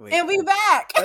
Wait. 0.00 0.14
And 0.14 0.26
we 0.26 0.40
back. 0.40 0.92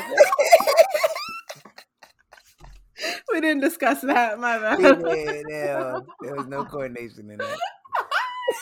we 3.32 3.42
didn't 3.42 3.60
discuss 3.60 4.00
that, 4.02 4.40
my 4.40 4.58
bad. 4.58 4.80
Yeah, 4.80 6.00
there 6.22 6.36
was 6.36 6.48
no 6.48 6.64
coordination 6.64 7.30
in 7.30 7.38
that. 7.40 7.58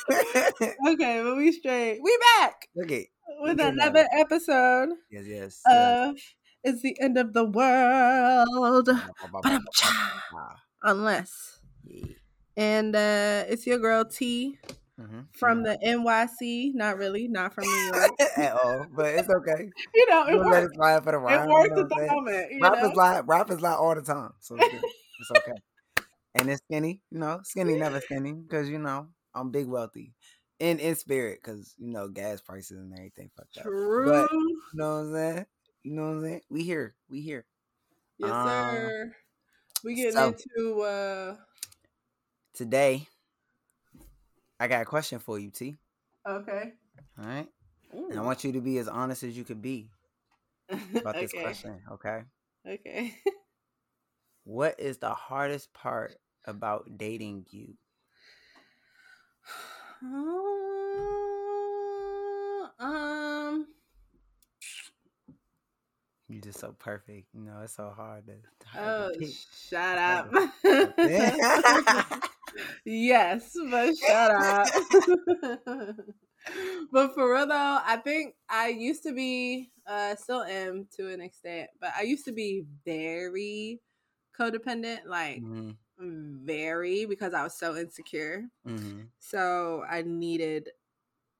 okay, 0.87 1.21
but 1.23 1.37
we 1.37 1.51
straight. 1.51 1.99
We 2.01 2.17
back. 2.39 2.67
Okay. 2.83 3.09
With 3.41 3.59
another 3.59 4.07
episode. 4.11 4.89
Yes, 5.11 5.25
yes. 5.27 5.61
Of 5.67 6.15
yes. 6.15 6.33
It's 6.63 6.81
the 6.81 6.99
end 6.99 7.19
of 7.19 7.33
the 7.33 7.45
world. 7.45 8.89
Unless. 10.81 11.59
Yeah. 11.85 12.05
And 12.57 12.95
uh 12.95 13.43
it's 13.47 13.67
your 13.67 13.77
girl 13.77 14.05
T. 14.05 14.57
Mm-hmm. 14.99 15.21
From 15.31 15.63
the 15.63 15.77
NYC, 15.83 16.75
not 16.75 16.97
really, 16.97 17.27
not 17.27 17.53
from 17.53 17.63
New 17.63 17.91
York 17.95 18.11
at 18.37 18.53
all, 18.53 18.85
but 18.95 19.07
it's 19.07 19.29
okay. 19.29 19.69
You 19.95 20.09
know, 20.09 20.27
it 20.27 20.37
works. 20.37 20.71
It, 20.71 21.03
for 21.03 21.11
the 21.11 21.17
rhyme, 21.17 21.49
it 21.49 21.51
works 21.51 21.69
you 21.69 21.75
know 21.75 21.81
at 21.81 21.89
the 21.89 22.07
moment. 22.13 22.51
You 22.51 22.59
rap 22.61 22.73
know? 22.73 22.89
is 22.89 22.95
like 22.95 23.27
rap 23.27 23.49
is 23.49 23.61
like 23.61 23.79
all 23.79 23.95
the 23.95 24.01
time, 24.01 24.31
so 24.39 24.55
it's, 24.55 24.73
it's 24.73 25.31
okay. 25.37 26.05
and 26.35 26.49
it's 26.49 26.61
skinny, 26.69 27.01
you 27.09 27.19
know, 27.19 27.39
skinny 27.43 27.75
never 27.75 28.01
skinny 28.01 28.33
because 28.33 28.69
you 28.69 28.77
know 28.77 29.07
I'm 29.33 29.49
big 29.49 29.67
wealthy, 29.67 30.13
in 30.59 30.79
in 30.79 30.95
spirit 30.95 31.39
because 31.43 31.73
you 31.79 31.91
know 31.91 32.07
gas 32.07 32.41
prices 32.41 32.77
and 32.77 32.93
everything 32.93 33.31
fucked 33.35 33.57
up. 33.57 33.63
True. 33.63 34.05
But, 34.05 34.31
you 34.31 34.61
know 34.75 34.89
what 34.89 34.99
I'm 34.99 35.13
saying? 35.13 35.45
You 35.83 35.93
know 35.93 36.01
what 36.03 36.11
I'm 36.11 36.21
saying? 36.21 36.41
We 36.51 36.63
here, 36.63 36.95
we 37.09 37.21
here. 37.21 37.45
Yes, 38.19 38.31
um, 38.31 38.47
sir. 38.47 39.15
We 39.83 39.95
getting 39.95 40.11
so, 40.13 40.27
into 40.27 40.81
uh 40.81 41.35
today 42.53 43.07
I 44.63 44.67
got 44.67 44.81
a 44.81 44.85
question 44.85 45.19
for 45.19 45.37
you, 45.37 45.51
T. 45.51 45.75
Okay. 46.25 46.71
All 47.19 47.25
right. 47.25 47.49
Ooh. 47.93 48.07
And 48.09 48.17
I 48.17 48.21
want 48.21 48.45
you 48.45 48.53
to 48.53 48.61
be 48.61 48.77
as 48.77 48.87
honest 48.87 49.23
as 49.23 49.35
you 49.35 49.43
could 49.43 49.61
be 49.61 49.89
about 50.69 51.15
okay. 51.15 51.25
this 51.25 51.33
question, 51.33 51.81
okay? 51.91 52.21
Okay. 52.65 53.13
what 54.45 54.79
is 54.79 54.99
the 54.99 55.09
hardest 55.09 55.73
part 55.73 56.15
about 56.45 56.97
dating 56.97 57.45
you? 57.49 57.73
um 62.79 63.67
you're 66.29 66.41
just 66.41 66.59
so 66.59 66.73
perfect. 66.79 67.27
You 67.33 67.41
know, 67.41 67.59
it's 67.65 67.75
so 67.75 67.93
hard 67.93 68.27
to. 68.27 68.35
Oh, 68.79 69.11
shut 69.69 69.97
up. 69.97 70.31
yes, 72.85 73.55
but 73.69 73.95
shut 73.97 74.31
up. 74.31 74.67
but 76.91 77.13
for 77.13 77.33
real 77.33 77.47
though, 77.47 77.79
I 77.85 77.97
think 78.03 78.35
I 78.49 78.69
used 78.69 79.03
to 79.03 79.13
be, 79.13 79.71
uh, 79.87 80.15
still 80.15 80.43
am 80.43 80.87
to 80.97 81.09
an 81.11 81.21
extent, 81.21 81.69
but 81.79 81.91
I 81.97 82.03
used 82.03 82.25
to 82.25 82.31
be 82.31 82.65
very 82.85 83.81
codependent, 84.37 85.05
like 85.05 85.41
mm-hmm. 85.41 86.45
very 86.45 87.05
because 87.05 87.33
I 87.33 87.43
was 87.43 87.57
so 87.57 87.75
insecure. 87.75 88.43
Mm-hmm. 88.67 89.01
So 89.19 89.83
I 89.89 90.03
needed 90.03 90.69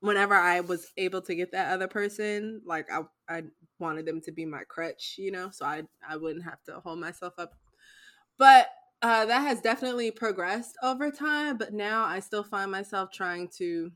whenever 0.04 0.34
I 0.36 0.60
was 0.60 0.92
able 0.98 1.22
to 1.22 1.34
get 1.34 1.54
that 1.54 1.74
other 1.74 1.88
person, 1.88 2.62
like 2.66 2.92
I 2.92 3.02
I 3.30 3.44
wanted 3.80 4.06
them 4.06 4.20
to 4.22 4.32
be 4.32 4.46
my 4.46 4.64
crutch, 4.68 5.16
you 5.18 5.32
know, 5.32 5.50
so 5.52 5.66
I 5.66 5.84
I 6.08 6.18
wouldn't 6.18 6.44
have 6.46 6.62
to 6.66 6.80
hold 6.82 7.00
myself 7.00 7.34
up. 7.38 7.54
But 8.38 8.68
uh, 9.04 9.26
that 9.26 9.42
has 9.42 9.60
definitely 9.60 10.12
progressed 10.12 10.78
over 10.82 11.12
time, 11.12 11.58
but 11.58 11.74
now 11.74 12.06
I 12.06 12.22
still 12.22 12.44
find 12.44 12.72
myself 12.72 13.12
trying 13.12 13.50
to 13.58 13.92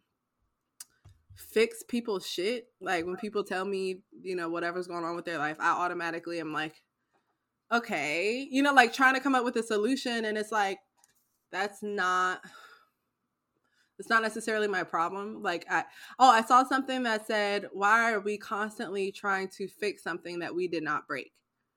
fix 1.34 1.82
people's 1.88 2.28
shit. 2.28 2.68
Like 2.82 3.06
when 3.06 3.16
people 3.16 3.46
tell 3.46 3.64
me, 3.64 4.02
you 4.22 4.36
know, 4.36 4.50
whatever's 4.50 4.88
going 4.88 5.06
on 5.06 5.16
with 5.16 5.24
their 5.24 5.38
life, 5.38 5.56
I 5.62 5.70
automatically 5.70 6.42
am 6.42 6.52
like, 6.52 6.84
okay, 7.72 8.46
you 8.52 8.62
know, 8.62 8.74
like 8.74 8.92
trying 8.92 9.14
to 9.14 9.22
come 9.22 9.34
up 9.34 9.46
with 9.46 9.56
a 9.56 9.64
solution, 9.64 10.26
and 10.26 10.38
it's 10.38 10.52
like, 10.52 10.80
that's 11.52 11.82
not. 11.82 12.42
It's 14.00 14.10
not 14.12 14.22
necessarily 14.22 14.68
my 14.68 14.84
problem. 14.84 15.42
Like 15.42 15.66
I 15.72 15.84
oh, 16.20 16.30
I 16.30 16.44
saw 16.44 16.64
something 16.64 17.02
that 17.04 17.26
said, 17.26 17.68
"Why 17.74 18.14
are 18.14 18.20
we 18.20 18.38
constantly 18.38 19.12
trying 19.12 19.48
to 19.58 19.68
fix 19.68 20.04
something 20.04 20.38
that 20.40 20.54
we 20.54 20.68
did 20.68 20.84
not 20.84 21.08
break?" 21.08 21.32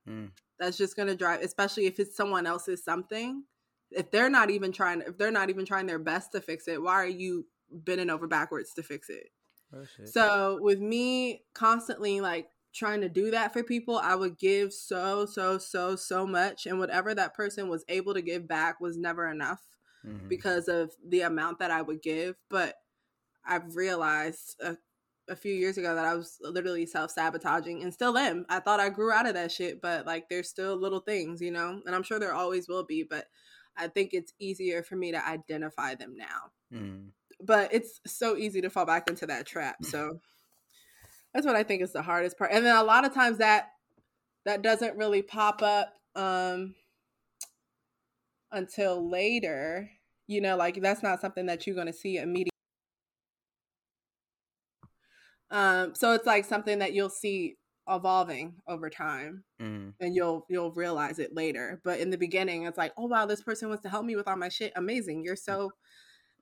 Mm 0.06 0.30
that's 0.60 0.76
just 0.76 0.94
going 0.94 1.08
to 1.08 1.16
drive 1.16 1.40
especially 1.40 1.86
if 1.86 1.98
it's 1.98 2.16
someone 2.16 2.46
else's 2.46 2.84
something. 2.84 3.44
If 3.90 4.12
they're 4.12 4.30
not 4.30 4.50
even 4.50 4.70
trying 4.70 5.02
if 5.02 5.18
they're 5.18 5.32
not 5.32 5.50
even 5.50 5.64
trying 5.64 5.86
their 5.86 5.98
best 5.98 6.32
to 6.32 6.40
fix 6.40 6.68
it 6.68 6.80
why 6.80 6.94
are 6.94 7.06
you 7.06 7.46
bending 7.72 8.10
over 8.10 8.28
backwards 8.28 8.72
to 8.74 8.82
fix 8.82 9.08
it? 9.10 9.30
Oh, 9.74 9.84
so 10.04 10.58
with 10.60 10.80
me 10.80 11.42
constantly 11.54 12.20
like 12.20 12.48
trying 12.72 13.00
to 13.00 13.08
do 13.08 13.32
that 13.32 13.52
for 13.52 13.64
people 13.64 13.98
i 13.98 14.14
would 14.14 14.38
give 14.38 14.72
so 14.72 15.26
so 15.26 15.58
so 15.58 15.96
so 15.96 16.24
much 16.24 16.66
and 16.66 16.78
whatever 16.78 17.12
that 17.12 17.34
person 17.34 17.68
was 17.68 17.84
able 17.88 18.14
to 18.14 18.22
give 18.22 18.46
back 18.46 18.80
was 18.80 18.96
never 18.96 19.28
enough 19.28 19.60
mm-hmm. 20.06 20.28
because 20.28 20.68
of 20.68 20.92
the 21.06 21.22
amount 21.22 21.58
that 21.58 21.70
i 21.70 21.82
would 21.82 22.02
give. 22.02 22.36
But 22.48 22.76
i've 23.44 23.76
realized 23.76 24.60
uh, 24.64 24.74
a 25.30 25.36
few 25.36 25.54
years 25.54 25.78
ago 25.78 25.94
that 25.94 26.04
I 26.04 26.14
was 26.14 26.38
literally 26.42 26.84
self 26.84 27.12
sabotaging 27.12 27.82
and 27.82 27.94
still 27.94 28.18
am. 28.18 28.44
I 28.48 28.58
thought 28.58 28.80
I 28.80 28.88
grew 28.88 29.12
out 29.12 29.26
of 29.26 29.34
that 29.34 29.52
shit, 29.52 29.80
but 29.80 30.04
like 30.04 30.28
there's 30.28 30.48
still 30.48 30.76
little 30.76 31.00
things, 31.00 31.40
you 31.40 31.52
know, 31.52 31.80
and 31.86 31.94
I'm 31.94 32.02
sure 32.02 32.18
there 32.18 32.34
always 32.34 32.68
will 32.68 32.84
be, 32.84 33.04
but 33.04 33.26
I 33.76 33.86
think 33.86 34.10
it's 34.12 34.34
easier 34.38 34.82
for 34.82 34.96
me 34.96 35.12
to 35.12 35.26
identify 35.26 35.94
them 35.94 36.16
now. 36.16 36.50
Mm. 36.74 37.08
But 37.40 37.72
it's 37.72 38.00
so 38.06 38.36
easy 38.36 38.60
to 38.60 38.70
fall 38.70 38.84
back 38.84 39.08
into 39.08 39.26
that 39.26 39.46
trap. 39.46 39.76
So 39.84 40.20
that's 41.32 41.46
what 41.46 41.56
I 41.56 41.62
think 41.62 41.82
is 41.82 41.92
the 41.92 42.02
hardest 42.02 42.36
part. 42.36 42.50
And 42.52 42.66
then 42.66 42.76
a 42.76 42.82
lot 42.82 43.06
of 43.06 43.14
times 43.14 43.38
that 43.38 43.70
that 44.44 44.62
doesn't 44.62 44.96
really 44.96 45.22
pop 45.22 45.62
up 45.62 45.94
um 46.16 46.74
until 48.52 49.08
later. 49.08 49.90
You 50.26 50.40
know, 50.40 50.56
like 50.56 50.80
that's 50.80 51.02
not 51.02 51.20
something 51.20 51.46
that 51.46 51.66
you're 51.66 51.74
going 51.74 51.86
to 51.86 51.92
see 51.92 52.18
immediately 52.18 52.49
Um, 55.50 55.94
so 55.94 56.12
it's 56.12 56.26
like 56.26 56.44
something 56.44 56.78
that 56.78 56.92
you'll 56.92 57.10
see 57.10 57.56
evolving 57.88 58.54
over 58.68 58.88
time 58.88 59.42
mm. 59.60 59.92
and 60.00 60.14
you'll 60.14 60.46
you'll 60.48 60.72
realize 60.72 61.18
it 61.18 61.34
later. 61.34 61.80
But 61.84 62.00
in 62.00 62.10
the 62.10 62.18
beginning 62.18 62.64
it's 62.64 62.78
like 62.78 62.92
oh 62.96 63.06
wow 63.06 63.26
this 63.26 63.42
person 63.42 63.68
wants 63.68 63.82
to 63.82 63.88
help 63.88 64.04
me 64.04 64.16
with 64.16 64.28
all 64.28 64.36
my 64.36 64.48
shit. 64.48 64.72
Amazing. 64.76 65.24
You're 65.24 65.36
so 65.36 65.72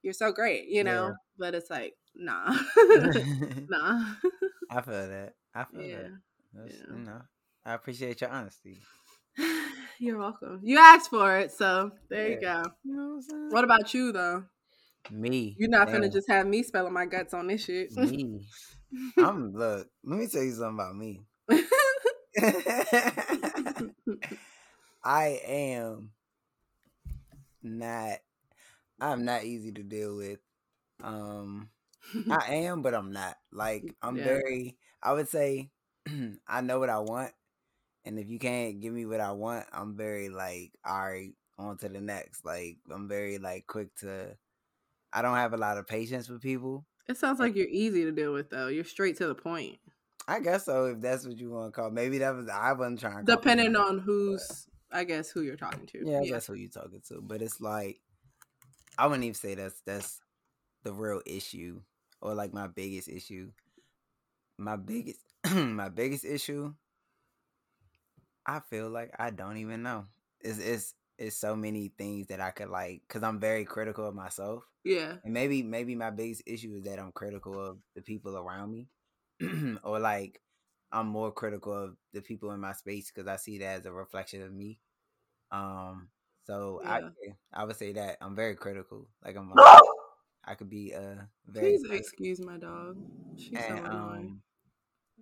you're 0.03 0.13
so 0.13 0.31
great 0.31 0.69
you 0.69 0.85
know? 0.85 1.09
Yeah. 1.09 1.15
but 1.39 1.55
it's 1.55 1.71
like 1.71 1.95
nah. 2.15 2.51
Nah. 3.69 4.15
I 4.71 4.81
feel 4.83 5.09
that. 5.09 5.35
I 5.55 5.65
feel 5.65 5.81
yeah. 5.83 5.97
that 6.55 6.71
yeah. 6.71 6.97
you 6.97 7.05
know 7.05 7.23
i 7.65 7.75
appreciate 7.75 8.21
your 8.21 8.31
honesty. 8.31 8.81
You're 10.01 10.19
welcome. 10.19 10.61
You 10.63 10.79
asked 10.79 11.11
for 11.11 11.39
it 11.39 11.51
so 11.51 11.91
there 12.09 12.29
you 12.29 12.41
go. 12.41 12.63
You 12.85 12.97
know 12.97 13.21
what, 13.27 13.53
what, 13.53 13.65
about 13.65 13.93
you 13.93 14.13
though? 14.13 14.45
Me. 15.11 15.57
You're 15.59 15.69
not 15.69 15.87
Damn. 15.87 15.97
gonna 15.97 16.11
just 16.11 16.31
have 16.31 16.47
me 16.47 16.63
spelling 16.63 16.93
my 16.93 17.07
guts 17.07 17.35
on 17.35 17.47
this 17.47 17.65
shit. 17.65 17.91
Me 17.97 18.47
I'm 19.19 19.55
look. 19.55 19.89
Let 20.05 20.19
me 20.19 20.27
tell 20.27 20.43
you 20.43 20.53
something 20.53 20.75
about 20.75 20.97
me. 20.97 21.23
I 25.05 25.41
am 25.47 26.11
not. 27.63 28.19
I'm 29.01 29.25
not 29.25 29.45
easy 29.45 29.73
to 29.73 29.83
deal 29.83 30.17
with. 30.17 30.41
Um, 31.03 31.71
I 32.31 32.55
am, 32.67 32.83
but 32.83 32.95
I'm 32.95 33.13
not. 33.13 33.37
Like 33.53 33.95
I'm 34.03 34.17
yeah. 34.17 34.25
very. 34.25 34.77
I 35.03 35.13
would 35.13 35.29
say 35.29 35.71
I 36.49 36.61
know 36.61 36.79
what 36.79 36.91
I 36.91 36.99
want, 37.01 37.33
and 38.05 38.19
if 38.19 38.29
you 38.29 38.39
can't 38.39 38.81
give 38.81 38.93
me 38.93 39.07
what 39.07 39.21
I 39.21 39.33
want, 39.33 39.67
I'm 39.73 39.97
very 39.97 40.29
like, 40.29 40.73
all 40.85 41.01
right, 41.01 41.33
on 41.59 41.77
to 41.79 41.89
the 41.89 42.01
next. 42.01 42.45
Like 42.45 42.79
I'm 42.91 43.09
very 43.09 43.39
like 43.39 43.67
quick 43.67 43.95
to. 43.97 44.37
I 45.13 45.23
don't 45.23 45.37
have 45.37 45.55
a 45.55 45.59
lot 45.59 45.79
of 45.79 45.87
patience 45.87 46.29
with 46.29 46.43
people. 46.43 46.85
It 47.09 47.17
sounds 47.17 47.41
like 47.41 47.57
you're 47.57 47.69
easy 47.69 48.05
to 48.05 48.13
deal 48.13 48.33
with, 48.33 48.51
though. 48.51 48.69
You're 48.69 48.85
straight 48.85 49.17
to 49.19 49.27
the 49.27 49.35
point. 49.35 49.79
I 50.27 50.41
guess 50.41 50.67
so, 50.67 50.85
if 50.87 51.01
that's 51.01 51.27
what 51.27 51.39
you 51.39 51.51
want 51.51 51.73
to 51.73 51.81
call. 51.81 51.91
Maybe 51.91 52.19
that 52.19 52.37
was 52.37 52.49
I 52.49 52.73
wasn't 52.73 53.01
trying. 53.01 53.25
Depending 53.25 53.77
on 53.77 53.99
who's, 53.99 54.67
I 54.93 55.05
guess, 55.05 55.31
who 55.31 55.41
you're 55.41 55.57
talking 55.57 55.87
to. 55.87 56.03
Yeah, 56.05 56.21
yeah, 56.23 56.33
that's 56.33 56.47
who 56.47 56.55
you're 56.55 56.69
talking 56.69 57.01
to. 57.09 57.23
But 57.23 57.41
it's 57.41 57.63
like, 57.63 57.99
I 58.99 59.07
wouldn't 59.07 59.25
even 59.25 59.35
say 59.35 59.55
that's 59.55 59.81
that's 59.87 60.21
the 60.83 60.93
real 60.93 61.23
issue, 61.25 61.81
or 62.21 62.35
like 62.35 62.53
my 62.53 62.67
biggest 62.67 63.09
issue. 63.09 63.53
My 64.59 64.77
biggest, 64.77 65.19
my 65.51 65.89
biggest 65.89 66.27
issue. 66.27 66.75
I 68.45 68.61
feel 68.61 68.91
like 68.91 69.13
I 69.19 69.31
don't 69.31 69.57
even 69.57 69.83
know. 69.83 70.05
It's 70.43 70.59
it's 70.59 70.95
it's 71.19 71.37
so 71.37 71.57
many 71.57 71.93
things 71.99 72.29
that 72.29 72.41
I 72.41 72.51
could 72.51 72.69
like, 72.69 73.03
cause 73.09 73.23
I'm 73.23 73.41
very 73.41 73.65
critical 73.65 74.07
of 74.07 74.15
myself. 74.15 74.65
Yeah. 74.85 75.15
And 75.25 75.35
maybe 75.35 75.63
maybe 75.63 75.95
my 75.95 76.11
biggest 76.11 76.43
issue 76.47 76.75
is 76.77 76.85
that 76.85 76.99
I'm 76.99 77.13
critical 77.13 77.61
of 77.61 77.79
the 77.95 78.03
people 78.03 78.37
around 78.37 78.71
me. 78.71 78.89
or 79.85 79.99
like 79.99 80.41
I'm 80.91 81.09
more 81.09 81.33
critical 81.33 81.73
of 81.73 81.97
the 82.13 82.23
people 82.23 82.53
in 82.53 82.61
my 82.61 82.73
space 82.73 83.11
because 83.13 83.29
I 83.29 83.37
see 83.37 83.59
that 83.59 83.81
as 83.81 83.87
a 83.87 83.93
reflection 83.93 84.43
of 84.43 84.53
me. 84.53 84.79
Um 85.51 86.09
so 86.45 86.81
yeah. 86.83 87.01
I 87.53 87.61
I 87.63 87.65
would 87.65 87.77
say 87.77 87.93
that 87.93 88.19
I'm 88.21 88.37
very 88.37 88.55
critical. 88.55 89.09
Like 89.25 89.37
I'm 89.37 89.53
I 90.45 90.55
could 90.55 90.71
be 90.71 90.95
uh 90.95 91.23
very 91.47 91.79
Please 91.79 91.91
excuse 91.91 92.41
my 92.41 92.57
dog. 92.57 92.97
She's 93.37 93.59
and, 93.59 93.79
so 93.79 93.85
annoying. 93.85 94.27
Um, 94.27 94.43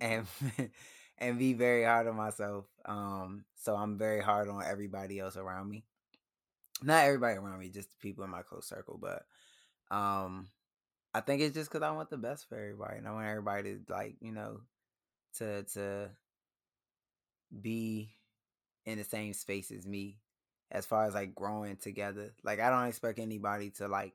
and 0.01 0.27
and 1.19 1.39
be 1.39 1.55
very 1.55 1.85
hard 1.85 2.07
on 2.07 2.17
myself. 2.17 2.67
Um, 2.85 3.45
so 3.55 3.75
I'm 3.75 3.99
very 3.99 4.21
hard 4.21 4.49
on 4.49 4.63
everybody 4.65 5.19
else 5.19 5.37
around 5.37 5.69
me. 5.69 5.85
Not 6.83 7.05
everybody 7.05 7.39
around 7.39 7.59
me, 7.59 7.71
just 7.71 7.89
people 8.01 8.25
in 8.25 8.31
my 8.31 8.43
close 8.43 8.69
circle, 8.69 8.99
but 9.01 9.25
um 9.95 10.49
I 11.15 11.21
think 11.21 11.41
it's 11.41 11.55
just 11.55 11.71
because 11.71 11.83
I 11.83 11.93
want 11.93 12.11
the 12.11 12.19
best 12.19 12.47
for 12.47 12.57
everybody, 12.59 12.99
and 12.99 13.09
I 13.09 13.13
want 13.13 13.27
everybody 13.27 13.77
to 13.77 13.81
like, 13.89 14.17
you 14.21 14.33
know, 14.33 14.61
to 15.39 15.63
to 15.63 16.11
be 17.63 18.11
in 18.85 18.99
the 18.99 19.05
same 19.05 19.33
space 19.33 19.71
as 19.71 19.87
me 19.87 20.19
as 20.71 20.85
far 20.85 21.07
as 21.07 21.15
like 21.15 21.35
growing 21.35 21.77
together. 21.77 22.35
Like 22.45 22.61
I 22.61 22.69
don't 22.69 22.87
expect 22.87 23.19
anybody 23.19 23.71
to 23.79 23.89
like 23.89 24.15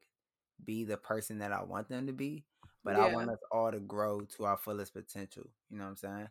be 0.63 0.83
the 0.85 0.97
person 0.97 1.39
that 1.39 1.51
I 1.51 1.63
want 1.63 1.89
them 1.89 2.05
to 2.05 2.13
be, 2.13 2.43
but 2.83 2.95
yeah. 2.95 3.05
I 3.05 3.13
want 3.13 3.31
us 3.31 3.39
all 3.51 3.71
to 3.71 3.79
grow 3.79 4.21
to 4.37 4.45
our 4.45 4.57
fullest 4.57 4.93
potential. 4.93 5.49
You 5.71 5.79
know 5.79 5.85
what 5.85 5.89
I'm 5.91 5.95
saying? 5.95 6.27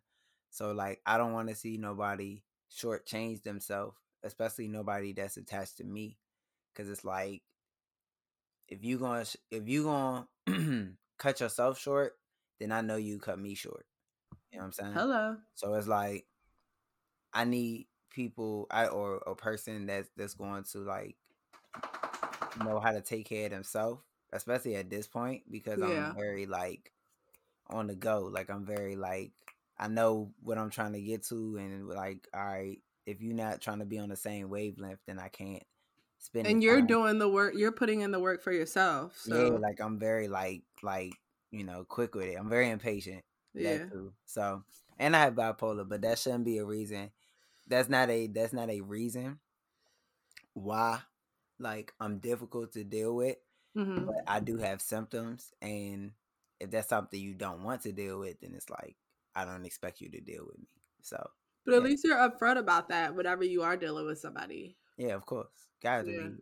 So 0.51 0.73
like 0.73 1.01
I 1.07 1.17
don't 1.17 1.33
want 1.33 1.49
to 1.49 1.55
see 1.55 1.77
nobody 1.77 2.43
shortchange 2.71 3.43
themselves, 3.43 3.97
especially 4.23 4.69
nobody 4.69 5.13
that's 5.13 5.37
attached 5.37 5.79
to 5.79 5.85
me, 5.85 6.19
because 6.73 6.91
it's 6.91 7.05
like 7.05 7.43
if 8.69 8.85
you 8.85 8.99
gonna 8.99 9.25
if 9.51 9.69
you 9.69 9.85
gonna 9.85 10.27
cut 11.19 11.41
yourself 11.41 11.79
short, 11.79 12.15
then 12.59 12.73
I 12.73 12.81
know 12.81 12.97
you 12.97 13.19
cut 13.19 13.39
me 13.39 13.55
short. 13.55 13.87
You 14.53 14.59
know 14.59 14.65
what 14.65 14.67
I'm 14.67 14.73
saying? 14.73 14.93
Hello. 14.93 15.37
So 15.55 15.75
it's 15.75 15.89
like 15.89 16.27
I 17.33 17.45
need 17.45 17.87
people 18.11 18.67
I 18.71 18.87
or 18.87 19.19
a 19.27 19.35
person 19.35 19.87
that's 19.87 20.09
that's 20.17 20.35
going 20.35 20.65
to 20.73 20.79
like 20.79 21.17
know 22.65 22.81
how 22.81 22.93
to 22.93 23.01
take 23.01 23.29
care 23.29 23.47
of 23.47 23.53
themselves, 23.53 24.03
especially 24.33 24.77
at 24.77 24.91
this 24.91 25.07
point, 25.07 25.43
because 25.51 25.79
yeah. 25.79 26.09
I'm 26.09 26.15
very 26.15 26.47
like 26.47 26.93
on 27.69 27.87
the 27.87 27.95
go. 27.95 28.29
Like 28.33 28.51
I'm 28.51 28.65
very 28.65 28.97
like 28.97 29.33
I 29.81 29.89
know 29.89 30.31
what 30.43 30.59
I'm 30.59 30.69
trying 30.69 30.93
to 30.93 31.01
get 31.01 31.25
to 31.29 31.57
and 31.57 31.89
like, 31.89 32.29
all 32.35 32.45
right, 32.45 32.79
if 33.07 33.23
you're 33.23 33.35
not 33.35 33.63
trying 33.63 33.79
to 33.79 33.87
be 33.87 33.99
on 33.99 34.11
the 34.11 34.17
same 34.17 34.51
wavelength, 34.51 35.01
then 35.07 35.19
I 35.19 35.29
can't 35.29 35.63
spend 36.19 36.47
And 36.47 36.63
you're 36.63 36.81
time. 36.81 36.87
doing 36.87 37.19
the 37.19 37.29
work 37.29 37.55
you're 37.57 37.73
putting 37.73 38.03
in 38.03 38.11
the 38.11 38.21
work 38.21 38.43
for 38.43 38.53
yourself. 38.53 39.17
So 39.17 39.35
Yeah, 39.35 39.59
like 39.59 39.81
I'm 39.81 39.99
very 39.99 40.29
like 40.29 40.63
like, 40.83 41.15
you 41.51 41.65
know, 41.65 41.85
quick 41.89 42.15
with 42.15 42.27
it. 42.27 42.37
I'm 42.39 42.51
very 42.51 42.69
impatient. 42.69 43.25
Yeah. 43.55 43.87
So 44.27 44.63
and 44.99 45.17
I 45.17 45.21
have 45.21 45.35
bipolar, 45.35 45.89
but 45.89 46.03
that 46.03 46.19
shouldn't 46.19 46.45
be 46.45 46.59
a 46.59 46.65
reason 46.65 47.11
that's 47.67 47.89
not 47.89 48.11
a 48.11 48.27
that's 48.27 48.53
not 48.53 48.69
a 48.69 48.83
reason 48.83 49.39
why 50.53 50.99
like 51.59 51.95
I'm 52.01 52.19
difficult 52.19 52.73
to 52.75 52.85
deal 52.85 53.17
with. 53.17 53.37
Mm-hmm. 53.77 54.05
But 54.05 54.25
I 54.27 54.41
do 54.41 54.59
have 54.59 54.83
symptoms 54.83 55.53
and 55.63 56.11
if 56.59 56.71
that's 56.71 56.89
something 56.89 57.19
you 57.19 57.33
don't 57.33 57.63
want 57.63 57.83
to 57.83 57.93
deal 57.93 58.19
with, 58.19 58.41
then 58.41 58.53
it's 58.55 58.69
like 58.69 58.97
I 59.41 59.45
don't 59.45 59.67
expect 59.67 60.01
you 60.01 60.11
to 60.11 60.21
deal 60.21 60.45
with 60.47 60.59
me. 60.59 60.69
So 61.03 61.17
But 61.65 61.75
at 61.75 61.83
yeah. 61.83 61.89
least 61.89 62.05
you're 62.05 62.17
upfront 62.17 62.59
about 62.59 62.89
that 62.89 63.15
whenever 63.15 63.45
you 63.45 63.63
are 63.63 63.77
dealing 63.77 64.07
with 64.07 64.19
somebody. 64.19 64.77
Yeah, 64.97 65.15
of 65.15 65.25
course. 65.27 65.49
Guys 65.83 66.05
yeah. 66.07 66.29
be 66.29 66.37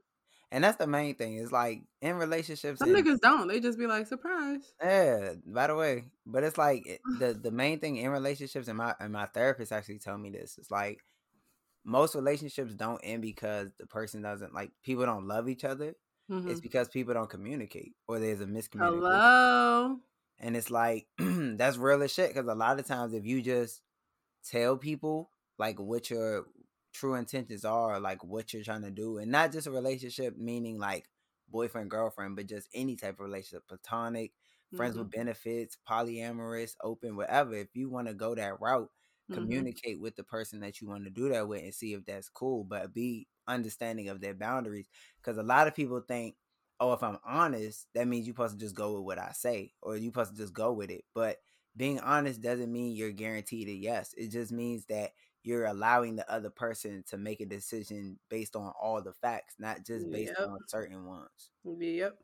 and 0.50 0.64
that's 0.64 0.78
the 0.78 0.86
main 0.86 1.14
thing. 1.14 1.34
Is 1.34 1.52
like 1.52 1.82
in 2.00 2.16
relationships. 2.16 2.78
Some 2.78 2.94
and, 2.94 3.04
niggas 3.04 3.20
don't. 3.20 3.48
They 3.48 3.60
just 3.60 3.78
be 3.78 3.86
like, 3.86 4.06
surprise. 4.06 4.60
Yeah. 4.82 5.34
By 5.46 5.66
the 5.66 5.74
way, 5.74 6.04
but 6.26 6.42
it's 6.42 6.58
like 6.58 7.00
the 7.18 7.34
the 7.34 7.50
main 7.50 7.80
thing 7.80 7.96
in 7.96 8.10
relationships, 8.10 8.68
and 8.68 8.78
my 8.78 8.94
and 8.98 9.12
my 9.12 9.26
therapist 9.26 9.72
actually 9.72 9.98
told 9.98 10.20
me 10.20 10.30
this. 10.30 10.56
It's 10.58 10.70
like 10.70 11.00
most 11.84 12.14
relationships 12.14 12.74
don't 12.74 13.00
end 13.02 13.22
because 13.22 13.72
the 13.78 13.86
person 13.86 14.22
doesn't 14.22 14.54
like 14.54 14.70
people 14.82 15.04
don't 15.04 15.28
love 15.28 15.48
each 15.48 15.64
other. 15.64 15.94
Mm-hmm. 16.30 16.50
It's 16.50 16.60
because 16.60 16.88
people 16.88 17.14
don't 17.14 17.30
communicate 17.30 17.94
or 18.06 18.18
there's 18.18 18.40
a 18.40 18.46
miscommunication. 18.46 19.00
Hello. 19.00 19.96
And 20.40 20.56
it's 20.56 20.70
like 20.70 21.06
that's 21.18 21.76
real 21.76 22.02
as 22.02 22.12
shit 22.12 22.34
because 22.34 22.48
a 22.48 22.54
lot 22.54 22.78
of 22.78 22.86
times 22.86 23.14
if 23.14 23.24
you 23.24 23.42
just 23.42 23.82
tell 24.48 24.76
people 24.76 25.30
like 25.58 25.80
what 25.80 26.10
your 26.10 26.46
true 26.92 27.14
intentions 27.14 27.64
are, 27.64 27.98
like 27.98 28.24
what 28.24 28.52
you're 28.52 28.62
trying 28.62 28.82
to 28.82 28.90
do, 28.90 29.18
and 29.18 29.30
not 29.30 29.52
just 29.52 29.66
a 29.66 29.70
relationship 29.70 30.36
meaning 30.36 30.78
like 30.78 31.06
boyfriend 31.50 31.90
girlfriend, 31.90 32.36
but 32.36 32.46
just 32.46 32.68
any 32.74 32.96
type 32.96 33.14
of 33.14 33.26
relationship, 33.26 33.66
platonic, 33.68 34.32
friends 34.76 34.94
mm-hmm. 34.94 35.02
with 35.02 35.10
benefits, 35.10 35.76
polyamorous, 35.88 36.74
open, 36.82 37.16
whatever. 37.16 37.54
If 37.54 37.74
you 37.74 37.90
want 37.90 38.08
to 38.08 38.14
go 38.14 38.34
that 38.34 38.60
route, 38.60 38.90
Mm-hmm. 39.30 39.42
communicate 39.42 39.96
mm-hmm. 39.96 40.04
with 40.04 40.16
the 40.16 40.24
person 40.24 40.60
that 40.60 40.80
you 40.80 40.88
want 40.88 41.04
to 41.04 41.10
do 41.10 41.28
that 41.28 41.46
with 41.46 41.62
and 41.62 41.74
see 41.74 41.92
if 41.92 42.06
that's 42.06 42.30
cool 42.30 42.64
but 42.64 42.94
be 42.94 43.26
understanding 43.46 44.08
of 44.08 44.22
their 44.22 44.32
boundaries 44.32 44.88
because 45.20 45.36
a 45.36 45.42
lot 45.42 45.66
of 45.66 45.74
people 45.74 46.00
think 46.00 46.34
oh 46.80 46.92
if 46.92 47.02
i'm 47.02 47.18
honest 47.26 47.86
that 47.94 48.06
means 48.06 48.26
you're 48.26 48.34
supposed 48.34 48.58
to 48.58 48.64
just 48.64 48.74
go 48.74 48.94
with 48.94 49.04
what 49.04 49.18
i 49.18 49.30
say 49.32 49.72
or 49.82 49.96
you're 49.96 50.12
supposed 50.12 50.32
to 50.32 50.36
just 50.36 50.52
go 50.52 50.72
with 50.72 50.90
it 50.90 51.04
but 51.14 51.38
being 51.76 52.00
honest 52.00 52.40
doesn't 52.40 52.72
mean 52.72 52.94
you're 52.94 53.12
guaranteed 53.12 53.68
a 53.68 53.72
yes 53.72 54.14
it 54.16 54.28
just 54.30 54.52
means 54.52 54.84
that 54.86 55.12
you're 55.44 55.66
allowing 55.66 56.16
the 56.16 56.30
other 56.30 56.50
person 56.50 57.04
to 57.08 57.16
make 57.16 57.40
a 57.40 57.46
decision 57.46 58.18
based 58.28 58.56
on 58.56 58.72
all 58.80 59.00
the 59.00 59.12
facts 59.12 59.54
not 59.58 59.84
just 59.84 60.10
based 60.10 60.32
yep. 60.38 60.48
on 60.48 60.58
certain 60.66 61.06
ones 61.06 61.50
yep 61.80 62.14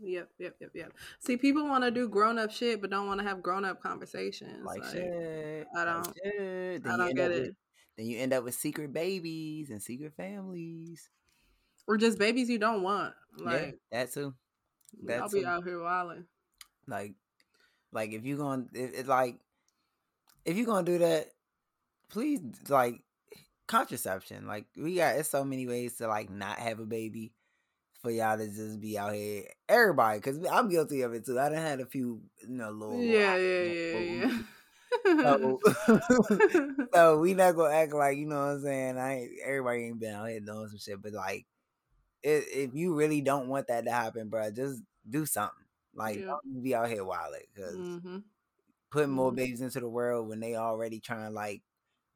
Yep, 0.00 0.28
yep, 0.38 0.54
yep, 0.60 0.70
yep. 0.74 0.92
See, 1.20 1.36
people 1.36 1.68
want 1.68 1.84
to 1.84 1.90
do 1.90 2.08
grown 2.08 2.38
up 2.38 2.50
shit, 2.50 2.80
but 2.80 2.90
don't 2.90 3.06
want 3.06 3.20
to 3.20 3.26
have 3.26 3.42
grown 3.42 3.64
up 3.64 3.82
conversations. 3.82 4.64
Like, 4.64 4.80
like 4.80 4.92
shit. 4.92 5.66
I 5.76 5.84
don't. 5.84 6.06
Like 6.06 6.16
shit. 6.24 6.86
I 6.86 6.96
don't 6.96 7.14
get 7.14 7.30
it. 7.30 7.40
With, 7.42 7.54
then 7.96 8.06
you 8.06 8.18
end 8.18 8.32
up 8.32 8.44
with 8.44 8.54
secret 8.54 8.92
babies 8.92 9.70
and 9.70 9.82
secret 9.82 10.14
families, 10.16 11.08
or 11.86 11.96
just 11.96 12.18
babies 12.18 12.48
you 12.48 12.58
don't 12.58 12.82
want. 12.82 13.14
Like 13.38 13.78
yeah, 13.90 13.98
that 13.98 14.12
too. 14.12 14.34
That 15.04 15.22
I'll 15.22 15.28
too. 15.28 15.40
be 15.40 15.46
out 15.46 15.64
here 15.64 15.82
wilding. 15.82 16.24
Like, 16.86 17.14
like 17.92 18.12
if 18.12 18.24
you 18.24 18.36
going, 18.36 18.68
it's 18.74 19.00
it, 19.00 19.06
like, 19.06 19.36
if 20.44 20.56
you 20.56 20.66
gonna 20.66 20.84
do 20.84 20.98
that, 20.98 21.28
please 22.08 22.40
like 22.68 23.02
contraception. 23.66 24.46
Like 24.46 24.66
we 24.76 24.96
got, 24.96 25.16
it's 25.16 25.30
so 25.30 25.44
many 25.44 25.66
ways 25.66 25.96
to 25.96 26.08
like 26.08 26.30
not 26.30 26.58
have 26.58 26.78
a 26.78 26.86
baby 26.86 27.32
for 28.02 28.10
y'all 28.10 28.36
to 28.36 28.48
just 28.48 28.80
be 28.80 28.98
out 28.98 29.14
here, 29.14 29.44
everybody, 29.68 30.18
because 30.18 30.44
I'm 30.50 30.68
guilty 30.68 31.02
of 31.02 31.14
it 31.14 31.24
too. 31.24 31.38
I 31.38 31.48
done 31.48 31.58
had 31.58 31.80
a 31.80 31.86
few, 31.86 32.20
you 32.42 32.48
know, 32.48 32.70
little 32.70 33.00
yeah, 33.00 33.36
yeah, 33.36 33.62
yeah, 33.62 33.98
yeah. 34.26 35.22
so, 35.22 35.60
so 36.94 37.18
we 37.20 37.34
not 37.34 37.54
gonna 37.54 37.74
act 37.74 37.94
like 37.94 38.18
you 38.18 38.26
know 38.26 38.38
what 38.38 38.50
I'm 38.50 38.62
saying. 38.62 38.98
I 38.98 39.20
ain't, 39.20 39.30
everybody 39.46 39.84
ain't 39.84 40.00
been 40.00 40.14
out 40.14 40.28
here 40.28 40.40
doing 40.40 40.68
some 40.68 40.78
shit, 40.78 41.00
but 41.00 41.12
like, 41.12 41.46
if, 42.22 42.44
if 42.52 42.74
you 42.74 42.94
really 42.94 43.20
don't 43.20 43.48
want 43.48 43.68
that 43.68 43.84
to 43.84 43.90
happen, 43.90 44.28
bro, 44.28 44.50
just 44.50 44.82
do 45.08 45.26
something. 45.26 45.56
Like, 45.94 46.20
yeah. 46.20 46.26
don't 46.26 46.62
be 46.62 46.74
out 46.74 46.88
here 46.88 47.04
wild 47.04 47.34
because 47.54 47.76
mm-hmm. 47.76 48.18
putting 48.90 49.10
more 49.10 49.30
mm-hmm. 49.30 49.36
babies 49.36 49.60
into 49.60 49.80
the 49.80 49.88
world 49.88 50.28
when 50.28 50.40
they 50.40 50.56
already 50.56 51.00
trying 51.00 51.26
to 51.26 51.30
like 51.30 51.62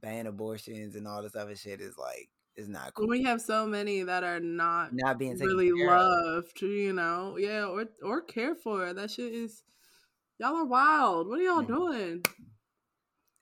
ban 0.00 0.26
abortions 0.26 0.94
and 0.94 1.06
all 1.06 1.22
this 1.22 1.36
other 1.36 1.56
shit 1.56 1.80
is 1.80 1.96
like 1.98 2.30
is 2.56 2.68
not 2.68 2.94
cool. 2.94 3.08
We 3.08 3.22
have 3.24 3.40
so 3.40 3.66
many 3.66 4.02
that 4.02 4.24
are 4.24 4.40
not 4.40 4.90
not 4.92 5.18
being 5.18 5.38
really 5.38 5.72
loved, 5.72 6.60
you 6.62 6.92
know. 6.92 7.36
Yeah, 7.38 7.66
or 7.66 7.86
or 8.02 8.22
cared 8.22 8.58
for. 8.58 8.92
That 8.92 9.10
shit 9.10 9.32
is 9.32 9.62
y'all 10.38 10.56
are 10.56 10.64
wild. 10.64 11.28
What 11.28 11.38
are 11.38 11.42
y'all 11.42 11.62
mm. 11.62 11.68
doing? 11.68 12.24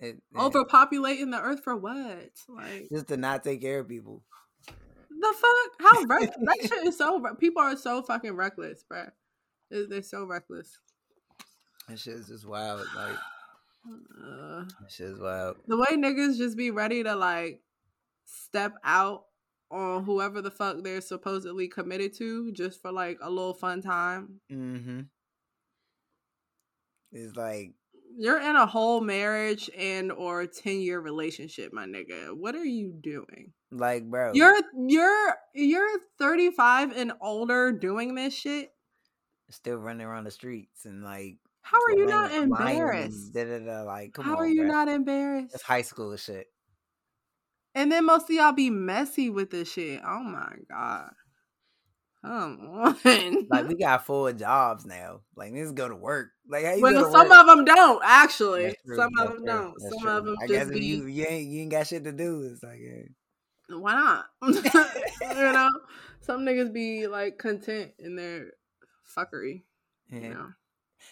It, 0.01 0.17
Overpopulating 0.35 1.31
the 1.31 1.41
earth 1.41 1.63
for 1.63 1.77
what? 1.77 2.31
Like 2.49 2.89
just 2.93 3.09
to 3.09 3.17
not 3.17 3.45
take 3.45 3.61
care 3.61 3.81
of 3.81 3.89
people. 3.89 4.23
The 5.25 5.35
fuck? 5.35 5.93
How 5.93 6.05
reck- 6.07 6.35
that 6.43 6.59
shit 6.61 6.87
is 6.87 6.99
so. 6.99 7.25
People 7.39 7.63
are 7.63 7.77
so 7.77 8.03
fucking 8.03 8.33
reckless, 8.33 8.85
bro. 8.85 9.07
They're 9.71 10.03
so 10.03 10.27
reckless. 10.27 10.79
That 11.89 11.99
shit 11.99 12.15
is 12.15 12.29
just 12.29 12.47
wild. 12.47 12.81
Like 12.95 13.17
uh, 13.87 14.65
that 14.81 14.91
shit 14.91 15.09
is 15.09 15.19
wild. 15.21 15.57
The 15.67 15.79
way 15.79 15.87
niggas 15.93 16.37
just 16.37 16.59
be 16.59 16.71
ready 16.71 17.03
to 17.03 17.17
like 17.17 17.63
step 18.27 18.75
out 18.85 19.25
on 19.71 20.05
whoever 20.05 20.43
the 20.43 20.51
fuck 20.51 20.83
they're 20.83 21.01
supposedly 21.01 21.69
committed 21.69 22.15
to 22.19 22.53
just 22.53 22.83
for 22.83 22.93
like 22.93 23.19
a 23.23 23.31
little 23.31 23.55
fun 23.55 23.81
time. 23.81 24.41
Mm-hmm. 24.53 25.01
It's 27.13 27.35
like 27.35 27.73
you're 28.17 28.41
in 28.41 28.57
a 28.57 28.67
whole 28.67 29.01
marriage 29.01 29.71
and 29.77 30.13
or 30.13 30.47
10 30.47 30.81
year 30.81 31.01
relationship, 31.01 31.73
my 31.73 31.87
nigga. 31.87 32.31
What 32.33 32.55
are 32.55 32.65
you 32.65 32.93
doing? 32.93 33.53
Like, 33.71 34.05
bro. 34.05 34.33
You're 34.35 34.57
you're 34.77 35.35
you're 35.55 35.99
35 36.19 36.97
and 36.97 37.13
older 37.21 37.73
doing 37.73 38.15
this 38.15 38.35
shit. 38.35 38.71
Still 39.51 39.77
running 39.77 40.07
around 40.07 40.25
the 40.25 40.31
streets 40.31 40.85
and 40.85 41.03
like 41.05 41.37
how 41.65 41.79
are 41.79 41.97
you 41.97 42.05
not 42.05 42.31
embarrassed? 42.31 43.33
Da, 43.33 43.45
da, 43.45 43.59
da, 43.59 43.83
like, 43.85 44.15
How 44.19 44.33
on, 44.33 44.37
are 44.37 44.47
you 44.47 44.65
bro. 44.65 44.71
not 44.71 44.89
embarrassed? 44.89 45.55
It's 45.55 45.63
high 45.63 45.81
school 45.81 46.15
shit. 46.19 46.49
And 47.75 47.91
then 47.91 48.05
most 48.05 48.25
of 48.25 48.37
y'all 48.37 48.53
be 48.53 48.69
messy 48.69 49.31
with 49.31 49.51
this 49.51 49.73
shit. 49.73 50.03
Oh 50.07 50.23
my 50.23 50.53
god. 50.71 51.11
Come 52.25 52.71
on. 52.73 52.97
like 53.51 53.69
we 53.69 53.75
got 53.75 54.07
four 54.07 54.33
jobs 54.33 54.87
now. 54.87 55.21
Like 55.37 55.53
let's 55.53 55.73
go 55.73 55.89
to 55.89 55.95
work. 55.95 56.31
Like 56.49 56.65
how 56.65 56.75
you 56.75 56.83
well, 56.83 57.13
some 57.13 57.29
work? 57.29 57.39
of 57.39 57.47
them 57.47 57.65
don't 57.65 58.03
actually. 58.05 58.75
Some 58.95 59.11
of 59.19 59.29
them 59.29 59.37
true. 59.39 59.47
don't. 59.47 59.75
That's 59.79 59.95
some 59.95 60.03
true. 60.03 60.11
of 60.11 60.25
them 60.25 60.37
I 60.41 60.47
just 60.47 60.71
guess 60.71 60.79
be... 60.79 60.85
you 60.85 61.07
you 61.07 61.27
ain't 61.27 61.51
you 61.51 61.63
ain't 61.63 61.71
got 61.71 61.87
shit 61.87 62.05
to 62.05 62.13
do. 62.13 62.51
It's 62.51 62.63
like 62.63 62.79
yeah. 62.81 63.77
why 63.77 63.93
not? 63.95 64.27
you 64.43 65.53
know, 65.53 65.71
some 66.21 66.47
niggas 66.47 66.73
be 66.73 67.07
like 67.07 67.37
content 67.37 67.93
in 67.99 68.17
their 68.17 68.53
fuckery. 69.17 69.65
Yeah. 70.11 70.21
You 70.21 70.29
know? 70.31 70.47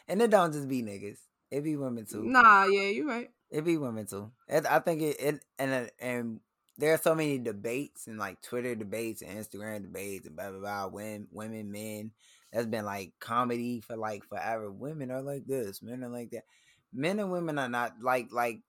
And 0.09 0.23
it 0.23 0.31
don't 0.31 0.53
just 0.53 0.69
be 0.69 0.83
niggas. 0.83 1.19
It 1.51 1.63
be 1.63 1.77
women 1.77 2.07
too. 2.07 2.23
Nah, 2.25 2.65
yeah, 2.65 2.89
you're 2.89 3.07
right. 3.07 3.29
It 3.51 3.67
be 3.67 3.77
women 3.77 4.07
too. 4.07 4.31
It, 4.49 4.65
I 4.65 4.79
think 4.79 5.03
it, 5.03 5.21
it 5.21 5.45
and 5.59 5.73
uh, 5.73 5.91
and 6.01 6.41
there 6.79 6.95
are 6.95 6.99
so 6.99 7.15
many 7.15 7.39
debates 7.39 8.07
and 8.07 8.19
like 8.19 8.41
Twitter 8.41 8.75
debates 8.75 9.23
and 9.23 9.39
Instagram 9.39 9.83
debates 9.83 10.27
and 10.27 10.37
blah 10.37 10.51
blah 10.51 10.61
blah. 10.61 10.87
Women, 10.89 11.29
women, 11.31 11.71
men. 11.71 12.13
That's 12.53 12.67
been 12.67 12.85
like 12.85 13.13
comedy 13.19 13.81
for 13.81 13.97
like 13.97 14.25
forever. 14.25 14.71
Women 14.71 15.11
are 15.11 15.23
like 15.23 15.47
this. 15.47 15.83
Men 15.83 16.05
are 16.05 16.09
like 16.09 16.31
that. 16.31 16.45
Men 16.93 17.19
and 17.19 17.31
women 17.31 17.59
are 17.59 17.69
not 17.69 17.95
like 18.01 18.29
like 18.31 18.61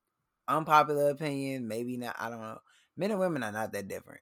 unpopular 0.47 1.09
opinion. 1.09 1.67
Maybe 1.67 1.97
not. 1.97 2.15
I 2.19 2.29
don't 2.29 2.41
know. 2.41 2.59
Men 2.95 3.11
and 3.11 3.19
women 3.19 3.43
are 3.43 3.51
not 3.51 3.73
that 3.73 3.87
different. 3.87 4.21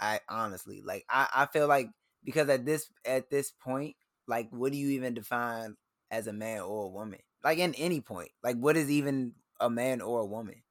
I 0.00 0.20
honestly 0.28 0.82
like. 0.84 1.04
I 1.08 1.28
I 1.34 1.46
feel 1.46 1.66
like 1.68 1.88
because 2.24 2.48
at 2.48 2.64
this 2.64 2.88
at 3.04 3.30
this 3.30 3.50
point, 3.50 3.96
like, 4.26 4.48
what 4.50 4.72
do 4.72 4.78
you 4.78 4.90
even 4.90 5.14
define 5.14 5.76
as 6.10 6.26
a 6.26 6.32
man 6.32 6.60
or 6.60 6.84
a 6.84 6.90
woman? 6.90 7.20
Like 7.42 7.58
in 7.58 7.74
any 7.74 8.00
point, 8.00 8.30
like 8.42 8.56
what 8.56 8.76
is 8.76 8.90
even 8.90 9.32
a 9.60 9.70
man 9.70 10.00
or 10.00 10.20
a 10.20 10.26
woman? 10.26 10.62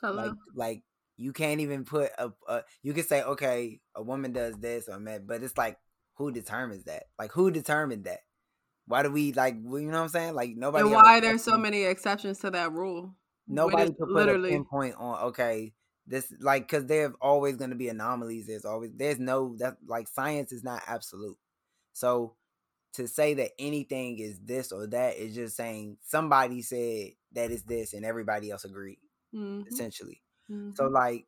Hello. 0.00 0.24
Like 0.24 0.32
like 0.54 0.82
you 1.18 1.32
can't 1.34 1.60
even 1.60 1.84
put 1.84 2.10
a, 2.16 2.30
a 2.48 2.62
you 2.82 2.94
can 2.94 3.04
say 3.04 3.22
okay 3.22 3.80
a 3.94 4.02
woman 4.02 4.32
does 4.32 4.56
this 4.56 4.88
or 4.88 4.94
a 4.94 5.00
man 5.00 5.24
but 5.26 5.42
it's 5.42 5.58
like 5.58 5.76
who 6.18 6.32
determines 6.32 6.84
that? 6.84 7.04
Like 7.18 7.32
who 7.32 7.50
determined 7.50 8.04
that? 8.04 8.20
Why 8.86 9.02
do 9.02 9.10
we 9.10 9.32
like 9.32 9.54
you 9.54 9.80
know 9.82 9.98
what 9.98 9.98
i'm 9.98 10.08
saying? 10.08 10.34
Like 10.34 10.50
nobody 10.56 10.82
and 10.82 10.92
why 10.92 11.20
there's 11.20 11.42
so 11.42 11.56
many 11.58 11.84
exceptions 11.84 12.40
to 12.40 12.50
that 12.50 12.72
rule? 12.72 13.14
Nobody 13.46 13.92
could 13.92 13.98
put 13.98 14.10
literally. 14.10 14.50
a 14.50 14.52
pinpoint 14.52 14.96
on 14.98 15.20
okay 15.28 15.72
this 16.06 16.32
like 16.40 16.62
because 16.62 16.86
there's 16.86 17.12
always 17.20 17.56
going 17.56 17.70
to 17.70 17.76
be 17.76 17.88
anomalies 17.88 18.46
there's 18.46 18.64
always 18.64 18.90
there's 18.96 19.18
no 19.18 19.56
that 19.58 19.76
like 19.86 20.08
science 20.08 20.52
is 20.52 20.64
not 20.64 20.82
absolute. 20.86 21.36
So 21.92 22.34
to 22.94 23.06
say 23.06 23.34
that 23.34 23.52
anything 23.58 24.18
is 24.18 24.40
this 24.40 24.72
or 24.72 24.86
that 24.88 25.16
is 25.16 25.34
just 25.34 25.56
saying 25.56 25.98
somebody 26.02 26.62
said 26.62 27.10
that 27.32 27.50
is 27.50 27.62
this 27.62 27.92
and 27.92 28.04
everybody 28.04 28.50
else 28.50 28.64
agreed 28.64 28.98
mm-hmm. 29.34 29.68
essentially 29.68 30.22
Mm-hmm. 30.50 30.70
So 30.74 30.86
like 30.86 31.26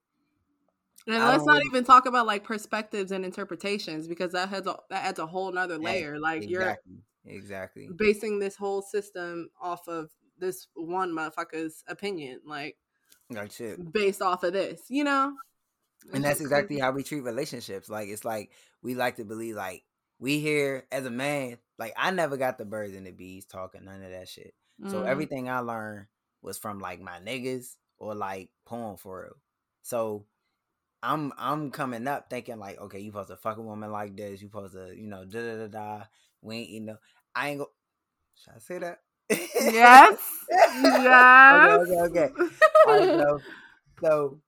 and 1.06 1.24
let's 1.24 1.44
not 1.44 1.62
even 1.64 1.84
talk 1.84 2.06
about 2.06 2.26
like 2.26 2.44
perspectives 2.44 3.10
and 3.10 3.24
interpretations 3.24 4.06
because 4.06 4.32
that 4.32 4.48
has 4.50 4.66
a 4.66 4.76
that 4.90 5.04
adds 5.04 5.18
a 5.18 5.26
whole 5.26 5.50
nother 5.50 5.78
layer. 5.78 6.14
Yeah, 6.14 6.20
like 6.20 6.42
exactly, 6.42 6.92
you're 7.24 7.36
exactly 7.36 7.88
basing 7.96 8.38
this 8.38 8.56
whole 8.56 8.82
system 8.82 9.50
off 9.60 9.88
of 9.88 10.10
this 10.38 10.68
one 10.74 11.12
motherfucker's 11.12 11.84
opinion, 11.88 12.40
like 12.46 12.76
like 13.30 13.52
shit. 13.52 13.92
based 13.92 14.20
off 14.20 14.42
of 14.42 14.52
this, 14.52 14.82
you 14.88 15.04
know. 15.04 15.32
And 16.12 16.24
that's 16.24 16.40
exactly 16.40 16.78
how 16.78 16.92
we 16.92 17.02
treat 17.02 17.20
relationships. 17.20 17.88
Like 17.88 18.08
it's 18.08 18.24
like 18.24 18.50
we 18.82 18.94
like 18.94 19.16
to 19.16 19.24
believe 19.24 19.54
like 19.54 19.84
we 20.18 20.40
here 20.40 20.86
as 20.92 21.06
a 21.06 21.10
man, 21.10 21.58
like 21.78 21.94
I 21.96 22.10
never 22.10 22.36
got 22.36 22.58
the 22.58 22.64
birds 22.64 22.94
and 22.94 23.06
the 23.06 23.10
bees 23.10 23.46
talking, 23.46 23.84
none 23.84 24.02
of 24.02 24.10
that 24.10 24.28
shit. 24.28 24.54
Mm. 24.82 24.90
So 24.90 25.02
everything 25.02 25.48
I 25.48 25.60
learned 25.60 26.06
was 26.42 26.58
from 26.58 26.78
like 26.78 27.00
my 27.00 27.18
niggas 27.20 27.76
or 28.00 28.14
like 28.14 28.48
porn 28.66 28.96
for 28.96 29.22
real. 29.22 29.36
So 29.82 30.24
I'm 31.02 31.32
I'm 31.38 31.70
coming 31.70 32.08
up 32.08 32.28
thinking 32.28 32.58
like, 32.58 32.80
okay, 32.80 32.98
you 32.98 33.10
supposed 33.10 33.28
to 33.28 33.36
fuck 33.36 33.58
a 33.58 33.62
woman 33.62 33.92
like 33.92 34.16
this. 34.16 34.42
You 34.42 34.48
supposed 34.48 34.74
to, 34.74 34.92
you 34.96 35.06
know, 35.06 35.24
da 35.24 35.40
da 35.40 35.56
da 35.56 35.66
da. 35.68 36.04
We 36.42 36.56
ain't, 36.56 36.70
you 36.70 36.80
know, 36.80 36.96
I 37.34 37.50
ain't 37.50 37.58
go. 37.58 37.70
Should 38.34 38.54
I 38.54 38.58
say 38.58 38.78
that? 38.78 38.98
Yes. 39.30 40.18
yes. 40.50 41.80
okay, 41.82 42.00
okay, 42.00 42.28
okay. 42.88 43.18
so, 43.18 43.40
so 44.00 44.40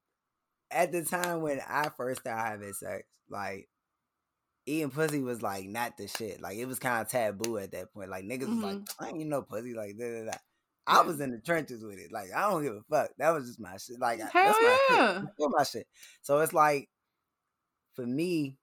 at 0.71 0.91
the 0.91 1.05
time 1.05 1.43
when 1.43 1.61
I 1.69 1.91
first 1.97 2.23
started 2.23 2.43
having 2.43 2.73
sex, 2.73 3.05
like 3.31 3.69
eating 4.67 4.91
pussy 4.91 5.21
was 5.21 5.43
like 5.43 5.67
not 5.67 5.97
the 5.97 6.09
shit. 6.09 6.41
Like 6.41 6.57
it 6.57 6.67
was 6.67 6.79
kind 6.79 7.03
of 7.03 7.09
taboo 7.09 7.59
at 7.59 7.73
that 7.73 7.93
point. 7.93 8.11
Like 8.11 8.25
niggas 8.25 8.43
mm-hmm. 8.43 8.63
was 8.63 8.65
like, 8.65 8.77
mm-hmm. 8.77 9.05
I 9.05 9.09
ain't 9.09 9.29
no 9.29 9.43
pussy. 9.43 9.75
Like 9.75 9.97
da 9.97 10.11
da 10.11 10.25
da. 10.33 10.39
I 10.87 11.03
was 11.03 11.21
in 11.21 11.31
the 11.31 11.39
trenches 11.39 11.85
with 11.85 11.99
it. 11.99 12.13
Like 12.13 12.29
I 12.35 12.51
don't 12.51 12.63
give 12.63 12.75
a 12.75 12.83
fuck. 12.91 13.11
That 13.19 13.31
was 13.31 13.47
just 13.47 13.61
my 13.61 13.77
shit. 13.77 14.01
Like 14.01 14.21
Hell 14.21 14.31
that's 14.33 14.59
my 14.63 14.79
yeah. 14.91 15.21
shit. 15.21 15.51
my 15.51 15.63
shit. 15.65 15.87
So 16.23 16.41
it's 16.41 16.53
like 16.53 16.89
for 17.95 18.07
me, 18.07 18.57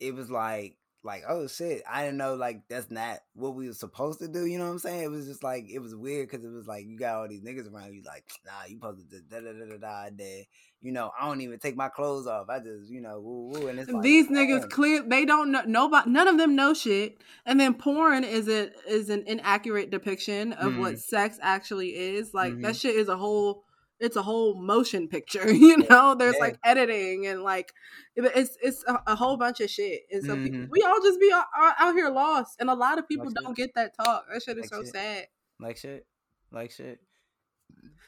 it 0.00 0.14
was 0.14 0.30
like 0.30 0.76
like 1.04 1.22
oh 1.28 1.46
shit 1.46 1.82
i 1.90 2.04
didn't 2.04 2.16
know 2.16 2.34
like 2.34 2.62
that's 2.68 2.90
not 2.90 3.18
what 3.34 3.54
we 3.54 3.66
were 3.66 3.74
supposed 3.74 4.20
to 4.20 4.28
do 4.28 4.46
you 4.46 4.58
know 4.58 4.66
what 4.66 4.72
i'm 4.72 4.78
saying 4.78 5.02
it 5.02 5.10
was 5.10 5.26
just 5.26 5.42
like 5.42 5.68
it 5.68 5.80
was 5.80 5.94
weird 5.94 6.28
because 6.28 6.44
it 6.44 6.52
was 6.52 6.66
like 6.66 6.86
you 6.86 6.98
got 6.98 7.16
all 7.16 7.28
these 7.28 7.42
niggas 7.42 7.72
around 7.72 7.92
you 7.92 8.02
like 8.06 8.24
nah 8.46 8.64
you 8.68 8.76
supposed 8.76 9.10
to 9.10 9.20
da 9.22 9.40
da 9.40 9.52
da 9.52 9.64
da 9.66 9.76
da 9.76 10.10
da 10.10 10.48
you 10.80 10.92
know 10.92 11.10
i 11.18 11.26
don't 11.26 11.40
even 11.40 11.58
take 11.58 11.76
my 11.76 11.88
clothes 11.88 12.26
off 12.26 12.48
i 12.48 12.58
just 12.58 12.88
you 12.88 13.00
know 13.00 13.20
woo 13.20 13.48
woo 13.48 13.66
and 13.68 13.80
it's 13.80 13.90
like, 13.90 14.02
these 14.02 14.28
niggas 14.28 14.68
clear 14.70 15.02
they 15.02 15.24
don't 15.24 15.50
know 15.50 15.62
nobody 15.66 16.08
none 16.08 16.28
of 16.28 16.38
them 16.38 16.54
know 16.54 16.72
shit 16.72 17.18
and 17.46 17.58
then 17.58 17.74
porn 17.74 18.22
is 18.22 18.48
a 18.48 18.70
is 18.88 19.10
an 19.10 19.24
inaccurate 19.26 19.90
depiction 19.90 20.52
of 20.52 20.72
mm-hmm. 20.72 20.80
what 20.80 20.98
sex 20.98 21.38
actually 21.42 21.90
is 21.90 22.32
like 22.32 22.52
mm-hmm. 22.52 22.62
that 22.62 22.76
shit 22.76 22.94
is 22.94 23.08
a 23.08 23.16
whole 23.16 23.64
it's 24.02 24.16
a 24.16 24.22
whole 24.22 24.54
motion 24.54 25.08
picture 25.08 25.50
you 25.52 25.76
know 25.88 26.14
there's 26.14 26.34
yeah. 26.34 26.40
like 26.40 26.58
editing 26.64 27.26
and 27.26 27.42
like 27.42 27.72
it's 28.16 28.58
it's 28.62 28.84
a, 28.86 29.00
a, 29.06 29.14
whole 29.14 29.36
bunch 29.36 29.60
of 29.60 29.70
shit 29.70 30.02
and 30.10 30.24
so 30.24 30.34
mm-hmm. 30.34 30.44
people, 30.44 30.66
we 30.70 30.82
all 30.82 31.00
just 31.02 31.20
be 31.20 31.30
out, 31.32 31.46
out, 31.78 31.94
here 31.94 32.10
lost 32.10 32.56
and 32.60 32.68
a 32.68 32.74
lot 32.74 32.98
of 32.98 33.08
people 33.08 33.26
like 33.26 33.34
don't 33.34 33.56
shit. 33.56 33.56
get 33.56 33.74
that 33.74 33.96
talk 33.96 34.24
that 34.30 34.42
shit 34.42 34.58
is 34.58 34.70
like 34.70 34.74
so 34.74 34.82
shit. 34.82 34.92
sad 34.92 35.26
like 35.60 35.76
shit 35.76 36.06
like 36.50 36.70
shit 36.70 37.00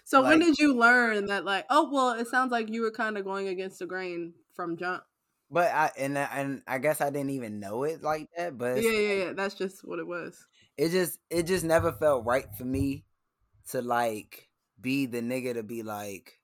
so 0.04 0.20
like, 0.20 0.30
when 0.30 0.40
did 0.40 0.58
you 0.58 0.76
learn 0.76 1.26
that 1.26 1.44
like 1.44 1.64
oh 1.70 1.88
well 1.90 2.12
it 2.12 2.26
sounds 2.26 2.50
like 2.50 2.68
you 2.68 2.82
were 2.82 2.90
kind 2.90 3.16
of 3.16 3.24
going 3.24 3.48
against 3.48 3.78
the 3.78 3.86
grain 3.86 4.34
from 4.54 4.76
jump 4.76 5.02
but 5.50 5.70
I 5.70 5.90
and 5.96 6.18
and 6.18 6.62
I 6.66 6.78
guess 6.78 7.00
I 7.00 7.10
didn't 7.10 7.30
even 7.30 7.60
know 7.60 7.84
it 7.84 8.02
like 8.02 8.28
that. 8.36 8.58
But 8.58 8.82
yeah, 8.82 8.90
yeah, 8.90 9.24
yeah. 9.24 9.32
That's 9.34 9.54
just 9.54 9.86
what 9.86 9.98
it 10.00 10.06
was. 10.06 10.44
It 10.76 10.88
just 10.88 11.20
it 11.30 11.44
just 11.44 11.64
never 11.64 11.92
felt 11.92 12.24
right 12.24 12.46
for 12.58 12.64
me 12.64 13.04
to 13.70 13.80
like 13.80 14.48
be 14.84 15.06
the 15.06 15.20
nigga 15.20 15.54
to 15.54 15.64
be 15.64 15.82
like, 15.82 16.38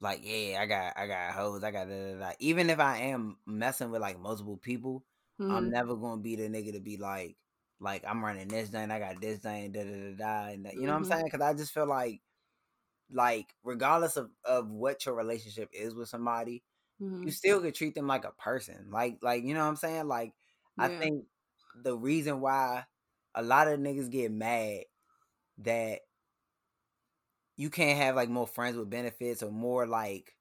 like 0.00 0.20
yeah, 0.22 0.60
I 0.60 0.66
got 0.66 0.92
I 0.96 1.06
got 1.08 1.32
hoes, 1.32 1.64
I 1.64 1.72
got 1.72 1.88
da, 1.88 2.12
da, 2.12 2.18
da. 2.18 2.32
even 2.38 2.70
if 2.70 2.78
I 2.78 2.98
am 2.98 3.38
messing 3.46 3.90
with 3.90 4.02
like 4.02 4.20
multiple 4.20 4.58
people, 4.58 5.02
mm-hmm. 5.40 5.50
I'm 5.50 5.70
never 5.70 5.96
gonna 5.96 6.20
be 6.20 6.36
the 6.36 6.48
nigga 6.48 6.74
to 6.74 6.80
be 6.80 6.98
like, 6.98 7.36
like 7.80 8.04
I'm 8.06 8.24
running 8.24 8.46
this 8.46 8.68
thing, 8.68 8.90
I 8.90 8.98
got 8.98 9.20
this 9.20 9.40
thing, 9.40 9.72
da 9.72 9.82
da 9.82 9.90
da 9.90 10.16
da, 10.16 10.52
and 10.52 10.64
you 10.64 10.64
know 10.64 10.70
mm-hmm. 10.72 10.86
what 10.86 10.94
I'm 10.94 11.02
mm-hmm. 11.02 11.12
saying? 11.12 11.24
Because 11.24 11.40
I 11.40 11.54
just 11.54 11.72
feel 11.72 11.88
like, 11.88 12.20
like 13.10 13.46
regardless 13.64 14.16
of 14.16 14.30
of 14.44 14.70
what 14.70 15.04
your 15.06 15.14
relationship 15.14 15.70
is 15.72 15.94
with 15.94 16.08
somebody, 16.08 16.62
mm-hmm. 17.02 17.24
you 17.24 17.30
still 17.30 17.60
could 17.60 17.74
treat 17.74 17.94
them 17.94 18.06
like 18.06 18.26
a 18.26 18.32
person, 18.32 18.88
like 18.92 19.16
like 19.22 19.44
you 19.44 19.54
know 19.54 19.60
what 19.60 19.70
I'm 19.70 19.76
saying? 19.76 20.06
Like 20.06 20.34
yeah. 20.78 20.84
I 20.84 20.88
think 20.98 21.24
the 21.82 21.96
reason 21.96 22.40
why 22.40 22.84
a 23.34 23.42
lot 23.42 23.68
of 23.68 23.80
niggas 23.80 24.10
get 24.10 24.30
mad 24.30 24.80
that 25.58 26.00
you 27.56 27.70
can't 27.70 27.98
have 27.98 28.16
like 28.16 28.28
more 28.28 28.46
friends 28.46 28.76
with 28.76 28.90
benefits 28.90 29.42
or 29.42 29.50
more 29.50 29.86
like 29.86 30.34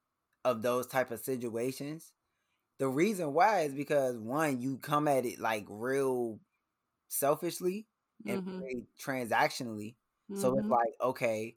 of 0.44 0.62
those 0.62 0.88
type 0.88 1.12
of 1.12 1.20
situations. 1.20 2.12
The 2.78 2.88
reason 2.88 3.34
why 3.34 3.62
is 3.62 3.74
because 3.74 4.18
one, 4.18 4.62
you 4.62 4.78
come 4.78 5.08
at 5.08 5.26
it 5.26 5.40
like 5.40 5.66
real 5.70 6.40
selfishly 7.08 7.88
and 8.26 8.44
mm-hmm. 8.44 8.60
transactionally. 9.02 9.96
Mm-hmm. 10.30 10.42
So 10.42 10.54
it's 10.54 10.64
mm-hmm. 10.64 10.72
like, 10.72 10.94
okay, 11.02 11.56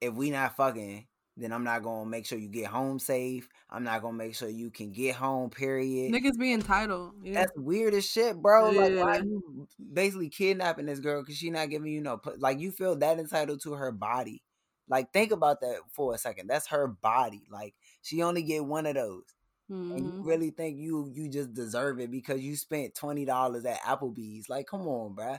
if 0.00 0.14
we 0.14 0.30
not 0.30 0.56
fucking, 0.56 1.06
then 1.36 1.52
I'm 1.52 1.64
not 1.64 1.82
gonna 1.82 2.08
make 2.08 2.26
sure 2.26 2.38
you 2.38 2.48
get 2.48 2.66
home 2.66 2.98
safe. 2.98 3.48
I'm 3.70 3.84
not 3.84 4.02
gonna 4.02 4.16
make 4.16 4.34
sure 4.34 4.48
you 4.48 4.70
can 4.70 4.92
get 4.92 5.14
home. 5.14 5.50
Period. 5.50 6.12
Niggas 6.12 6.38
be 6.38 6.52
entitled. 6.52 7.14
Yeah. 7.22 7.34
That's 7.34 7.52
weird 7.56 7.94
as 7.94 8.06
shit, 8.06 8.36
bro. 8.36 8.70
Yeah. 8.70 8.80
Like, 8.80 9.04
why 9.04 9.16
you 9.18 9.68
basically 9.92 10.28
kidnapping 10.28 10.86
this 10.86 11.00
girl 11.00 11.22
because 11.22 11.36
she 11.36 11.50
not 11.50 11.70
giving 11.70 11.90
you 11.90 12.02
no 12.02 12.20
like 12.38 12.60
you 12.60 12.70
feel 12.70 12.96
that 12.96 13.18
entitled 13.18 13.62
to 13.62 13.72
her 13.72 13.92
body. 13.92 14.42
Like 14.88 15.12
think 15.12 15.32
about 15.32 15.60
that 15.60 15.80
for 15.92 16.14
a 16.14 16.18
second. 16.18 16.48
That's 16.48 16.68
her 16.68 16.86
body. 16.86 17.46
Like 17.50 17.74
she 18.02 18.22
only 18.22 18.42
get 18.42 18.64
one 18.64 18.86
of 18.86 18.94
those. 18.94 19.24
Mm-hmm. 19.70 19.92
And 19.92 20.04
you 20.04 20.12
mm-hmm. 20.12 20.28
really 20.28 20.50
think 20.50 20.78
you 20.78 21.10
you 21.14 21.28
just 21.28 21.54
deserve 21.54 22.00
it 22.00 22.10
because 22.10 22.40
you 22.40 22.56
spent 22.56 22.94
twenty 22.94 23.24
dollars 23.24 23.64
at 23.64 23.80
Applebee's? 23.80 24.48
Like, 24.48 24.66
come 24.66 24.86
on, 24.86 25.14
bruh. 25.14 25.38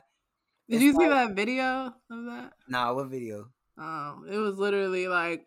Did 0.69 0.77
it's 0.77 0.83
you 0.83 0.93
like, 0.93 1.01
see 1.01 1.09
that 1.09 1.35
video 1.35 1.93
of 2.09 2.25
that? 2.25 2.53
Nah, 2.67 2.93
what 2.93 3.07
video? 3.07 3.49
Oh, 3.77 4.23
it 4.29 4.37
was 4.37 4.57
literally 4.57 5.07
like 5.07 5.45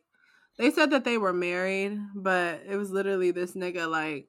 they 0.58 0.70
said 0.70 0.90
that 0.90 1.04
they 1.04 1.18
were 1.18 1.32
married, 1.32 1.98
but 2.14 2.62
it 2.68 2.76
was 2.76 2.90
literally 2.90 3.30
this 3.30 3.52
nigga 3.52 3.90
like, 3.90 4.28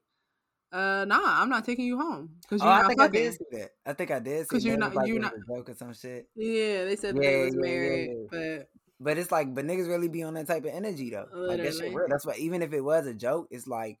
uh, 0.72 1.04
nah, 1.06 1.20
I'm 1.22 1.48
not 1.48 1.64
taking 1.64 1.86
you 1.86 1.98
home 1.98 2.36
because 2.42 2.62
you're 2.62 2.70
oh, 2.70 2.76
not 2.76 2.84
I 2.84 2.88
think 2.88 3.00
fucking. 3.00 3.20
I 3.20 3.24
did 3.24 3.32
see 3.34 3.44
that. 3.52 3.70
I 3.86 3.92
think 3.92 4.10
I 4.10 4.18
did 4.18 4.48
because 4.48 4.64
you're 4.64 4.76
not 4.76 5.06
you're 5.06 5.20
not 5.20 5.34
joke 5.46 5.68
or 5.68 5.74
some 5.74 5.94
shit. 5.94 6.28
Yeah, 6.34 6.84
they 6.84 6.96
said 6.96 7.16
yeah, 7.16 7.22
they 7.22 7.44
was 7.44 7.54
yeah, 7.54 7.60
married, 7.60 8.10
yeah, 8.10 8.26
but 8.30 8.68
but 9.00 9.18
it's 9.18 9.30
like, 9.30 9.54
but 9.54 9.66
niggas 9.66 9.88
really 9.88 10.08
be 10.08 10.22
on 10.22 10.34
that 10.34 10.46
type 10.46 10.64
of 10.64 10.72
energy 10.72 11.10
though. 11.10 11.26
Like 11.32 11.62
that 11.62 11.74
shit 11.74 11.94
real. 11.94 12.06
That's 12.08 12.26
why 12.26 12.34
even 12.38 12.62
if 12.62 12.72
it 12.72 12.80
was 12.80 13.06
a 13.06 13.14
joke, 13.14 13.48
it's 13.50 13.66
like 13.66 13.98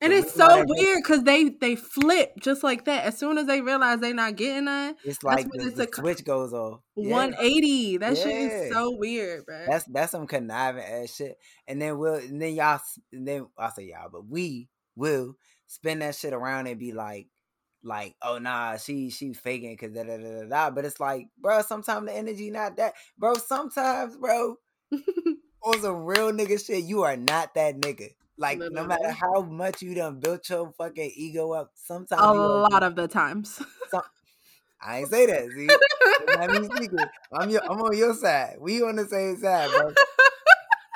and 0.00 0.12
it's 0.12 0.34
so 0.34 0.62
weird 0.66 0.98
because 1.02 1.22
they 1.22 1.48
they 1.48 1.74
flip 1.74 2.32
just 2.40 2.62
like 2.62 2.84
that. 2.84 3.04
As 3.04 3.18
soon 3.18 3.38
as 3.38 3.46
they 3.46 3.62
realize 3.62 4.00
they're 4.00 4.12
not 4.12 4.36
getting 4.36 4.66
that, 4.66 4.96
it's 5.04 5.22
like 5.22 5.46
the, 5.50 5.70
the 5.70 5.88
a, 5.88 5.94
switch 5.94 6.24
goes 6.24 6.52
off. 6.52 6.80
One 6.94 7.34
eighty. 7.40 7.96
That 7.96 8.16
yeah. 8.16 8.22
shit 8.22 8.52
is 8.52 8.72
so 8.72 8.94
weird, 8.94 9.46
bro. 9.46 9.64
That's 9.66 9.84
that's 9.86 10.12
some 10.12 10.26
conniving 10.26 10.84
ass 10.84 11.16
shit. 11.16 11.38
And 11.66 11.80
then 11.80 11.96
we'll 11.96 12.16
and 12.16 12.40
then 12.40 12.54
y'all 12.54 12.80
and 13.10 13.26
then 13.26 13.46
I 13.56 13.70
say 13.70 13.84
y'all, 13.84 14.10
but 14.12 14.26
we 14.28 14.68
will 14.96 15.36
spin 15.66 16.00
that 16.00 16.14
shit 16.14 16.34
around 16.34 16.66
and 16.66 16.78
be 16.78 16.92
like, 16.92 17.28
like, 17.86 18.14
oh 18.22 18.38
nah, 18.38 18.76
she 18.76 19.10
she 19.10 19.32
faking 19.32 19.72
because 19.72 19.92
da, 19.92 20.02
da 20.02 20.16
da 20.16 20.42
da 20.42 20.48
da. 20.48 20.70
But 20.70 20.84
it's 20.84 21.00
like, 21.00 21.28
bro, 21.38 21.62
sometimes 21.62 22.06
the 22.06 22.16
energy 22.16 22.50
not 22.50 22.76
that, 22.76 22.94
bro. 23.16 23.34
Sometimes, 23.34 24.16
bro, 24.16 24.56
on 25.62 25.80
some 25.80 26.04
real 26.04 26.32
nigga 26.32 26.64
shit, 26.64 26.84
you 26.84 27.02
are 27.02 27.16
not 27.16 27.54
that 27.54 27.76
nigga. 27.80 28.10
Like 28.38 28.58
no, 28.58 28.68
no, 28.68 28.82
no 28.82 28.88
matter 28.88 29.10
how 29.12 29.42
much 29.42 29.82
you 29.82 29.94
done 29.94 30.20
built 30.20 30.48
your 30.50 30.72
fucking 30.76 31.12
ego 31.16 31.52
up, 31.52 31.72
sometimes 31.74 32.22
a 32.22 32.32
lot 32.32 32.82
of 32.82 32.96
the 32.96 33.08
times. 33.08 33.62
Some, 33.90 34.02
I 34.80 34.98
ain't 34.98 35.08
say 35.08 35.26
that. 35.26 35.50
See, 35.56 35.66
I'm 37.32 37.50
your, 37.50 37.62
I'm 37.64 37.80
on 37.80 37.96
your 37.96 38.14
side. 38.14 38.56
We 38.60 38.82
on 38.82 38.96
the 38.96 39.06
same 39.06 39.36
side, 39.38 39.70
bro. 39.70 39.94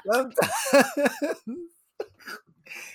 Sometimes 0.12 1.60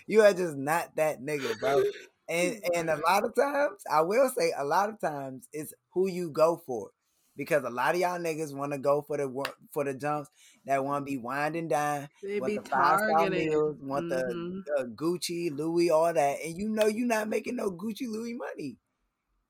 you 0.08 0.22
are 0.22 0.34
just 0.34 0.56
not 0.56 0.96
that 0.96 1.22
nigga, 1.22 1.60
bro. 1.60 1.84
And 2.27 2.62
and 2.75 2.89
a 2.89 2.98
lot 2.98 3.24
of 3.24 3.36
times, 3.36 3.84
I 3.91 4.01
will 4.01 4.29
say, 4.36 4.51
a 4.58 4.65
lot 4.65 4.89
of 4.89 5.00
times, 5.00 5.48
it's 5.53 5.74
who 5.94 6.08
you 6.10 6.32
go 6.32 6.62
for, 6.65 6.89
because 7.36 7.63
a 7.63 7.70
lot 7.70 7.94
of 7.94 8.01
y'all 8.01 8.20
niggas 8.20 8.55
want 8.55 8.72
to 8.72 8.79
go 8.79 9.03
for 9.03 9.17
the 9.17 9.46
for 9.72 9.84
the 9.84 9.94
jumps 9.94 10.29
that 10.65 10.84
want 10.84 11.05
to 11.05 11.12
be 11.12 11.17
winding 11.17 11.67
down, 11.67 12.10
they 12.24 12.39
want 12.39 12.63
the 12.63 12.70
five 12.70 13.00
star 13.00 13.29
meals, 13.29 13.77
want 13.79 14.12
mm-hmm. 14.12 14.62
the, 14.65 14.84
the 14.84 14.96
Gucci, 14.96 15.55
Louis, 15.55 15.91
all 15.91 16.12
that, 16.12 16.38
and 16.44 16.58
you 16.58 16.70
know 16.70 16.88
you're 16.88 17.05
not 17.05 17.29
making 17.29 17.58
no 17.58 17.70
Gucci, 17.70 18.08
Louis 18.08 18.34
money. 18.34 18.77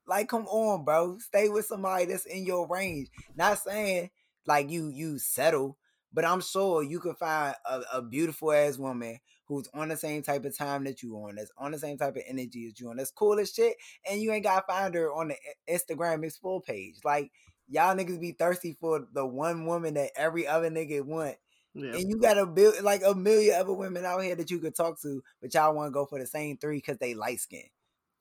Like, 0.07 0.27
come 0.29 0.45
on, 0.47 0.83
bro. 0.83 1.17
Stay 1.19 1.49
with 1.49 1.65
somebody 1.65 2.05
that's 2.05 2.25
in 2.25 2.45
your 2.45 2.67
range. 2.67 3.07
Not 3.35 3.59
saying 3.59 4.09
like 4.45 4.69
you 4.69 4.89
you 4.89 5.17
settle, 5.17 5.77
but 6.15 6.23
I'm 6.23 6.39
sure 6.39 6.81
you 6.81 6.99
can 7.01 7.13
find 7.13 7.53
a, 7.65 7.81
a 7.95 8.01
beautiful 8.01 8.53
ass 8.53 8.77
woman 8.77 9.19
who's 9.47 9.67
on 9.73 9.89
the 9.89 9.97
same 9.97 10.23
type 10.23 10.45
of 10.45 10.57
time 10.57 10.85
that 10.85 11.03
you 11.03 11.13
on, 11.17 11.35
that's 11.35 11.51
on 11.57 11.71
the 11.71 11.77
same 11.77 11.97
type 11.97 12.15
of 12.15 12.23
energy 12.25 12.67
as 12.67 12.79
you 12.79 12.89
on, 12.89 12.95
that's 12.95 13.11
cool 13.11 13.37
as 13.37 13.51
shit, 13.51 13.75
and 14.09 14.21
you 14.21 14.31
ain't 14.31 14.45
gotta 14.45 14.65
find 14.65 14.95
her 14.95 15.13
on 15.13 15.27
the 15.27 15.35
Instagram 15.69 16.23
explore 16.23 16.61
page. 16.61 16.95
Like 17.03 17.31
y'all 17.67 17.95
niggas 17.95 18.21
be 18.21 18.31
thirsty 18.31 18.77
for 18.79 19.05
the 19.13 19.25
one 19.25 19.65
woman 19.65 19.95
that 19.95 20.11
every 20.15 20.47
other 20.47 20.71
nigga 20.71 21.01
want. 21.01 21.35
Yeah. 21.73 21.91
And 21.91 22.09
you 22.09 22.17
got 22.17 22.37
a 22.37 22.45
build 22.45 22.81
like 22.81 23.01
a 23.05 23.13
million 23.13 23.59
other 23.59 23.73
women 23.73 24.05
out 24.05 24.23
here 24.23 24.35
that 24.37 24.49
you 24.49 24.59
could 24.59 24.75
talk 24.75 25.01
to, 25.01 25.21
but 25.41 25.53
y'all 25.53 25.75
want 25.75 25.87
to 25.87 25.91
go 25.91 26.05
for 26.05 26.17
the 26.17 26.25
same 26.25 26.57
three 26.57 26.77
because 26.77 26.97
they 26.99 27.13
light 27.13 27.41
skin. 27.41 27.65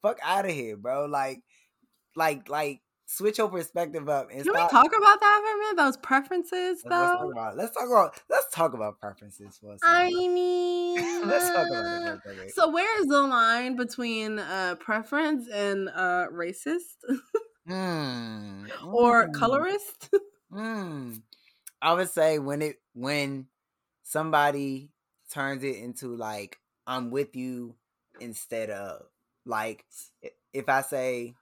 Fuck 0.03 0.19
out 0.25 0.47
of 0.47 0.51
here, 0.51 0.77
bro. 0.77 1.07
Like 1.07 1.39
like 2.17 2.49
like 2.49 2.81
switch 3.07 3.39
your 3.39 3.49
perspective 3.49 4.09
up 4.09 4.31
and 4.31 4.43
Can 4.43 4.53
stop. 4.53 4.73
we 4.73 4.79
talk 4.79 4.97
about 4.97 5.21
that 5.21 5.43
for 5.43 5.57
a 5.57 5.59
minute? 5.59 5.77
Those 5.77 5.97
preferences 5.97 6.83
though? 6.83 6.91
Let's 6.91 7.13
talk 7.13 7.33
about 7.33 7.57
let's 7.57 7.75
talk 7.75 7.87
about 7.87 8.21
let's 8.31 8.51
talk 8.53 8.75
about 8.75 9.01
preferences 9.01 9.59
for 9.59 9.75
a 9.75 9.79
second. 9.79 9.95
I 9.95 10.11
mean 10.29 11.29
let's 11.29 11.49
talk 11.51 11.69
about 11.69 12.21
it. 12.27 12.55
So 12.55 12.71
where 12.71 13.01
is 13.01 13.07
the 13.07 13.23
line 13.23 13.77
between 13.77 14.39
uh 14.39 14.77
preference 14.81 15.49
and 15.49 15.89
uh 15.89 16.27
racist? 16.33 16.97
mm. 17.69 18.71
or 18.87 19.29
mm. 19.29 19.35
colorist? 19.35 20.11
mm. 20.53 21.21
I 21.83 21.93
would 21.93 22.09
say 22.09 22.39
when 22.39 22.63
it 22.63 22.77
when 22.95 23.47
somebody 24.03 24.91
turns 25.33 25.63
it 25.65 25.77
into 25.77 26.17
like 26.17 26.59
I'm 26.87 27.11
with 27.11 27.37
you 27.37 27.77
instead 28.21 28.71
of 28.71 29.03
like 29.45 29.85
if 30.53 30.69
I 30.69 30.83
say 30.83 31.35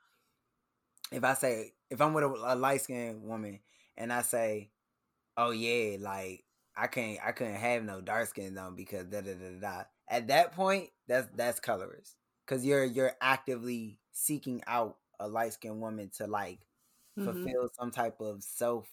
if 1.12 1.24
I 1.24 1.34
say 1.34 1.72
if 1.90 2.00
I'm 2.00 2.14
with 2.14 2.24
a, 2.24 2.28
a 2.28 2.56
light 2.56 2.80
skinned 2.80 3.22
woman 3.22 3.60
and 3.96 4.12
I 4.12 4.22
say, 4.22 4.70
"Oh 5.36 5.50
yeah, 5.50 5.96
like 6.00 6.44
I 6.76 6.86
can't 6.86 7.18
I 7.24 7.32
couldn't 7.32 7.54
have 7.54 7.84
no 7.84 8.00
dark 8.00 8.28
skin 8.28 8.54
though 8.54 8.72
because 8.74 9.06
da 9.06 9.20
da 9.20 9.34
da 9.34 9.60
da," 9.60 9.82
at 10.08 10.28
that 10.28 10.52
point 10.52 10.88
that's 11.06 11.28
that's 11.34 11.60
colorist 11.60 12.16
because 12.46 12.64
you're 12.64 12.84
you're 12.84 13.12
actively 13.20 13.98
seeking 14.12 14.62
out 14.66 14.96
a 15.20 15.28
light 15.28 15.52
skinned 15.52 15.80
woman 15.80 16.10
to 16.16 16.26
like 16.26 16.60
mm-hmm. 17.18 17.24
fulfill 17.24 17.68
some 17.78 17.90
type 17.90 18.20
of 18.20 18.42
self 18.42 18.88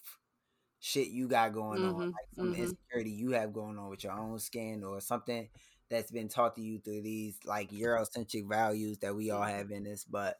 shit 0.80 1.08
you 1.08 1.28
got 1.28 1.52
going 1.52 1.80
mm-hmm. 1.80 2.00
on, 2.00 2.06
like 2.06 2.26
some 2.36 2.52
mm-hmm. 2.52 2.62
insecurity 2.62 3.10
you 3.10 3.32
have 3.32 3.52
going 3.52 3.78
on 3.78 3.90
with 3.90 4.02
your 4.04 4.12
own 4.12 4.38
skin 4.38 4.82
or 4.82 5.00
something 5.00 5.48
that's 5.90 6.10
been 6.10 6.28
taught 6.28 6.54
to 6.54 6.62
you 6.62 6.78
through 6.78 7.02
these 7.02 7.36
like 7.44 7.70
Eurocentric 7.70 8.48
values 8.48 8.98
that 8.98 9.14
we 9.14 9.30
all 9.30 9.40
mm-hmm. 9.40 9.56
have 9.56 9.70
in 9.70 9.84
this. 9.84 10.04
But 10.04 10.38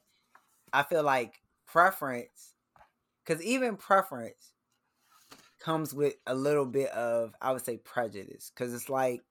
I 0.72 0.82
feel 0.82 1.02
like 1.02 1.40
preference, 1.72 2.54
because 3.24 3.42
even 3.42 3.76
preference 3.76 4.52
comes 5.60 5.94
with 5.94 6.14
a 6.26 6.34
little 6.34 6.66
bit 6.66 6.90
of, 6.90 7.34
I 7.40 7.52
would 7.52 7.64
say, 7.64 7.76
prejudice. 7.76 8.50
Because 8.54 8.74
it's 8.74 8.88
like, 8.88 9.22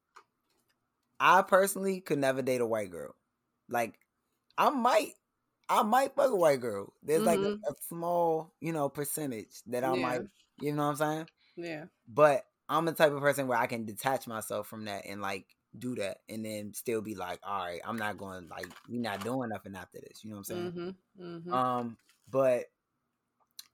I 1.20 1.42
personally 1.42 2.00
could 2.02 2.20
never 2.20 2.42
date 2.42 2.62
a 2.62 2.66
white 2.66 2.92
girl. 2.92 3.16
Like, 3.68 4.00
I 4.58 4.70
might, 4.70 5.12
I 5.68 5.84
might 5.84 6.16
fuck 6.16 6.32
a 6.32 6.36
white 6.36 6.62
girl. 6.62 6.94
There's 7.04 7.24
mm-hmm. 7.24 7.44
like 7.44 7.60
a, 7.68 7.72
a, 7.72 7.76
small, 7.88 8.54
you 8.60 8.72
know, 8.72 8.90
percentage 8.90 9.62
that 9.68 9.84
I 9.84 9.96
yeah. 9.96 10.02
might, 10.02 10.22
you 10.62 10.74
know 10.74 10.84
what 10.84 10.90
I'm 10.90 10.96
saying? 10.96 11.28
Yeah. 11.58 11.86
But 12.08 12.46
I'm 12.70 12.86
the 12.86 12.94
type 12.94 13.12
of 13.12 13.20
person 13.20 13.48
where 13.48 13.58
I 13.58 13.68
can 13.68 13.86
detach 13.86 14.28
myself 14.28 14.68
from 14.68 14.86
that 14.86 15.06
and 15.06 15.22
like 15.22 15.46
do 15.78 15.96
that 15.96 16.20
and 16.30 16.46
then 16.46 16.74
still 16.74 17.02
be 17.02 17.16
like, 17.16 17.40
all 17.44 17.66
right, 17.66 17.82
I'm 17.86 17.98
not 17.98 18.18
going 18.18 18.48
like 18.48 18.68
we're 18.88 19.02
not 19.02 19.24
doing 19.24 19.50
nothing 19.50 19.76
after 19.76 20.00
this. 20.00 20.24
You 20.24 20.30
know 20.32 20.38
what 20.38 20.50
I'm 20.50 20.56
saying? 20.56 20.72
Mm-hmm. 20.72 21.26
Mm-hmm. 21.26 21.54
Um, 21.54 21.98
but 22.30 22.66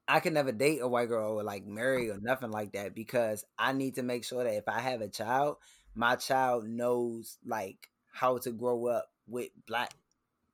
I 0.08 0.20
can 0.20 0.34
never 0.34 0.52
date 0.52 0.80
a 0.80 0.88
white 0.88 1.08
girl 1.08 1.32
or 1.32 1.42
like 1.42 1.66
marry 1.66 2.10
or 2.10 2.18
nothing 2.20 2.50
like 2.50 2.72
that 2.72 2.94
because 2.94 3.44
I 3.58 3.72
need 3.72 3.96
to 3.96 4.02
make 4.02 4.24
sure 4.24 4.44
that 4.44 4.54
if 4.54 4.68
I 4.68 4.80
have 4.80 5.00
a 5.00 5.08
child, 5.08 5.56
my 5.94 6.16
child 6.16 6.68
knows 6.68 7.38
like 7.44 7.90
how 8.12 8.38
to 8.38 8.52
grow 8.52 8.86
up 8.86 9.06
with 9.26 9.50
black 9.66 9.92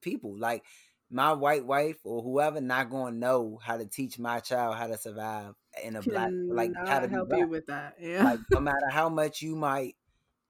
people. 0.01 0.39
Like 0.39 0.65
my 1.11 1.33
white 1.33 1.67
wife 1.67 1.99
or 2.05 2.23
whoever 2.23 2.61
not 2.61 2.91
to 2.91 3.11
know 3.11 3.59
how 3.63 3.77
to 3.77 3.85
teach 3.85 4.19
my 4.19 4.41
child 4.41 4.77
how 4.77 4.87
to 4.87 4.97
survive 4.97 5.55
in 5.85 5.97
a 5.97 6.03
black 6.03 6.31
like 6.33 6.73
how 6.87 7.01
to 7.01 7.09
help 7.09 7.29
you 7.37 7.47
with 7.47 7.67
that. 7.67 7.97
Yeah. 8.01 8.25
Like 8.25 8.41
no 8.51 8.61
matter 8.61 8.89
how 8.91 9.11
much 9.11 9.43
you 9.43 9.55
might 9.55 9.97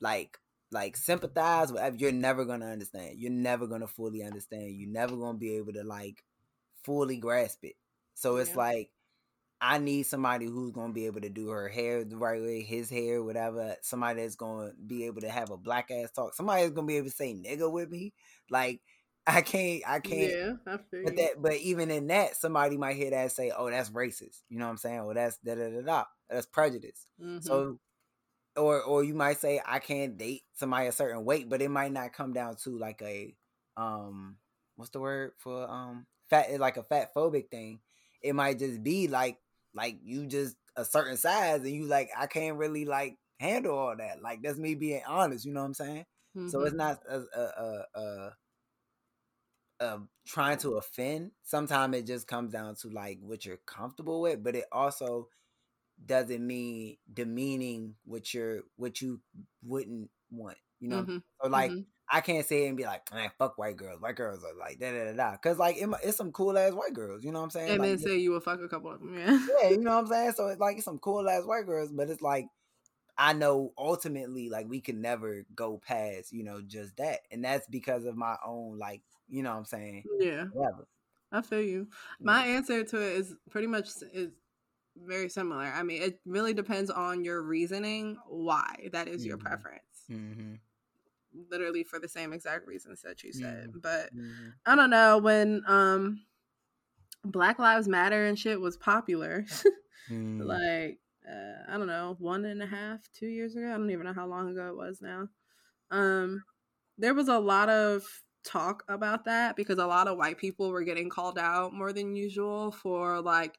like 0.01 0.39
like 0.71 0.97
sympathize 0.97 1.73
with 1.73 2.01
you're 2.01 2.13
never 2.13 2.45
gonna 2.45 2.67
understand. 2.67 3.17
You're 3.17 3.33
never 3.33 3.67
gonna 3.67 3.89
fully 3.89 4.23
understand. 4.23 4.77
You're 4.77 4.91
never 4.91 5.17
gonna 5.17 5.39
be 5.39 5.57
able 5.57 5.73
to 5.73 5.83
like 5.83 6.23
fully 6.85 7.17
grasp 7.17 7.65
it. 7.65 7.77
So 8.15 8.37
it's 8.37 8.51
yeah. 8.51 8.57
like 8.57 8.91
I 9.61 9.79
need 9.79 10.05
somebody 10.05 10.47
who's 10.47 10.73
gonna 10.73 10.93
be 10.93 11.07
able 11.07 11.21
to 11.21 11.31
do 11.31 11.49
her 11.51 11.69
hair 11.69 12.05
the 12.05 12.17
right 12.17 12.43
way, 12.43 12.63
his 12.63 12.91
hair, 12.91 13.23
whatever. 13.23 13.77
Somebody 13.83 14.23
that's 14.23 14.35
gonna 14.35 14.73
be 14.87 15.07
able 15.07 15.21
to 15.21 15.31
have 15.31 15.51
a 15.51 15.57
black 15.57 15.91
ass 15.91 16.11
talk. 16.11 16.35
Somebody 16.35 16.63
that's 16.63 16.75
gonna 16.75 16.87
be 16.87 16.97
able 16.97 17.09
to 17.09 17.15
say 17.15 17.33
nigga 17.33 17.71
with 17.71 17.89
me. 17.89 18.13
Like 18.51 18.81
I 19.27 19.41
can't, 19.43 19.83
I 19.87 20.01
can't. 20.01 20.33
Yeah, 20.33 20.53
I 20.67 20.79
feel 20.91 21.05
but 21.05 21.17
that, 21.17 21.31
but 21.41 21.57
even 21.59 21.93
in 21.93 22.09
that, 22.09 22.35
somebody 22.37 22.77
might 22.77 22.97
hear 22.97 23.11
that 23.11 23.31
say, 23.31 23.53
"Oh, 23.57 23.71
that's 23.71 23.91
racist." 23.91 24.43
You 24.49 24.59
know 24.59 24.65
what 24.65 24.73
I'm 24.73 24.77
saying? 24.79 25.01
Or 25.01 25.15
that's 25.15 25.39
da 25.39 25.55
da 25.55 25.71
da 25.71 25.81
da. 25.83 26.05
That's 26.29 26.47
prejudice. 26.47 27.07
Mm-hmm. 27.23 27.39
So, 27.41 27.79
or 28.57 28.83
or 28.83 29.05
you 29.05 29.15
might 29.15 29.39
say, 29.39 29.61
"I 29.65 29.79
can't 29.79 30.19
date 30.19 30.43
somebody 30.55 30.89
a 30.89 30.93
certain 30.93 31.25
weight," 31.25 31.49
but 31.49 31.63
it 31.63 31.71
might 31.71 31.93
not 31.93 32.13
come 32.13 32.33
down 32.33 32.57
to 32.65 32.77
like 32.77 33.01
a 33.01 33.33
um, 33.77 34.39
what's 34.75 34.91
the 34.91 34.99
word 34.99 35.33
for 35.39 35.71
um 35.71 36.05
fat 36.33 36.61
like 36.61 36.77
a 36.77 36.83
fat 36.83 37.15
phobic 37.15 37.51
thing. 37.51 37.81
It 38.23 38.35
might 38.35 38.59
just 38.59 38.83
be 38.83 39.09
like 39.09 39.39
like 39.75 39.99
you 40.03 40.27
just 40.27 40.57
a 40.77 40.85
certain 40.85 41.17
size 41.17 41.61
and 41.61 41.71
you 41.71 41.87
like 41.87 42.11
I 42.19 42.27
can't 42.27 42.57
really 42.57 42.85
like 42.85 43.17
handle 43.39 43.77
all 43.77 43.97
that. 43.97 44.23
Like 44.23 44.43
that's 44.43 44.59
me 44.59 44.75
being 44.75 45.03
honest. 45.07 45.45
You 45.45 45.53
know 45.53 45.61
what 45.61 45.67
I'm 45.67 45.75
saying? 45.75 46.05
Mm-hmm. 46.37 46.49
So 46.49 46.63
it's 46.63 46.71
mm-hmm. 46.71 46.79
not 46.79 47.01
a, 47.09 47.23
a, 47.39 48.01
a, 48.01 48.33
a 49.81 49.99
trying 50.27 50.59
to 50.59 50.73
offend. 50.73 51.33
Sometimes 51.43 51.97
it 51.97 52.07
just 52.07 52.27
comes 52.27 52.53
down 52.53 52.77
to 52.77 52.89
like 52.89 53.19
what 53.21 53.45
you're 53.45 53.61
comfortable 53.67 54.23
with, 54.23 54.43
but 54.43 54.55
it 54.55 54.65
also 54.73 55.29
doesn't 56.05 56.45
mean 56.45 56.97
demeaning 57.13 57.95
what 58.05 58.33
you're 58.33 58.63
what 58.77 59.01
you 59.01 59.21
wouldn't 59.63 60.11
want. 60.31 60.57
You 60.81 60.89
know, 60.89 61.03
mm-hmm. 61.03 61.19
so 61.43 61.49
like 61.49 61.71
mm-hmm. 61.71 61.81
I 62.15 62.21
can't 62.21 62.45
say 62.45 62.67
it 62.67 62.69
and 62.69 62.77
be 62.77 62.85
like, 62.85 63.11
man, 63.13 63.31
fuck 63.39 63.57
white 63.57 63.79
girls. 63.79 64.03
White 64.03 64.17
girls 64.17 64.45
are 64.45 64.55
like 64.55 64.79
da 64.79 64.93
da 64.93 65.05
da 65.05 65.13
da. 65.15 65.37
Cause 65.39 65.59
like 65.59 65.79
it, 65.79 65.89
it's 66.05 66.19
some 66.19 66.31
cool 66.31 66.59
ass 66.59 66.75
white 66.75 66.93
girls. 66.93 67.25
You 67.25 67.33
know 67.33 67.39
what 67.39 67.47
I'm 67.47 67.51
saying? 67.51 67.71
And 67.71 67.79
like, 67.79 67.89
then 67.89 67.99
say 67.99 68.19
you 68.19 68.33
would 68.33 68.43
fuck 68.43 68.61
a 68.61 68.69
couple 68.69 68.93
of 68.93 69.01
them. 69.01 69.17
Yeah. 69.19 69.47
Yeah, 69.63 69.71
you 69.71 69.79
know 69.79 69.93
what 69.93 70.01
I'm 70.01 70.07
saying. 70.09 70.33
So 70.37 70.49
it's 70.49 70.61
like 70.61 70.77
it's 70.77 70.85
some 70.85 70.99
cool 70.99 71.27
ass 71.27 71.47
white 71.47 71.65
girls, 71.65 71.91
but 71.91 72.11
it's 72.11 72.21
like 72.21 72.49
I 73.17 73.33
know 73.33 73.73
ultimately 73.79 74.51
like 74.51 74.69
we 74.69 74.81
can 74.81 75.01
never 75.01 75.47
go 75.55 75.81
past 75.87 76.33
you 76.33 76.45
know 76.45 76.61
just 76.61 76.99
that, 76.99 77.21
and 77.31 77.43
that's 77.43 77.67
because 77.67 78.05
of 78.05 78.15
my 78.15 78.37
own 78.45 78.79
like 78.79 79.01
you 79.31 79.43
know 79.43 79.53
what 79.53 79.59
I'm 79.61 79.65
saying. 79.65 80.05
Yeah. 80.21 80.45
Whatever. 80.53 80.87
I 81.33 81.41
feel 81.41 81.63
you. 81.63 81.89
My 82.21 82.45
yeah. 82.45 82.57
answer 82.57 82.85
to 82.85 82.97
it 83.01 83.17
is 83.17 83.35
pretty 83.49 83.69
much 83.69 83.89
is 84.13 84.33
very 85.03 85.31
similar. 85.31 85.65
I 85.65 85.83
mean, 85.83 86.03
it 86.03 86.21
really 86.27 86.53
depends 86.53 86.91
on 86.91 87.25
your 87.25 87.41
reasoning 87.41 88.19
why 88.29 88.91
that 88.93 89.09
is 89.09 89.23
mm-hmm. 89.23 89.29
your 89.29 89.39
preference. 89.39 90.05
Mm-hmm 90.11 90.57
literally 91.51 91.85
for 91.85 91.99
the 91.99 92.09
same 92.09 92.33
exact 92.33 92.67
reasons 92.67 93.03
that 93.03 93.23
you 93.23 93.33
said. 93.33 93.69
Mm-hmm. 93.69 93.79
But 93.83 94.15
mm-hmm. 94.15 94.49
I 94.67 94.75
don't 94.75 94.91
know 94.91 95.19
when 95.19 95.63
um 95.67 96.23
Black 97.25 97.59
Lives 97.59 97.89
Matter 97.89 98.27
and 98.27 98.39
shit 98.39 98.61
was 98.61 98.77
popular. 98.77 99.45
mm. 100.11 100.45
Like 100.45 100.99
uh, 101.29 101.73
I 101.73 101.79
don't 101.79 101.87
know, 101.87 102.17
one 102.19 102.45
and 102.45 102.63
a 102.63 102.67
half, 102.67 103.01
two 103.15 103.29
years 103.29 103.55
ago. 103.55 103.69
I 103.69 103.77
don't 103.77 103.91
even 103.91 104.07
know 104.07 104.13
how 104.13 104.27
long 104.27 104.51
ago 104.51 104.69
it 104.69 104.77
was 104.77 105.01
now. 105.01 105.29
Um, 105.91 106.43
there 106.99 107.15
was 107.15 107.29
a 107.29 107.39
lot 107.39 107.69
of 107.69 108.03
talk 108.45 108.83
about 108.89 109.25
that 109.25 109.57
because 109.57 109.79
a 109.79 109.87
lot 109.87 110.09
of 110.09 110.19
white 110.19 110.39
people 110.39 110.71
were 110.71 110.83
getting 110.83 111.09
called 111.09 111.39
out 111.39 111.73
more 111.73 111.93
than 111.93 112.17
usual 112.17 112.73
for 112.73 113.21
like 113.21 113.57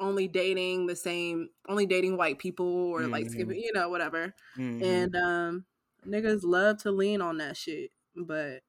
only 0.00 0.26
dating 0.26 0.86
the 0.86 0.96
same 0.96 1.48
only 1.68 1.86
dating 1.86 2.16
white 2.16 2.38
people 2.38 2.66
or 2.66 3.02
mm-hmm. 3.02 3.12
like 3.12 3.32
you 3.32 3.72
know 3.72 3.88
whatever 3.88 4.34
mm-hmm. 4.58 4.82
and 4.82 5.14
um 5.14 5.64
niggas 6.06 6.40
love 6.42 6.78
to 6.78 6.90
lean 6.90 7.20
on 7.20 7.38
that 7.38 7.56
shit 7.56 7.90
but 8.16 8.60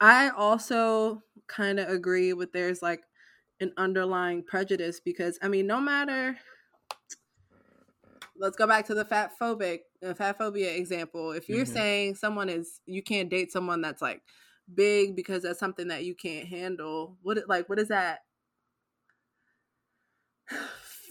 i 0.00 0.28
also 0.30 1.22
kind 1.46 1.78
of 1.80 1.88
agree 1.88 2.32
with 2.32 2.52
there's 2.52 2.82
like 2.82 3.02
an 3.60 3.72
underlying 3.76 4.42
prejudice 4.42 5.00
because 5.00 5.38
i 5.42 5.48
mean 5.48 5.66
no 5.66 5.80
matter 5.80 6.36
let's 8.38 8.56
go 8.56 8.66
back 8.66 8.86
to 8.86 8.94
the 8.94 9.04
fat 9.04 9.32
phobic 9.40 9.80
the 10.00 10.14
fat 10.14 10.38
phobia 10.38 10.74
example 10.74 11.32
if 11.32 11.48
you're 11.48 11.64
mm-hmm. 11.64 11.74
saying 11.74 12.14
someone 12.14 12.48
is 12.48 12.80
you 12.86 13.02
can't 13.02 13.28
date 13.28 13.52
someone 13.52 13.80
that's 13.80 14.00
like 14.00 14.22
big 14.74 15.14
because 15.14 15.42
that's 15.42 15.58
something 15.58 15.88
that 15.88 16.04
you 16.04 16.14
can't 16.14 16.48
handle 16.48 17.16
what 17.22 17.38
like 17.48 17.68
what 17.68 17.78
is 17.78 17.88
that 17.88 18.20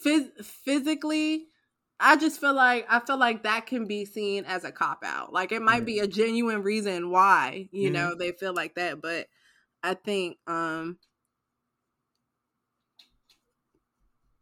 Phys- 0.05 0.43
physically 0.43 1.47
I 1.99 2.15
just 2.15 2.39
feel 2.39 2.53
like 2.53 2.85
I 2.89 2.99
feel 2.99 3.17
like 3.17 3.43
that 3.43 3.65
can 3.65 3.85
be 3.85 4.05
seen 4.05 4.45
as 4.45 4.63
a 4.63 4.71
cop 4.71 5.03
out. 5.03 5.33
Like 5.33 5.51
it 5.51 5.61
might 5.61 5.85
be 5.85 5.99
a 5.99 6.07
genuine 6.07 6.63
reason 6.63 7.11
why, 7.11 7.67
you 7.71 7.89
mm-hmm. 7.89 7.93
know, 7.93 8.15
they 8.15 8.31
feel 8.31 8.53
like 8.53 8.75
that, 8.75 9.01
but 9.01 9.27
I 9.83 9.95
think 9.95 10.37
um 10.47 10.97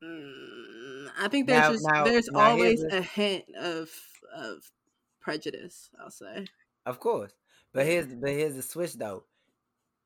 mm, 0.04 1.08
I 1.20 1.28
think 1.30 1.48
there's 1.48 1.62
now, 1.62 1.72
just 1.72 1.88
now, 1.88 2.04
there's 2.04 2.28
now 2.32 2.40
always 2.40 2.84
a 2.84 3.02
hint 3.02 3.46
of 3.60 3.90
of 4.36 4.72
prejudice, 5.20 5.90
I'll 6.00 6.12
say. 6.12 6.46
Of 6.86 7.00
course. 7.00 7.32
But 7.74 7.86
here's 7.86 8.06
but 8.06 8.30
here's 8.30 8.56
the 8.56 8.62
switch 8.62 8.94
though. 8.94 9.24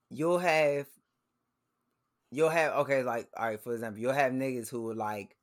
You'll 0.09 0.39
have 0.39 0.87
you'll 2.31 2.49
have 2.49 2.73
okay, 2.79 3.03
like 3.03 3.27
all 3.37 3.47
right, 3.47 3.61
for 3.61 3.73
example, 3.73 4.01
you'll 4.01 4.13
have 4.13 4.31
niggas 4.31 4.69
who 4.69 4.89
are 4.89 4.95
like 4.95 5.35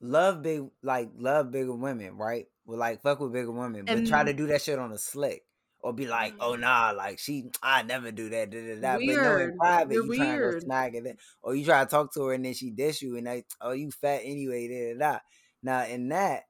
love 0.00 0.42
big 0.42 0.62
like 0.82 1.10
love 1.16 1.50
bigger 1.50 1.74
women, 1.74 2.16
right? 2.16 2.46
Will 2.64 2.78
like 2.78 3.02
fuck 3.02 3.20
with 3.20 3.32
bigger 3.32 3.52
women, 3.52 3.84
but 3.84 3.98
and, 3.98 4.06
try 4.06 4.24
to 4.24 4.32
do 4.32 4.46
that 4.48 4.62
shit 4.62 4.78
on 4.78 4.92
a 4.92 4.98
slick. 4.98 5.42
Or 5.82 5.94
be 5.94 6.06
like, 6.06 6.34
oh 6.40 6.52
mm-hmm. 6.52 6.60
nah, 6.60 6.90
like 6.90 7.18
she, 7.18 7.50
I 7.62 7.82
never 7.82 8.12
do 8.12 8.28
that. 8.28 8.50
Da, 8.50 8.60
da, 8.60 8.80
da. 8.80 8.96
Weird. 8.98 9.16
But 9.16 9.22
no, 9.22 9.38
in 9.38 9.56
private, 9.56 9.94
You're 9.94 10.14
you 10.14 10.16
trying 10.16 10.38
to 10.38 10.60
snag 10.60 10.94
it, 10.94 11.18
or 11.42 11.54
you 11.54 11.64
try 11.64 11.82
to 11.82 11.90
talk 11.90 12.12
to 12.12 12.24
her 12.24 12.34
and 12.34 12.44
then 12.44 12.52
she 12.52 12.68
dish 12.68 13.00
you, 13.00 13.16
and 13.16 13.26
they, 13.26 13.44
oh, 13.62 13.72
you 13.72 13.90
fat 13.90 14.20
anyway. 14.22 14.68
Da, 14.68 14.92
da, 14.92 15.12
da. 15.12 15.18
Now, 15.62 15.86
in 15.86 16.10
that, 16.10 16.42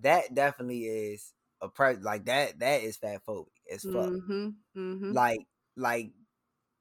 that 0.00 0.34
definitely 0.34 0.84
is 0.84 1.34
a 1.60 1.68
pre 1.68 1.96
like 1.96 2.24
that. 2.24 2.60
That 2.60 2.80
is 2.80 2.96
fat 2.96 3.20
phobic 3.28 3.48
as 3.70 3.82
fuck. 3.82 3.94
Mm-hmm, 3.94 4.48
mm-hmm. 4.74 5.12
Like, 5.12 5.40
like, 5.76 6.12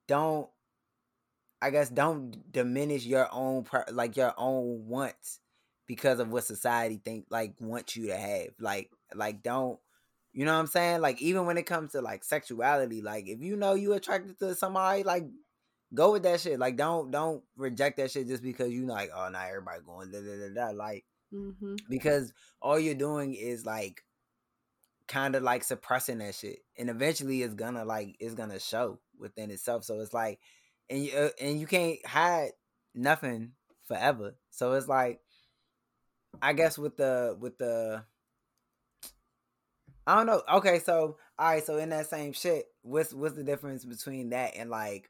don't 0.07 0.47
I 1.61 1.69
guess 1.69 1.89
don't 1.89 2.51
diminish 2.51 3.05
your 3.05 3.27
own 3.31 3.65
like 3.91 4.17
your 4.17 4.33
own 4.37 4.87
wants 4.87 5.39
because 5.91 6.21
of 6.21 6.31
what 6.31 6.45
society 6.45 7.01
think 7.03 7.25
like 7.29 7.53
wants 7.59 7.97
you 7.97 8.07
to 8.07 8.15
have. 8.15 8.47
Like 8.61 8.89
like 9.13 9.43
don't 9.43 9.77
you 10.31 10.45
know 10.45 10.53
what 10.53 10.61
I'm 10.61 10.67
saying? 10.67 11.01
Like 11.01 11.21
even 11.21 11.45
when 11.45 11.57
it 11.57 11.65
comes 11.65 11.91
to 11.91 12.01
like 12.01 12.23
sexuality, 12.23 13.01
like 13.01 13.27
if 13.27 13.41
you 13.41 13.57
know 13.57 13.73
you 13.73 13.91
attracted 13.91 14.39
to 14.39 14.55
somebody, 14.55 15.03
like 15.03 15.25
go 15.93 16.13
with 16.13 16.23
that 16.23 16.39
shit. 16.39 16.59
Like 16.59 16.77
don't 16.77 17.11
don't 17.11 17.43
reject 17.57 17.97
that 17.97 18.09
shit 18.09 18.29
just 18.29 18.41
because 18.41 18.71
you 18.71 18.85
like 18.85 19.09
oh 19.13 19.27
now 19.27 19.45
everybody 19.45 19.81
going 19.85 20.11
da 20.11 20.19
da 20.21 20.47
da 20.47 20.67
da 20.67 20.71
like 20.73 21.03
mm-hmm. 21.33 21.75
because 21.89 22.31
all 22.61 22.79
you're 22.79 22.95
doing 22.95 23.33
is 23.33 23.65
like 23.65 24.01
kind 25.09 25.35
of 25.35 25.43
like 25.43 25.65
suppressing 25.65 26.19
that 26.19 26.35
shit, 26.35 26.59
and 26.77 26.89
eventually 26.89 27.41
it's 27.41 27.55
gonna 27.55 27.83
like 27.83 28.15
it's 28.21 28.35
gonna 28.35 28.61
show 28.61 28.97
within 29.19 29.51
itself. 29.51 29.83
So 29.83 29.99
it's 29.99 30.13
like 30.13 30.39
and 30.89 31.05
you 31.05 31.11
uh, 31.17 31.29
and 31.41 31.59
you 31.59 31.67
can't 31.67 31.97
hide 32.05 32.51
nothing 32.95 33.51
forever. 33.89 34.35
So 34.51 34.71
it's 34.71 34.87
like 34.87 35.19
I 36.41 36.53
guess 36.53 36.77
with 36.77 36.97
the 36.97 37.35
with 37.39 37.57
the 37.57 38.03
I 40.07 40.15
don't 40.15 40.25
know. 40.25 40.41
Okay, 40.55 40.79
so 40.79 41.17
all 41.37 41.47
right, 41.47 41.63
so 41.63 41.77
in 41.77 41.89
that 41.89 42.07
same 42.07 42.33
shit, 42.33 42.65
what's 42.81 43.13
what's 43.13 43.35
the 43.35 43.43
difference 43.43 43.85
between 43.85 44.29
that 44.31 44.55
and 44.55 44.69
like 44.69 45.09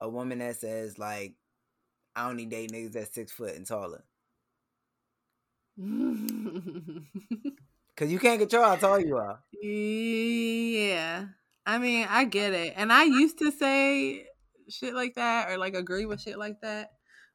a 0.00 0.08
woman 0.08 0.38
that 0.38 0.56
says 0.56 0.98
like 0.98 1.34
I 2.16 2.28
only 2.28 2.46
date 2.46 2.72
niggas 2.72 2.92
that's 2.92 3.14
six 3.14 3.32
foot 3.32 3.54
and 3.56 3.66
taller? 3.66 4.04
Cause 7.96 8.10
you 8.10 8.18
can't 8.18 8.40
control 8.40 8.64
how 8.64 8.76
tall 8.76 8.98
you 8.98 9.16
are. 9.16 9.40
Yeah. 9.62 11.26
I 11.64 11.78
mean, 11.78 12.06
I 12.08 12.24
get 12.24 12.52
it. 12.52 12.74
And 12.76 12.92
I 12.92 13.04
used 13.04 13.38
to 13.38 13.52
say 13.52 14.26
shit 14.68 14.94
like 14.94 15.14
that 15.14 15.50
or 15.50 15.58
like 15.58 15.74
agree 15.74 16.06
with 16.06 16.20
shit 16.20 16.38
like 16.38 16.60
that. 16.62 16.92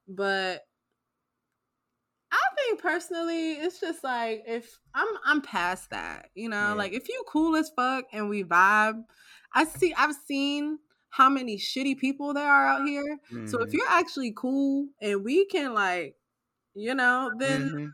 But 0.08 0.67
think 2.68 2.82
personally, 2.82 3.54
it's 3.54 3.80
just 3.80 4.04
like 4.04 4.44
if 4.46 4.80
I'm 4.94 5.08
I'm 5.26 5.42
past 5.42 5.90
that, 5.92 6.30
you 6.36 6.50
know, 6.50 6.56
yeah. 6.56 6.74
like 6.74 6.94
if 6.94 7.08
you 7.10 7.24
cool 7.28 7.56
as 7.56 7.72
fuck 7.76 8.06
and 8.12 8.30
we 8.30 8.44
vibe, 8.44 9.04
I 9.54 9.66
see 9.66 9.94
I've 9.98 10.16
seen 10.28 10.80
how 11.10 11.30
many 11.30 11.58
shitty 11.58 11.98
people 11.98 12.34
there 12.34 12.48
are 12.48 12.68
out 12.68 12.88
here. 12.88 13.18
Mm-hmm. 13.32 13.48
So 13.48 13.60
if 13.60 13.70
mm-hmm. 13.70 13.78
you're 13.78 13.90
actually 13.90 14.34
cool 14.36 14.88
and 15.02 15.24
we 15.24 15.46
can 15.46 15.74
like, 15.74 16.16
you 16.76 16.94
know, 16.96 17.32
then 17.38 17.62
mm-hmm. 17.62 17.86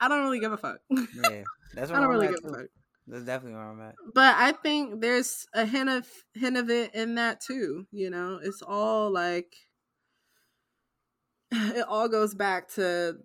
I 0.00 0.08
don't 0.08 0.24
really 0.24 0.40
give 0.40 0.52
a 0.52 0.56
fuck. 0.56 0.78
Yeah, 0.90 1.42
that's 1.74 1.90
what 1.90 1.92
I 1.98 2.00
don't 2.00 2.10
really 2.10 2.28
give 2.28 2.44
a 2.44 2.48
fuck. 2.48 2.66
That's 3.06 3.24
definitely 3.24 3.56
where 3.56 3.68
I'm 3.70 3.80
at. 3.80 3.94
But 4.14 4.36
I 4.36 4.52
think 4.52 5.00
there's 5.00 5.46
a 5.54 5.64
hint 5.66 5.88
of 5.88 6.06
hint 6.34 6.56
of 6.56 6.70
it 6.70 6.94
in 6.94 7.16
that 7.16 7.40
too. 7.40 7.86
You 7.92 8.10
know, 8.10 8.40
it's 8.42 8.62
all 8.62 9.10
like 9.10 9.54
it 11.52 11.84
all 11.88 12.08
goes 12.08 12.34
back 12.34 12.68
to 12.74 13.16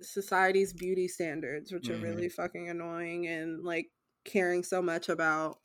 society's 0.00 0.72
beauty 0.72 1.08
standards, 1.08 1.72
which 1.72 1.84
mm-hmm. 1.84 2.04
are 2.04 2.06
really 2.06 2.28
fucking 2.28 2.68
annoying, 2.68 3.26
and 3.26 3.64
like 3.64 3.90
caring 4.24 4.62
so 4.62 4.80
much 4.80 5.08
about 5.08 5.58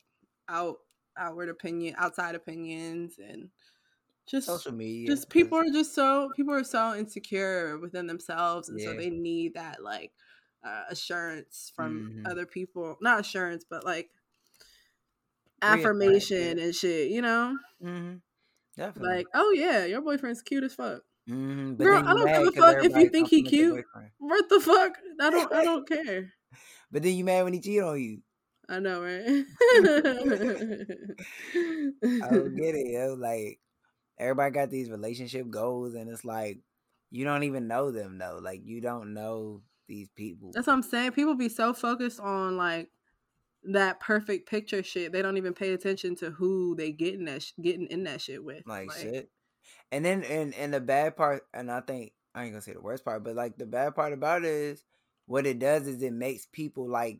out 0.47 0.77
outward 1.17 1.49
opinion, 1.49 1.95
outside 1.97 2.35
opinions, 2.35 3.19
and 3.19 3.49
just 4.27 4.47
social 4.47 4.71
media. 4.71 5.07
Just 5.07 5.29
people 5.29 5.57
are 5.57 5.69
just 5.71 5.93
so 5.93 6.29
people 6.35 6.53
are 6.53 6.63
so 6.63 6.95
insecure 6.95 7.77
within 7.77 8.07
themselves, 8.07 8.69
and 8.69 8.79
yeah. 8.79 8.87
so 8.87 8.93
they 8.95 9.09
need 9.09 9.55
that 9.55 9.83
like 9.83 10.11
uh, 10.63 10.83
assurance 10.89 11.71
from 11.75 12.11
mm-hmm. 12.11 12.27
other 12.27 12.45
people. 12.45 12.97
Not 13.01 13.19
assurance, 13.19 13.65
but 13.69 13.85
like 13.85 14.09
affirmation 15.61 16.59
and 16.59 16.73
shit. 16.75 17.09
You 17.11 17.21
know, 17.21 17.57
mm-hmm. 17.83 18.15
definitely. 18.77 19.15
Like, 19.17 19.27
oh 19.33 19.51
yeah, 19.55 19.85
your 19.85 20.01
boyfriend's 20.01 20.41
cute 20.41 20.63
as 20.63 20.73
fuck. 20.75 21.01
Mm-hmm. 21.29 21.75
Girl, 21.75 22.03
I 22.05 22.13
don't 22.13 22.27
give 22.27 22.47
a 22.47 22.51
fuck 22.51 22.83
if 22.83 22.95
you 22.95 23.09
think 23.09 23.29
he 23.29 23.43
cute. 23.43 23.85
What 24.17 24.49
the 24.49 24.59
fuck? 24.59 24.97
I 25.21 25.29
don't. 25.29 25.53
I 25.53 25.63
don't 25.63 25.87
care. 26.05 26.33
But 26.91 27.03
then 27.03 27.13
you 27.13 27.23
mad 27.23 27.43
when 27.43 27.53
he 27.53 27.61
cheat 27.61 27.81
on 27.81 28.01
you. 28.01 28.21
I 28.67 28.79
know, 28.79 29.01
right? 29.01 29.21
I 29.27 29.43
don't 32.29 32.55
get 32.55 32.75
it, 32.75 32.87
yo. 32.87 33.15
Like 33.17 33.59
everybody 34.17 34.51
got 34.51 34.69
these 34.69 34.89
relationship 34.89 35.49
goals, 35.49 35.93
and 35.95 36.09
it's 36.09 36.25
like 36.25 36.59
you 37.11 37.25
don't 37.25 37.43
even 37.43 37.67
know 37.67 37.91
them 37.91 38.17
though. 38.17 38.39
Like 38.41 38.61
you 38.63 38.81
don't 38.81 39.13
know 39.13 39.61
these 39.87 40.09
people. 40.15 40.51
That's 40.53 40.67
what 40.67 40.73
I'm 40.73 40.83
saying. 40.83 41.11
People 41.11 41.35
be 41.35 41.49
so 41.49 41.73
focused 41.73 42.19
on 42.19 42.57
like 42.57 42.89
that 43.63 43.99
perfect 43.99 44.49
picture 44.49 44.83
shit. 44.83 45.11
They 45.11 45.21
don't 45.21 45.37
even 45.37 45.53
pay 45.53 45.73
attention 45.73 46.15
to 46.17 46.31
who 46.31 46.75
they 46.75 46.91
getting 46.91 47.25
that 47.25 47.43
sh- 47.43 47.53
getting 47.61 47.87
in 47.87 48.03
that 48.03 48.21
shit 48.21 48.43
with. 48.43 48.63
Like, 48.67 48.87
like 48.87 48.97
shit. 48.97 49.31
And 49.91 50.05
then 50.05 50.23
and 50.23 50.53
and 50.55 50.73
the 50.73 50.79
bad 50.79 51.15
part, 51.17 51.43
and 51.53 51.71
I 51.71 51.81
think 51.81 52.13
I 52.35 52.43
ain't 52.43 52.51
gonna 52.51 52.61
say 52.61 52.73
the 52.73 52.81
worst 52.81 53.03
part, 53.03 53.23
but 53.23 53.35
like 53.35 53.57
the 53.57 53.65
bad 53.65 53.95
part 53.95 54.13
about 54.13 54.43
it 54.43 54.49
is 54.49 54.83
what 55.25 55.45
it 55.45 55.59
does 55.59 55.87
is 55.87 56.01
it 56.01 56.13
makes 56.13 56.47
people 56.51 56.89
like 56.89 57.19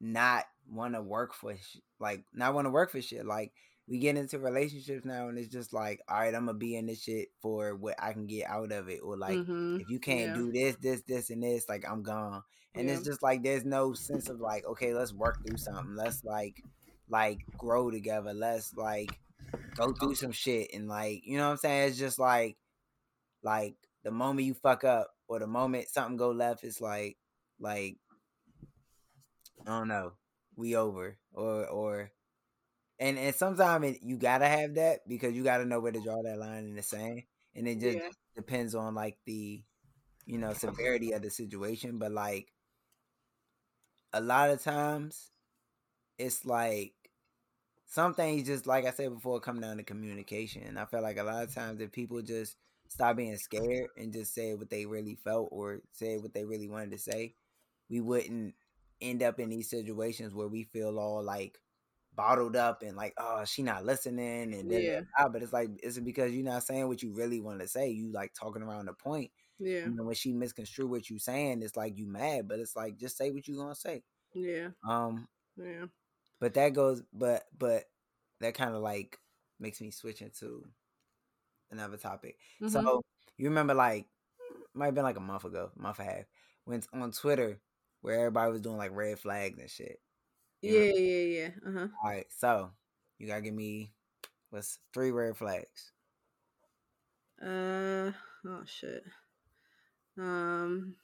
not 0.00 0.44
want 0.70 0.94
to 0.94 1.02
work 1.02 1.34
for 1.34 1.56
sh- 1.56 1.78
like 2.00 2.24
not 2.32 2.54
want 2.54 2.66
to 2.66 2.70
work 2.70 2.90
for 2.90 3.02
shit. 3.02 3.26
Like 3.26 3.52
we 3.88 3.98
get 3.98 4.16
into 4.16 4.38
relationships 4.38 5.04
now 5.04 5.28
and 5.28 5.38
it's 5.38 5.48
just 5.48 5.72
like, 5.72 6.00
all 6.08 6.18
right, 6.18 6.34
I'm 6.34 6.46
gonna 6.46 6.58
be 6.58 6.76
in 6.76 6.86
this 6.86 7.02
shit 7.02 7.28
for 7.40 7.74
what 7.74 7.94
I 7.98 8.12
can 8.12 8.26
get 8.26 8.48
out 8.48 8.72
of 8.72 8.88
it. 8.88 9.00
Or 9.02 9.16
like 9.16 9.36
mm-hmm. 9.36 9.78
if 9.80 9.88
you 9.88 9.98
can't 9.98 10.30
yeah. 10.30 10.34
do 10.34 10.52
this, 10.52 10.76
this, 10.76 11.02
this, 11.02 11.30
and 11.30 11.42
this, 11.42 11.68
like 11.68 11.84
I'm 11.88 12.02
gone. 12.02 12.42
And 12.74 12.86
yeah. 12.86 12.94
it's 12.94 13.04
just 13.04 13.22
like 13.22 13.42
there's 13.42 13.64
no 13.64 13.94
sense 13.94 14.28
of 14.28 14.40
like, 14.40 14.64
okay, 14.66 14.92
let's 14.92 15.12
work 15.12 15.44
through 15.46 15.56
something. 15.56 15.96
Let's 15.96 16.22
like 16.24 16.62
like 17.08 17.40
grow 17.56 17.90
together. 17.90 18.34
Let's 18.34 18.74
like 18.74 19.18
go 19.74 19.92
through 19.92 20.14
some 20.14 20.32
shit 20.32 20.70
and 20.74 20.88
like, 20.88 21.22
you 21.24 21.36
know 21.38 21.46
what 21.46 21.52
I'm 21.52 21.56
saying? 21.58 21.88
It's 21.88 21.98
just 21.98 22.18
like 22.18 22.56
like 23.42 23.76
the 24.04 24.10
moment 24.10 24.46
you 24.46 24.54
fuck 24.54 24.84
up 24.84 25.10
or 25.28 25.38
the 25.38 25.46
moment 25.46 25.88
something 25.88 26.16
go 26.16 26.30
left, 26.30 26.64
it's 26.64 26.80
like 26.80 27.16
like 27.60 27.96
I 29.66 29.78
don't 29.78 29.88
know, 29.88 30.12
we 30.56 30.76
over. 30.76 31.18
Or 31.32 31.66
or 31.66 32.10
and 32.98 33.18
and 33.18 33.34
sometimes 33.34 33.98
you 34.02 34.16
gotta 34.16 34.46
have 34.46 34.74
that 34.74 35.08
because 35.08 35.34
you 35.34 35.44
gotta 35.44 35.64
know 35.64 35.80
where 35.80 35.92
to 35.92 36.00
draw 36.00 36.22
that 36.22 36.38
line 36.38 36.64
in 36.64 36.74
the 36.74 36.82
sand, 36.82 37.22
and 37.54 37.68
it 37.68 37.80
just 37.80 37.98
yeah. 37.98 38.10
depends 38.34 38.74
on 38.74 38.94
like 38.94 39.18
the 39.24 39.62
you 40.26 40.38
know 40.38 40.52
severity 40.52 41.12
of 41.12 41.22
the 41.22 41.30
situation. 41.30 41.98
But 41.98 42.12
like 42.12 42.52
a 44.12 44.20
lot 44.20 44.50
of 44.50 44.62
times, 44.62 45.30
it's 46.18 46.44
like 46.44 46.94
some 47.88 48.12
things 48.14 48.46
just 48.46 48.66
like 48.66 48.86
I 48.86 48.90
said 48.90 49.14
before 49.14 49.40
come 49.40 49.60
down 49.60 49.78
to 49.78 49.82
communication. 49.82 50.62
And 50.66 50.78
I 50.78 50.84
feel 50.84 51.02
like 51.02 51.18
a 51.18 51.22
lot 51.22 51.42
of 51.42 51.54
times 51.54 51.80
if 51.80 51.90
people 51.90 52.20
just 52.20 52.56
stop 52.88 53.16
being 53.16 53.36
scared 53.36 53.88
and 53.96 54.12
just 54.12 54.34
say 54.34 54.54
what 54.54 54.70
they 54.70 54.84
really 54.86 55.14
felt 55.16 55.48
or 55.50 55.80
say 55.92 56.18
what 56.18 56.34
they 56.34 56.44
really 56.44 56.68
wanted 56.68 56.92
to 56.92 56.98
say, 56.98 57.34
we 57.88 58.00
wouldn't 58.00 58.54
end 59.00 59.22
up 59.22 59.40
in 59.40 59.48
these 59.48 59.70
situations 59.70 60.34
where 60.34 60.48
we 60.48 60.64
feel 60.64 60.98
all 60.98 61.22
like 61.22 61.58
bottled 62.14 62.56
up 62.56 62.82
and 62.82 62.94
like, 62.94 63.14
oh, 63.16 63.44
she 63.46 63.62
not 63.62 63.86
listening 63.86 64.52
and 64.52 64.70
then 64.70 64.82
yeah. 64.82 65.00
but 65.32 65.42
it's 65.42 65.52
like 65.54 65.70
it's 65.82 65.98
because 65.98 66.32
you're 66.32 66.44
not 66.44 66.64
saying 66.64 66.88
what 66.88 67.02
you 67.02 67.14
really 67.14 67.40
want 67.40 67.60
to 67.60 67.68
say. 67.68 67.88
You 67.88 68.12
like 68.12 68.34
talking 68.34 68.62
around 68.62 68.86
the 68.86 68.92
point. 68.92 69.30
Yeah. 69.58 69.84
And 69.84 69.98
when 70.04 70.14
she 70.14 70.32
misconstrue 70.32 70.86
what 70.88 71.08
you 71.08 71.18
saying, 71.18 71.62
it's 71.62 71.76
like 71.76 71.96
you 71.96 72.06
mad, 72.06 72.48
but 72.48 72.58
it's 72.58 72.76
like 72.76 72.98
just 72.98 73.16
say 73.16 73.30
what 73.30 73.48
you 73.48 73.56
gonna 73.56 73.74
say. 73.74 74.02
Yeah. 74.34 74.68
Um. 74.86 75.26
Yeah. 75.56 75.86
But 76.40 76.54
that 76.54 76.72
goes, 76.72 77.02
but 77.12 77.44
but 77.56 77.84
that 78.40 78.54
kind 78.54 78.74
of 78.74 78.82
like 78.82 79.18
makes 79.58 79.80
me 79.80 79.90
switch 79.90 80.22
into 80.22 80.64
another 81.70 81.96
topic. 81.96 82.38
Mm-hmm. 82.62 82.68
So 82.68 83.02
you 83.36 83.48
remember 83.48 83.74
like 83.74 84.06
might 84.74 84.86
have 84.86 84.94
been 84.94 85.04
like 85.04 85.16
a 85.16 85.20
month 85.20 85.44
ago, 85.44 85.70
month 85.76 85.98
and 85.98 86.08
a 86.08 86.12
half, 86.12 86.24
when 86.64 86.82
on 86.92 87.12
Twitter 87.12 87.60
where 88.00 88.18
everybody 88.18 88.52
was 88.52 88.60
doing 88.60 88.76
like 88.76 88.94
red 88.94 89.18
flags 89.18 89.58
and 89.58 89.70
shit. 89.70 90.00
Yeah, 90.62 90.80
know? 90.80 90.86
yeah, 90.96 91.22
yeah. 91.22 91.48
Uh-huh. 91.66 91.88
All 92.02 92.10
right, 92.10 92.26
so 92.36 92.70
you 93.18 93.26
gotta 93.26 93.42
give 93.42 93.54
me 93.54 93.92
what's 94.50 94.78
three 94.94 95.10
red 95.10 95.36
flags. 95.36 95.92
Uh 97.42 98.12
oh 98.46 98.62
shit. 98.66 99.04
Um 100.16 100.94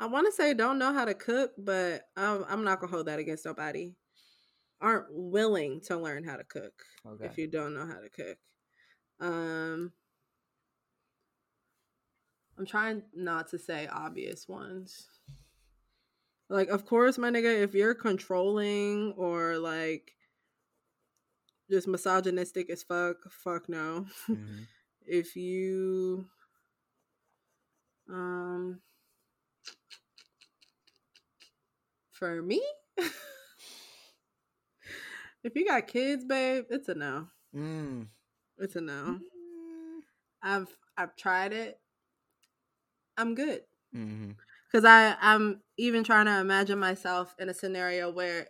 I 0.00 0.06
want 0.06 0.26
to 0.26 0.32
say 0.32 0.54
don't 0.54 0.78
know 0.78 0.94
how 0.94 1.04
to 1.04 1.12
cook, 1.12 1.52
but 1.58 2.04
I'm, 2.16 2.46
I'm 2.48 2.64
not 2.64 2.80
gonna 2.80 2.90
hold 2.90 3.06
that 3.06 3.18
against 3.18 3.44
nobody. 3.44 3.92
Aren't 4.80 5.08
willing 5.10 5.82
to 5.82 5.98
learn 5.98 6.24
how 6.24 6.36
to 6.36 6.44
cook 6.44 6.72
okay. 7.06 7.26
if 7.26 7.36
you 7.36 7.46
don't 7.46 7.74
know 7.74 7.86
how 7.86 8.00
to 8.00 8.08
cook. 8.08 8.38
Um, 9.20 9.92
I'm 12.58 12.64
trying 12.64 13.02
not 13.14 13.48
to 13.50 13.58
say 13.58 13.88
obvious 13.92 14.48
ones. 14.48 15.06
Like, 16.48 16.70
of 16.70 16.86
course, 16.86 17.18
my 17.18 17.30
nigga, 17.30 17.62
if 17.62 17.74
you're 17.74 17.94
controlling 17.94 19.12
or 19.18 19.58
like 19.58 20.12
just 21.70 21.86
misogynistic 21.86 22.70
as 22.70 22.82
fuck, 22.82 23.16
fuck 23.30 23.68
no. 23.68 24.06
Mm-hmm. 24.30 24.62
if 25.06 25.36
you 25.36 26.26
um 28.08 28.80
for 32.20 32.40
me, 32.40 32.62
if 35.42 35.56
you 35.56 35.66
got 35.66 35.88
kids, 35.88 36.24
babe, 36.24 36.66
it's 36.70 36.88
a 36.88 36.94
no. 36.94 37.26
Mm. 37.54 38.06
It's 38.58 38.76
a 38.76 38.80
no. 38.80 39.18
Mm. 39.18 40.00
I've 40.40 40.68
I've 40.96 41.16
tried 41.16 41.52
it. 41.52 41.80
I'm 43.16 43.34
good. 43.34 43.62
Mm-hmm 43.94 44.30
because 44.70 44.84
I 44.84 45.16
I'm 45.20 45.60
even 45.76 46.04
trying 46.04 46.26
to 46.26 46.38
imagine 46.38 46.78
myself 46.78 47.34
in 47.38 47.48
a 47.48 47.54
scenario 47.54 48.10
where 48.10 48.46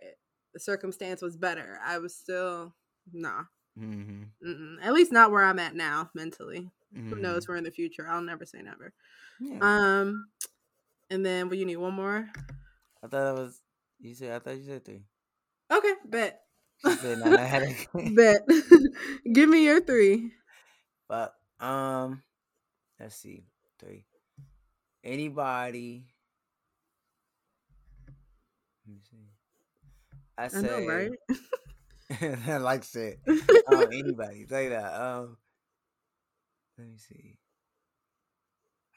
the 0.53 0.59
circumstance 0.59 1.21
was 1.21 1.37
better. 1.37 1.79
I 1.83 1.97
was 1.97 2.15
still 2.15 2.75
nah. 3.11 3.43
Mm-hmm. 3.79 4.75
At 4.83 4.93
least 4.93 5.11
not 5.11 5.31
where 5.31 5.43
I'm 5.43 5.59
at 5.59 5.75
now 5.75 6.09
mentally. 6.13 6.69
Mm-hmm. 6.95 7.09
Who 7.09 7.15
knows 7.21 7.47
where 7.47 7.57
in 7.57 7.63
the 7.63 7.71
future? 7.71 8.05
I'll 8.07 8.21
never 8.21 8.45
say 8.45 8.61
never. 8.61 8.93
Yeah. 9.39 9.59
Um, 9.61 10.27
and 11.09 11.25
then, 11.25 11.49
will 11.49 11.55
you 11.55 11.65
need 11.65 11.77
one 11.77 11.93
more? 11.93 12.29
I 13.03 13.07
thought 13.07 13.25
that 13.25 13.35
was 13.35 13.61
you 13.99 14.13
said. 14.15 14.33
I 14.33 14.39
thought 14.39 14.57
you 14.57 14.65
said 14.65 14.85
three. 14.85 15.03
Okay, 15.71 15.93
bet. 16.05 16.41
She 16.77 16.95
said, 16.95 17.19
no, 17.19 17.31
I 17.31 17.43
had 17.45 17.63
bet. 18.15 18.41
Give 19.33 19.49
me 19.49 19.65
your 19.65 19.81
three. 19.81 20.31
But 21.07 21.35
um, 21.59 22.23
let's 22.99 23.15
see, 23.15 23.45
three 23.79 24.05
anybody. 25.03 26.05
Let 28.85 28.93
me 28.95 29.01
see. 29.09 29.29
I 30.37 30.47
say, 30.47 30.57
I 30.57 30.61
know, 30.61 30.81
right? 30.81 31.11
like 32.47 32.83
said, 32.83 33.17
um, 33.65 33.87
anybody 33.91 34.45
say 34.47 34.69
that. 34.69 34.93
Um, 34.93 35.37
let 36.77 36.87
me 36.87 36.97
see. 36.97 37.37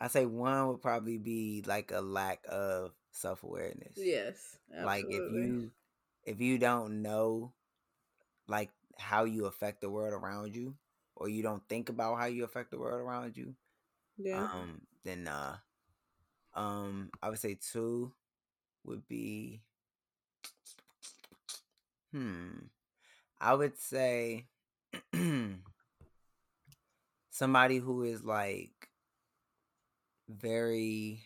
I 0.01 0.09
say 0.09 0.27
one 0.27 0.69
would 0.69 0.83
probably 0.83 1.19
be 1.19 1.63
like 1.67 1.91
a 1.93 2.01
lack 2.01 2.41
of 2.49 2.93
self 3.15 3.43
awareness. 3.43 3.97
Yes, 3.97 4.59
absolutely. 4.77 4.85
like 4.85 5.05
if 5.09 5.33
you 5.33 5.71
if 6.27 6.41
you 6.41 6.59
don't 6.59 7.03
know 7.03 7.53
like 8.49 8.71
how 8.99 9.25
you 9.25 9.47
affect 9.47 9.81
the 9.81 9.91
world 9.91 10.13
around 10.13 10.55
you, 10.55 10.75
or 11.17 11.29
you 11.29 11.43
don't 11.43 11.67
think 11.69 11.89
about 11.89 12.19
how 12.19 12.27
you 12.27 12.45
affect 12.45 12.71
the 12.71 12.79
world 12.79 13.01
around 13.01 13.37
you, 13.37 13.55
yeah, 14.19 14.45
um, 14.53 14.83
then 15.05 15.29
uh, 15.29 15.57
um, 16.55 17.11
I 17.23 17.31
would 17.31 17.39
say 17.39 17.57
two 17.73 18.13
would 18.85 19.07
be 19.09 19.63
hmm. 22.13 22.51
I 23.41 23.55
would 23.55 23.79
say 23.79 24.47
somebody 27.31 27.79
who 27.79 28.03
is 28.05 28.25
like 28.25 28.89
very 30.29 31.23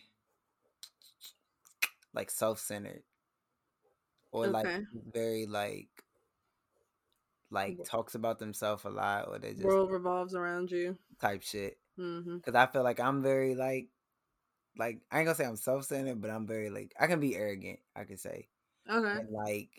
like 2.19 2.31
self-centered 2.31 3.03
or 4.31 4.45
okay. 4.45 4.51
like 4.51 4.67
very 5.11 5.45
like 5.45 5.89
like 7.51 7.77
talks 7.85 8.13
about 8.13 8.37
themselves 8.37 8.83
a 8.83 8.89
lot 8.89 9.27
or 9.27 9.39
they 9.39 9.53
just 9.53 9.63
world 9.63 9.91
revolves 9.91 10.35
around 10.35 10.69
you 10.69 10.95
type 11.19 11.41
shit 11.41 11.77
because 11.95 12.13
mm-hmm. 12.13 12.55
i 12.55 12.65
feel 12.67 12.83
like 12.83 12.99
i'm 12.99 13.23
very 13.23 13.55
like 13.55 13.87
like 14.79 14.99
I 15.11 15.19
ain't 15.19 15.25
gonna 15.25 15.35
say 15.35 15.45
I'm 15.45 15.57
self 15.57 15.85
centered, 15.85 16.21
but 16.21 16.31
I'm 16.31 16.47
very 16.47 16.69
like 16.69 16.93
I 16.99 17.07
can 17.07 17.19
be 17.19 17.35
arrogant. 17.35 17.79
I 17.95 18.05
could 18.05 18.19
say. 18.19 18.47
Okay. 18.89 19.19
And, 19.19 19.29
like, 19.29 19.69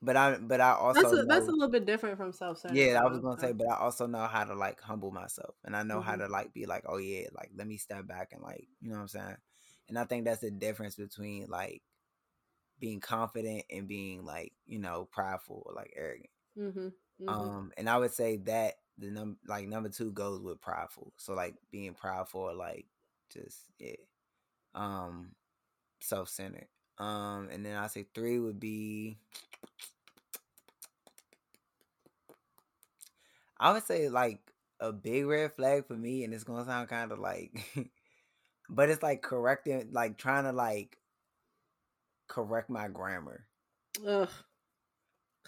but 0.00 0.16
I 0.16 0.36
but 0.36 0.60
I 0.60 0.72
also 0.72 1.00
that's 1.00 1.12
a, 1.12 1.16
know, 1.16 1.24
that's 1.26 1.48
a 1.48 1.50
little 1.50 1.70
bit 1.70 1.86
different 1.86 2.18
from 2.18 2.32
self 2.32 2.58
centered. 2.58 2.76
Yeah, 2.76 3.00
I 3.00 3.08
was 3.08 3.20
gonna 3.20 3.40
say, 3.40 3.52
but 3.52 3.68
I 3.68 3.76
also 3.76 4.06
know 4.06 4.26
how 4.26 4.44
to 4.44 4.54
like 4.54 4.80
humble 4.80 5.10
myself, 5.10 5.54
and 5.64 5.74
I 5.74 5.82
know 5.82 5.98
mm-hmm. 5.98 6.10
how 6.10 6.16
to 6.16 6.28
like 6.28 6.52
be 6.52 6.66
like, 6.66 6.84
oh 6.86 6.98
yeah, 6.98 7.26
like 7.34 7.50
let 7.56 7.66
me 7.66 7.78
step 7.78 8.06
back 8.06 8.30
and 8.32 8.42
like 8.42 8.68
you 8.80 8.90
know 8.90 8.96
what 8.96 9.02
I'm 9.02 9.08
saying. 9.08 9.36
And 9.92 9.98
I 9.98 10.04
think 10.04 10.24
that's 10.24 10.40
the 10.40 10.50
difference 10.50 10.94
between 10.94 11.48
like 11.48 11.82
being 12.80 12.98
confident 12.98 13.64
and 13.70 13.86
being 13.86 14.24
like 14.24 14.54
you 14.64 14.78
know 14.78 15.06
prideful 15.12 15.64
or 15.66 15.74
like 15.74 15.92
arrogant. 15.94 16.30
Mm-hmm. 16.58 16.78
Mm-hmm. 16.80 17.28
Um, 17.28 17.72
and 17.76 17.90
I 17.90 17.98
would 17.98 18.14
say 18.14 18.38
that 18.38 18.76
the 18.96 19.10
number 19.10 19.36
like 19.46 19.68
number 19.68 19.90
two 19.90 20.10
goes 20.10 20.40
with 20.40 20.62
prideful. 20.62 21.12
So 21.18 21.34
like 21.34 21.56
being 21.70 21.92
prideful, 21.92 22.40
or, 22.40 22.54
like 22.54 22.86
just 23.30 23.66
yeah 23.78 23.92
um 24.74 25.32
self-centered 26.00 26.68
um 26.98 27.48
and 27.52 27.64
then 27.64 27.76
i 27.76 27.86
say 27.86 28.04
three 28.14 28.38
would 28.38 28.58
be 28.58 29.16
i 33.60 33.72
would 33.72 33.84
say 33.84 34.08
like 34.08 34.40
a 34.80 34.92
big 34.92 35.26
red 35.26 35.52
flag 35.52 35.86
for 35.86 35.94
me 35.94 36.24
and 36.24 36.34
it's 36.34 36.44
gonna 36.44 36.64
sound 36.64 36.88
kind 36.88 37.12
of 37.12 37.18
like 37.18 37.52
but 38.74 38.88
it's 38.88 39.02
like 39.02 39.22
correcting 39.22 39.88
like 39.92 40.16
trying 40.16 40.44
to 40.44 40.52
like 40.52 40.96
correct 42.28 42.70
my 42.70 42.88
grammar 42.88 43.46
Ugh. 44.06 44.28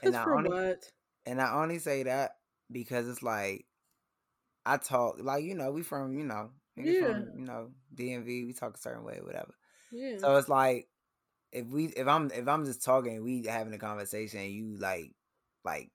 And 0.02 0.16
I 0.16 0.24
only, 0.24 0.50
what? 0.50 0.84
and 1.24 1.40
I 1.40 1.62
only 1.62 1.78
say 1.78 2.02
that 2.02 2.36
because 2.70 3.08
it's 3.08 3.22
like 3.22 3.64
I 4.66 4.76
talk 4.76 5.16
like 5.20 5.44
you 5.44 5.54
know 5.54 5.70
we 5.72 5.82
from 5.82 6.14
you 6.14 6.24
know 6.24 6.50
yeah. 6.76 7.02
from 7.02 7.28
you 7.38 7.44
know 7.44 7.70
DMV. 7.94 8.46
We 8.46 8.52
talk 8.52 8.76
a 8.76 8.80
certain 8.80 9.04
way, 9.04 9.20
whatever. 9.22 9.54
Yeah. 9.92 10.18
So 10.18 10.36
it's 10.36 10.48
like 10.48 10.88
if 11.52 11.66
we 11.66 11.86
if 11.86 12.06
I'm 12.06 12.30
if 12.34 12.48
I'm 12.48 12.64
just 12.64 12.84
talking, 12.84 13.22
we 13.22 13.44
having 13.46 13.74
a 13.74 13.78
conversation, 13.78 14.40
and 14.40 14.52
you 14.52 14.76
like 14.78 15.14
like 15.64 15.90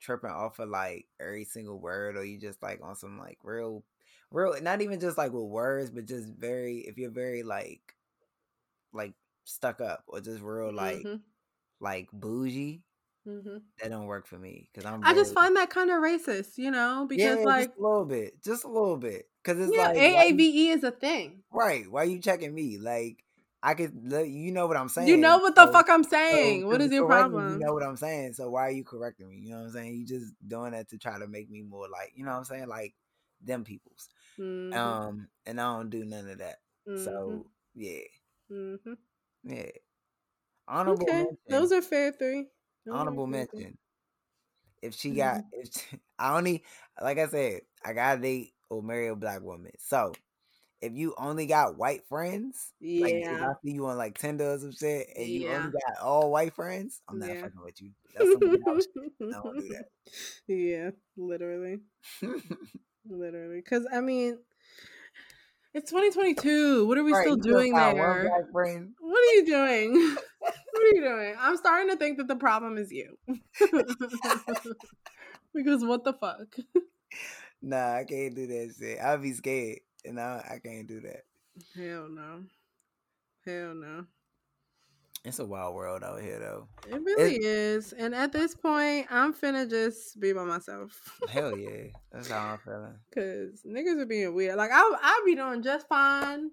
tripping 0.00 0.30
off 0.30 0.58
of 0.58 0.68
like 0.68 1.06
every 1.20 1.44
single 1.44 1.78
word, 1.78 2.16
or 2.16 2.24
you 2.24 2.38
just 2.38 2.62
like 2.62 2.80
on 2.82 2.96
some 2.96 3.18
like 3.18 3.38
real 3.42 3.84
real 4.34 4.54
not 4.62 4.82
even 4.82 5.00
just 5.00 5.16
like 5.16 5.32
with 5.32 5.44
words, 5.44 5.90
but 5.90 6.06
just 6.06 6.28
very 6.28 6.78
if 6.78 6.98
you're 6.98 7.10
very 7.10 7.42
like 7.42 7.94
like 8.92 9.14
stuck 9.44 9.80
up 9.80 10.04
or 10.06 10.20
just 10.20 10.42
real 10.42 10.72
like 10.72 10.98
mm-hmm. 10.98 11.16
like 11.80 12.08
bougie 12.12 12.82
Mm-hmm. 13.26 13.56
That 13.80 13.88
don't 13.88 14.04
work 14.04 14.26
for 14.26 14.38
me 14.38 14.68
because 14.70 14.84
I'm. 14.84 15.00
I 15.02 15.14
just 15.14 15.32
find 15.32 15.56
that 15.56 15.70
kind 15.70 15.90
of 15.90 15.96
racist, 15.96 16.58
you 16.58 16.70
know, 16.70 17.06
because 17.08 17.38
yeah, 17.38 17.42
like 17.42 17.70
a 17.78 17.82
little 17.82 18.04
bit, 18.04 18.42
just 18.44 18.64
a 18.64 18.68
little 18.68 18.98
bit, 18.98 19.30
because 19.42 19.58
it's 19.60 19.74
yeah, 19.74 19.88
like 19.88 19.96
AAVE 19.96 20.76
is 20.76 20.84
a 20.84 20.90
thing, 20.90 21.42
right? 21.50 21.90
Why 21.90 22.02
are 22.02 22.04
you 22.04 22.18
checking 22.18 22.54
me? 22.54 22.76
Like 22.76 23.24
I 23.64 23.72
could, 23.72 23.94
you 24.26 24.52
know 24.52 24.66
what 24.66 24.76
I'm 24.76 24.90
saying. 24.90 25.08
You 25.08 25.16
know 25.16 25.38
what 25.38 25.54
the 25.54 25.64
so, 25.64 25.72
fuck 25.72 25.88
I'm 25.88 26.04
saying. 26.04 26.60
So, 26.60 26.66
what 26.66 26.82
is 26.82 26.92
your 26.92 27.06
problem? 27.06 27.46
Me, 27.46 27.52
you 27.54 27.58
know 27.60 27.72
what 27.72 27.82
I'm 27.82 27.96
saying. 27.96 28.34
So 28.34 28.50
why 28.50 28.66
are 28.66 28.70
you 28.70 28.84
correcting 28.84 29.26
me? 29.26 29.36
You 29.36 29.52
know 29.52 29.60
what 29.60 29.68
I'm 29.68 29.72
saying. 29.72 29.94
You 29.94 30.06
just 30.06 30.34
doing 30.46 30.72
that 30.72 30.90
to 30.90 30.98
try 30.98 31.18
to 31.18 31.26
make 31.26 31.48
me 31.48 31.62
more 31.62 31.88
like, 31.90 32.12
you 32.14 32.26
know 32.26 32.32
what 32.32 32.36
I'm 32.36 32.44
saying, 32.44 32.68
like 32.68 32.92
them 33.42 33.64
peoples. 33.64 34.10
Mm-hmm. 34.38 34.78
Um, 34.78 35.28
and 35.46 35.60
I 35.60 35.76
don't 35.76 35.90
do 35.90 36.04
none 36.04 36.28
of 36.28 36.38
that. 36.38 36.56
Mm-hmm. 36.88 37.04
So 37.04 37.46
yeah, 37.74 38.00
mm-hmm. 38.50 38.92
yeah. 39.44 39.70
Honorable. 40.66 41.02
Okay, 41.02 41.12
mention. 41.12 41.36
those 41.48 41.72
are 41.72 41.82
fair 41.82 42.12
three. 42.12 42.46
Honorable 42.90 43.26
mention 43.26 43.78
if 44.84 44.94
she 44.94 45.10
got 45.10 45.36
mm-hmm. 45.36 45.60
if 45.60 45.72
she, 45.72 45.98
I 46.18 46.36
only 46.36 46.62
like 47.00 47.18
I 47.18 47.26
said, 47.26 47.60
I 47.84 47.92
gotta 47.92 48.20
date 48.20 48.52
or 48.70 48.82
marry 48.82 49.08
a 49.08 49.16
black 49.16 49.42
woman. 49.42 49.72
So 49.78 50.12
if 50.80 50.92
you 50.92 51.14
only 51.16 51.46
got 51.46 51.78
white 51.78 52.06
friends, 52.08 52.72
yeah, 52.80 53.02
like 53.04 53.14
if 53.14 53.42
I 53.42 53.52
see 53.64 53.72
you 53.72 53.86
on 53.86 53.96
like 53.96 54.18
Tinder 54.18 54.52
or 54.52 54.58
some 54.58 54.72
shit, 54.72 55.08
and 55.16 55.26
you 55.26 55.48
yeah. 55.48 55.56
only 55.56 55.72
got 55.72 56.02
all 56.02 56.30
white 56.30 56.54
friends, 56.54 57.00
I'm 57.08 57.18
not 57.18 57.30
yeah. 57.30 57.40
fucking 57.40 57.64
with 57.64 57.80
you. 57.80 57.90
That's 58.14 58.30
something 58.30 58.62
else. 58.66 58.86
don't 59.20 59.58
do 59.58 59.68
that. 59.68 59.84
Yeah, 60.46 60.90
literally, 61.16 61.78
literally. 63.08 63.56
Because 63.56 63.86
I 63.92 64.00
mean, 64.00 64.38
it's 65.72 65.90
2022. 65.90 66.86
What 66.86 66.98
are 66.98 67.04
we 67.04 67.12
right, 67.12 67.22
still 67.22 67.36
doing 67.36 67.74
there? 67.74 68.30
What 69.00 69.20
are 69.20 69.34
you 69.34 69.46
doing? 69.46 70.16
what 70.38 70.82
are 70.82 70.94
you 70.94 71.02
doing? 71.02 71.34
I'm 71.38 71.56
starting 71.56 71.88
to 71.90 71.96
think 71.96 72.18
that 72.18 72.28
the 72.28 72.36
problem 72.36 72.78
is 72.78 72.92
you. 72.92 73.16
because 75.54 75.84
what 75.84 76.04
the 76.04 76.12
fuck? 76.12 76.54
Nah, 77.62 77.96
I 77.96 78.04
can't 78.04 78.34
do 78.34 78.46
that 78.46 78.74
shit. 78.78 78.98
I'll 79.00 79.18
be 79.18 79.32
scared. 79.32 79.78
And 80.04 80.20
I, 80.20 80.56
I 80.56 80.58
can't 80.58 80.86
do 80.86 81.00
that. 81.00 81.24
Hell 81.74 82.08
no. 82.10 82.42
Hell 83.46 83.74
no. 83.74 84.06
It's 85.24 85.38
a 85.38 85.44
wild 85.44 85.74
world 85.74 86.04
out 86.04 86.20
here, 86.20 86.38
though. 86.38 86.68
It 86.86 87.02
really 87.02 87.36
it's, 87.36 87.46
is. 87.46 87.92
And 87.94 88.14
at 88.14 88.32
this 88.32 88.54
point, 88.54 89.06
I'm 89.10 89.32
finna 89.32 89.68
just 89.68 90.20
be 90.20 90.34
by 90.34 90.44
myself. 90.44 91.18
hell 91.30 91.56
yeah. 91.56 91.84
That's 92.12 92.28
how 92.28 92.52
I'm 92.52 92.58
feeling. 92.58 92.98
Because 93.08 93.62
niggas 93.66 94.00
are 94.02 94.06
being 94.06 94.34
weird. 94.34 94.56
Like, 94.56 94.70
I'll, 94.70 94.98
I'll 95.02 95.24
be 95.24 95.34
doing 95.34 95.62
just 95.62 95.88
fine 95.88 96.50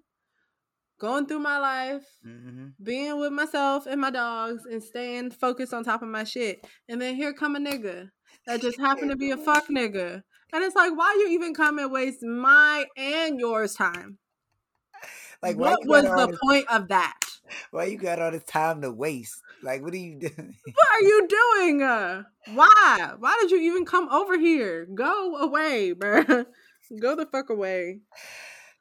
going 1.02 1.26
through 1.26 1.40
my 1.40 1.58
life, 1.58 2.04
mm-hmm. 2.24 2.68
being 2.82 3.18
with 3.18 3.32
myself 3.32 3.86
and 3.86 4.00
my 4.00 4.10
dogs, 4.10 4.62
and 4.64 4.82
staying 4.82 5.32
focused 5.32 5.74
on 5.74 5.82
top 5.82 6.00
of 6.00 6.08
my 6.08 6.22
shit. 6.22 6.64
And 6.88 7.02
then 7.02 7.16
here 7.16 7.34
come 7.34 7.56
a 7.56 7.58
nigga 7.58 8.08
that 8.46 8.62
just 8.62 8.78
happened 8.78 9.10
to 9.10 9.16
be 9.16 9.32
a 9.32 9.36
fuck 9.36 9.66
nigga. 9.68 10.22
And 10.54 10.64
it's 10.64 10.76
like, 10.76 10.96
why 10.96 11.14
you 11.18 11.30
even 11.30 11.54
come 11.54 11.78
and 11.78 11.90
waste 11.90 12.22
my 12.22 12.86
and 12.96 13.38
yours 13.38 13.74
time? 13.74 14.18
Like, 15.42 15.58
what 15.58 15.84
was 15.84 16.04
the 16.04 16.38
point 16.40 16.66
of 16.70 16.88
that? 16.88 17.14
Why 17.70 17.84
you 17.84 17.98
got 17.98 18.20
all 18.20 18.30
this 18.30 18.44
time 18.44 18.82
to 18.82 18.90
waste? 18.90 19.40
Like, 19.62 19.82
what 19.82 19.92
are 19.92 19.96
you 19.96 20.18
doing? 20.18 20.56
What 20.64 20.88
are 20.94 21.02
you 21.02 21.28
doing? 21.28 21.82
Uh, 21.82 22.22
why? 22.54 23.12
Why 23.18 23.38
did 23.40 23.50
you 23.50 23.58
even 23.60 23.84
come 23.84 24.08
over 24.10 24.38
here? 24.38 24.86
Go 24.86 25.36
away, 25.36 25.92
bro. 25.92 26.24
Go 27.00 27.16
the 27.16 27.26
fuck 27.26 27.50
away. 27.50 28.00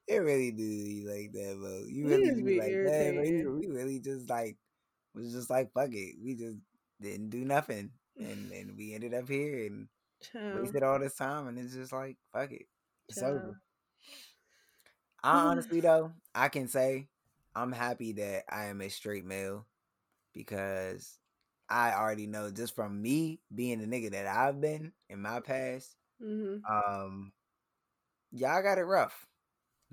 It 0.07 0.17
really 0.17 0.51
do 0.51 0.57
be 0.63 1.05
like 1.07 1.31
that, 1.33 1.57
bro. 1.59 1.83
You 1.87 2.07
really 2.07 2.41
be 2.41 2.59
like 2.59 2.71
that, 2.71 3.13
bro. 3.13 3.53
We 3.55 3.67
really 3.67 3.99
just 3.99 4.29
like 4.29 4.57
was 5.13 5.31
just 5.31 5.49
like 5.49 5.71
fuck 5.73 5.93
it. 5.93 6.15
We 6.21 6.35
just 6.35 6.57
didn't 6.99 7.29
do 7.29 7.45
nothing, 7.45 7.91
and 8.17 8.51
and 8.51 8.77
we 8.77 8.93
ended 8.93 9.13
up 9.13 9.27
here 9.27 9.67
and 9.67 9.87
Child. 10.21 10.61
wasted 10.61 10.83
all 10.83 10.99
this 10.99 11.15
time, 11.15 11.47
and 11.47 11.57
it's 11.57 11.73
just 11.73 11.93
like 11.93 12.17
fuck 12.33 12.51
it, 12.51 12.65
it's 13.07 13.19
Child. 13.19 13.37
over. 13.37 13.61
I 15.23 15.43
honestly 15.45 15.79
though, 15.81 16.11
I 16.33 16.49
can 16.49 16.67
say 16.67 17.07
I'm 17.55 17.71
happy 17.71 18.13
that 18.13 18.43
I 18.49 18.65
am 18.65 18.81
a 18.81 18.89
straight 18.89 19.25
male 19.25 19.65
because 20.33 21.17
I 21.69 21.93
already 21.93 22.27
know 22.27 22.51
just 22.51 22.75
from 22.75 23.01
me 23.01 23.39
being 23.53 23.79
the 23.79 23.87
nigga 23.87 24.11
that 24.11 24.27
I've 24.27 24.59
been 24.61 24.91
in 25.09 25.21
my 25.21 25.39
past. 25.39 25.95
Mm-hmm. 26.23 26.57
Um, 26.71 27.31
y'all 28.31 28.61
got 28.61 28.77
it 28.77 28.83
rough. 28.83 29.27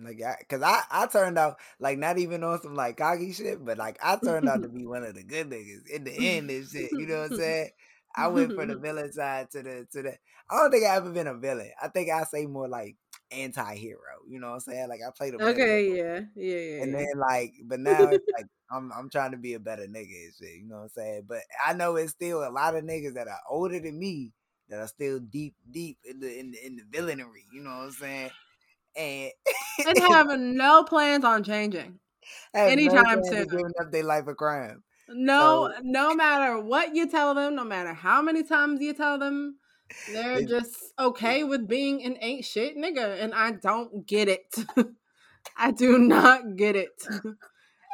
Like, 0.00 0.22
I, 0.22 0.36
cause 0.48 0.62
I, 0.62 0.82
I 0.90 1.06
turned 1.06 1.38
out 1.38 1.56
like 1.80 1.98
not 1.98 2.18
even 2.18 2.44
on 2.44 2.60
some 2.62 2.74
like 2.76 2.96
cocky 2.96 3.32
shit, 3.32 3.64
but 3.64 3.78
like 3.78 3.98
I 4.02 4.16
turned 4.16 4.48
out 4.48 4.62
to 4.62 4.68
be 4.68 4.86
one 4.86 5.02
of 5.02 5.14
the 5.14 5.24
good 5.24 5.50
niggas 5.50 5.88
in 5.92 6.04
the 6.04 6.12
end 6.12 6.50
and 6.50 6.68
shit. 6.68 6.92
You 6.92 7.06
know 7.06 7.22
what 7.22 7.32
I'm 7.32 7.36
saying? 7.38 7.70
I 8.16 8.28
went 8.28 8.54
from 8.54 8.68
the 8.68 8.78
villain 8.78 9.12
side 9.12 9.50
to 9.52 9.62
the 9.62 9.86
to 9.92 10.02
the. 10.02 10.14
I 10.50 10.56
don't 10.56 10.70
think 10.70 10.84
I 10.84 10.96
ever 10.96 11.10
been 11.10 11.26
a 11.26 11.36
villain. 11.36 11.70
I 11.82 11.88
think 11.88 12.10
I 12.10 12.24
say 12.24 12.46
more 12.46 12.68
like 12.68 12.96
anti-hero. 13.30 13.98
You 14.26 14.40
know 14.40 14.48
what 14.48 14.54
I'm 14.54 14.60
saying? 14.60 14.88
Like 14.88 15.00
I 15.06 15.10
played 15.16 15.34
a 15.34 15.44
okay, 15.48 15.96
yeah, 15.96 16.20
yeah, 16.34 16.58
yeah. 16.58 16.82
And 16.82 16.94
then 16.94 17.06
like, 17.16 17.54
but 17.64 17.80
now 17.80 18.08
it's 18.08 18.26
like 18.36 18.46
I'm 18.70 18.92
I'm 18.92 19.10
trying 19.10 19.32
to 19.32 19.38
be 19.38 19.54
a 19.54 19.60
better 19.60 19.86
nigga 19.86 20.24
and 20.24 20.32
shit. 20.38 20.56
You 20.60 20.68
know 20.68 20.76
what 20.76 20.82
I'm 20.82 20.88
saying? 20.90 21.22
But 21.28 21.42
I 21.66 21.72
know 21.74 21.96
it's 21.96 22.12
still 22.12 22.46
a 22.46 22.50
lot 22.50 22.76
of 22.76 22.84
niggas 22.84 23.14
that 23.14 23.28
are 23.28 23.40
older 23.48 23.80
than 23.80 23.98
me 23.98 24.32
that 24.68 24.80
are 24.80 24.88
still 24.88 25.18
deep, 25.18 25.54
deep 25.70 25.98
in 26.04 26.20
the 26.20 26.38
in 26.38 26.50
the, 26.52 26.66
in 26.66 26.76
the 26.76 26.82
villainy. 26.90 27.24
You 27.52 27.62
know 27.62 27.70
what 27.70 27.84
I'm 27.84 27.90
saying? 27.92 28.30
and 28.98 29.30
and 29.86 29.98
having 30.12 30.56
no 30.56 30.84
plans 30.84 31.24
on 31.24 31.44
changing 31.44 31.98
anytime 32.54 33.20
no 33.20 33.30
soon. 33.30 33.48
Giving 33.48 33.72
up 33.80 33.90
their 33.90 34.04
life 34.04 34.26
a 34.26 34.34
crime. 34.34 34.82
No, 35.08 35.72
so. 35.74 35.82
no 35.82 36.14
matter 36.14 36.60
what 36.60 36.94
you 36.94 37.08
tell 37.08 37.34
them, 37.34 37.54
no 37.54 37.64
matter 37.64 37.94
how 37.94 38.20
many 38.20 38.42
times 38.42 38.80
you 38.82 38.92
tell 38.92 39.18
them, 39.18 39.56
they're 40.12 40.42
just 40.42 40.77
okay 40.98 41.44
with 41.44 41.68
being 41.68 42.05
an 42.05 42.16
ain't 42.20 42.44
shit 42.44 42.77
nigga, 42.77 43.22
and 43.22 43.35
I 43.35 43.53
don't 43.53 44.07
get 44.07 44.29
it. 44.29 44.55
I 45.57 45.70
do 45.72 45.98
not 45.98 46.57
get 46.57 46.77
it. 46.77 47.03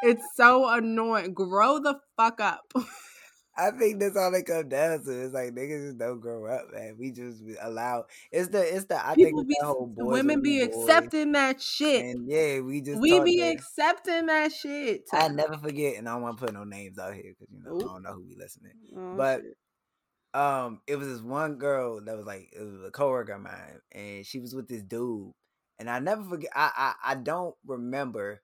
It's 0.04 0.24
so 0.36 0.68
annoying. 0.68 1.32
Grow 1.32 1.78
the 1.78 1.98
fuck 2.14 2.38
up. 2.38 2.70
I 3.56 3.70
think 3.78 4.00
that's 4.00 4.18
all 4.18 4.30
they 4.30 4.42
come 4.42 4.68
down 4.68 5.02
to. 5.02 5.24
It's 5.24 5.32
like 5.32 5.54
niggas 5.54 5.86
just 5.86 5.98
don't 5.98 6.20
grow 6.20 6.44
up, 6.46 6.66
man. 6.74 6.96
We 6.98 7.10
just 7.10 7.42
allow. 7.62 8.04
It's 8.30 8.48
the 8.48 8.60
it's 8.60 8.84
the 8.84 8.96
I 8.96 9.14
People 9.14 9.44
think 9.44 9.48
be, 9.48 9.56
whole 9.62 9.90
women 9.96 10.42
be 10.42 10.60
accepting 10.60 11.32
that 11.32 11.62
shit. 11.62 12.04
And 12.04 12.28
yeah, 12.28 12.60
we 12.60 12.82
just 12.82 13.00
we 13.00 13.18
be 13.20 13.40
that. 13.40 13.54
accepting 13.54 14.26
that 14.26 14.52
shit. 14.52 15.08
I 15.10 15.28
never 15.28 15.56
forget, 15.56 15.96
and 15.96 16.06
I 16.06 16.12
don't 16.12 16.22
want 16.22 16.38
to 16.38 16.44
put 16.44 16.54
no 16.54 16.64
names 16.64 16.98
out 16.98 17.14
here 17.14 17.32
because 17.38 17.48
you 17.50 17.62
know. 17.64 17.76
I 17.76 17.94
don't 17.94 18.02
know 18.02 18.12
who 18.12 18.24
be 18.24 18.36
listening. 18.36 18.72
Oh, 18.94 19.16
but 19.16 19.40
shit. 19.40 19.56
Um, 20.34 20.80
it 20.86 20.96
was 20.96 21.08
this 21.08 21.20
one 21.20 21.56
girl 21.56 22.00
that 22.00 22.16
was 22.16 22.26
like 22.26 22.52
it 22.52 22.60
was 22.60 22.82
a 22.84 22.90
coworker 22.90 23.34
of 23.34 23.42
mine, 23.42 23.80
and 23.92 24.26
she 24.26 24.40
was 24.40 24.54
with 24.54 24.68
this 24.68 24.82
dude, 24.82 25.32
and 25.78 25.88
I 25.88 26.00
never 26.00 26.24
forget. 26.24 26.50
I 26.54 26.70
I, 26.76 27.12
I 27.12 27.14
don't 27.14 27.54
remember 27.64 28.42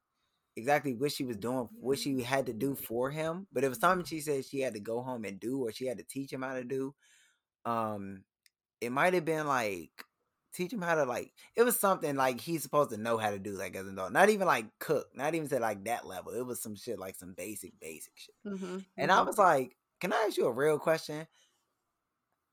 exactly 0.57 0.95
what 0.95 1.11
she 1.11 1.25
was 1.25 1.37
doing, 1.37 1.69
what 1.73 1.99
she 1.99 2.23
had 2.23 2.47
to 2.47 2.53
do 2.53 2.77
for 2.77 3.11
him, 3.11 3.49
but 3.53 3.65
it 3.65 3.69
was 3.69 3.81
something 3.81 4.05
she 4.05 4.21
said 4.21 4.45
she 4.45 4.61
had 4.61 4.75
to 4.75 4.81
go 4.81 5.03
home 5.03 5.25
and 5.25 5.41
do, 5.41 5.67
or 5.67 5.73
she 5.73 5.87
had 5.87 5.99
to 5.99 6.05
teach 6.05 6.33
him 6.33 6.43
how 6.43 6.55
to 6.55 6.65
do. 6.65 6.95
Um, 7.65 8.23
it 8.81 8.93
might 8.93 9.15
have 9.15 9.25
been 9.25 9.49
like 9.49 9.91
teach 10.55 10.73
him 10.73 10.83
how 10.83 10.95
to 10.95 11.05
like. 11.05 11.33
It 11.57 11.65
was 11.65 11.79
something 11.79 12.15
like 12.15 12.41
he's 12.41 12.63
supposed 12.63 12.91
to 12.91 12.99
know 12.99 13.19
how 13.19 13.31
to 13.31 13.39
do, 13.41 13.53
like 13.53 13.75
as 13.75 13.87
an 13.87 13.95
adult. 13.95 14.13
Not 14.13 14.29
even 14.29 14.47
like 14.47 14.67
cook, 14.79 15.09
not 15.15 15.35
even 15.35 15.49
to 15.49 15.59
like 15.59 15.85
that 15.87 16.07
level. 16.07 16.33
It 16.33 16.47
was 16.47 16.63
some 16.63 16.77
shit 16.77 17.01
like 17.01 17.17
some 17.17 17.35
basic, 17.37 17.73
basic 17.81 18.13
shit. 18.17 18.35
Mm-hmm. 18.47 18.79
And 18.97 19.11
I 19.11 19.17
mm-hmm. 19.17 19.27
was 19.27 19.39
like, 19.39 19.77
"Can 20.01 20.13
I 20.13 20.27
ask 20.29 20.37
you 20.37 20.47
a 20.47 20.53
real 20.53 20.79
question? 20.79 21.27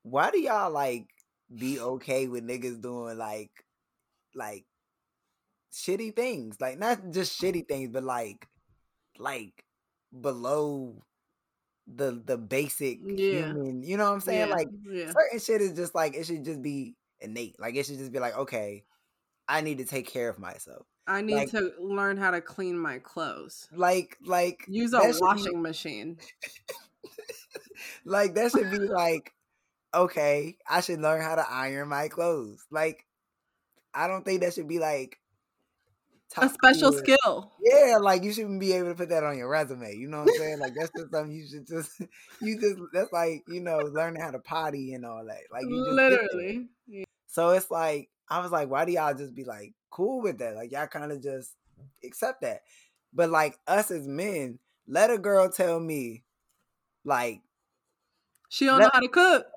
Why 0.10 0.32
do 0.32 0.40
y'all 0.40 0.72
like 0.72 1.08
be 1.56 1.80
okay 1.80 2.28
with 2.28 2.48
niggas 2.48 2.82
doing 2.82 3.18
like, 3.18 3.52
like 4.36 4.66
shitty 5.78 6.16
things. 6.16 6.58
Like 6.60 6.80
not 6.80 7.12
just 7.12 7.40
shitty 7.42 7.68
things, 7.68 7.90
but 7.92 8.04
like 8.04 8.48
like 9.18 9.64
below 10.20 11.04
the 11.88 12.22
the 12.26 12.38
basic 12.38 13.00
yeah. 13.06 13.48
human. 13.48 13.84
You 13.84 13.98
know 13.98 14.06
what 14.06 14.14
I'm 14.14 14.22
saying? 14.22 14.50
Yeah. 14.50 14.56
Like 14.56 14.68
yeah. 14.90 15.12
certain 15.12 15.40
shit 15.40 15.62
is 15.62 15.74
just 15.74 15.96
like 15.96 16.16
it 16.16 16.26
should 16.26 16.46
just 16.46 16.62
be 16.62 16.96
innate. 17.22 17.60
Like 17.60 17.76
it 17.76 17.86
should 17.86 17.98
just 17.98 18.12
be 18.12 18.20
like, 18.20 18.38
okay, 18.38 18.84
I 19.48 19.62
need 19.62 19.78
to 19.78 19.86
take 19.86 20.08
care 20.08 20.30
of 20.30 20.40
myself. 20.40 20.86
I 21.10 21.22
need 21.22 21.36
like, 21.36 21.52
to 21.52 21.72
learn 21.80 22.18
how 22.18 22.32
to 22.32 22.42
clean 22.42 22.78
my 22.78 23.00
clothes. 23.00 23.68
Like 23.72 24.18
like 24.26 24.66
use 24.68 24.94
a 24.94 25.14
washing 25.20 25.54
be, 25.54 25.60
machine. 25.60 26.18
like 28.06 28.36
that 28.36 28.52
should 28.52 28.70
be 28.72 28.80
like 28.80 29.32
okay, 29.94 30.58
I 30.70 30.82
should 30.82 31.02
learn 31.02 31.22
how 31.22 31.36
to 31.36 31.46
iron 31.50 31.90
my 31.90 32.08
clothes. 32.08 32.66
Like 32.72 33.06
I 33.94 34.08
don't 34.08 34.24
think 34.24 34.42
that 34.42 34.54
should 34.54 34.68
be 34.68 34.80
like 34.80 35.20
a 36.36 36.50
special 36.50 36.92
skill. 36.92 37.54
Yeah, 37.62 37.98
like 38.00 38.24
you 38.24 38.34
shouldn't 38.34 38.60
be 38.60 38.74
able 38.74 38.90
to 38.90 38.96
put 38.96 39.10
that 39.10 39.24
on 39.24 39.38
your 39.38 39.50
resume. 39.50 39.96
You 39.96 40.08
know 40.08 40.20
what 40.20 40.30
I'm 40.30 40.38
saying? 40.38 40.60
like 40.60 40.74
that's 40.76 40.92
just 40.96 41.12
something 41.12 41.36
you 41.36 41.48
should 41.48 41.68
just 41.68 42.02
you 42.42 42.60
just 42.60 42.80
that's 42.94 43.12
like, 43.12 43.44
you 43.48 43.62
know, 43.62 43.78
learning 43.78 44.22
how 44.22 44.32
to 44.32 44.40
potty 44.40 44.94
and 44.94 45.06
all 45.06 45.26
that. 45.26 45.42
Like 45.52 45.64
you 45.64 45.92
literally. 45.92 46.68
Yeah. 46.88 47.06
So 47.28 47.52
it's 47.52 47.72
like 47.72 48.10
I 48.30 48.40
was 48.40 48.52
like, 48.52 48.70
why 48.70 48.86
do 48.86 48.92
y'all 48.92 49.14
just 49.14 49.34
be 49.34 49.46
like 49.46 49.74
cool 49.90 50.22
with 50.22 50.40
that? 50.40 50.56
Like 50.56 50.72
y'all 50.72 50.88
kind 50.88 51.12
of 51.12 51.24
just 51.24 51.54
accept 52.04 52.42
that. 52.42 52.62
But 53.14 53.30
like 53.30 53.58
us 53.68 53.90
as 53.90 54.08
men, 54.08 54.60
let 54.88 55.10
a 55.10 55.18
girl 55.18 55.50
tell 55.50 55.80
me, 55.80 56.24
like 57.04 57.42
she 58.50 58.66
don't 58.66 58.80
let, 58.80 58.86
know 58.86 58.92
how 58.94 59.00
to 59.00 59.08
cook. 59.08 59.48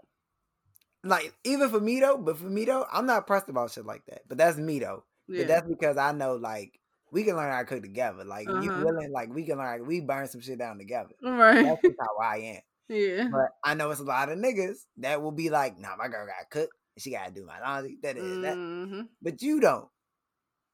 Like 1.02 1.32
even 1.44 1.70
for 1.70 1.80
me 1.80 2.00
though, 2.00 2.18
but 2.18 2.38
for 2.38 2.48
me 2.48 2.64
though, 2.64 2.86
I'm 2.92 3.06
not 3.06 3.26
pressed 3.26 3.48
about 3.48 3.70
shit 3.70 3.86
like 3.86 4.02
that. 4.08 4.22
But 4.28 4.38
that's 4.38 4.58
me 4.58 4.78
though. 4.78 5.04
Yeah. 5.28 5.42
But 5.42 5.48
that's 5.48 5.68
because 5.68 5.96
I 5.96 6.12
know 6.12 6.34
like 6.34 6.78
we 7.10 7.24
can 7.24 7.36
learn 7.36 7.50
how 7.50 7.60
to 7.60 7.64
cook 7.64 7.82
together. 7.82 8.24
Like 8.24 8.48
uh-huh. 8.48 8.60
you 8.60 8.70
willing, 8.70 9.10
like 9.12 9.32
we 9.34 9.44
can 9.44 9.58
learn 9.58 9.86
we 9.86 10.00
burn 10.00 10.26
some 10.26 10.40
shit 10.40 10.58
down 10.58 10.78
together. 10.78 11.10
Right. 11.22 11.64
That's 11.64 11.96
how 12.00 12.22
I 12.22 12.36
am. 12.36 12.60
Yeah. 12.90 13.28
But 13.30 13.50
I 13.62 13.74
know 13.74 13.92
it's 13.92 14.00
a 14.00 14.02
lot 14.02 14.30
of 14.30 14.38
niggas 14.38 14.78
that 14.96 15.22
will 15.22 15.30
be 15.30 15.48
like, 15.48 15.78
nah, 15.78 15.94
my 15.96 16.08
girl 16.08 16.26
gotta 16.26 16.48
cook. 16.50 16.70
She 16.98 17.12
gotta 17.12 17.30
do 17.30 17.46
my 17.46 17.60
laundry. 17.60 17.98
That 18.02 18.16
is 18.16 18.24
mm-hmm. 18.24 18.92
that. 18.92 19.08
But 19.22 19.42
you 19.42 19.60
don't. 19.60 19.86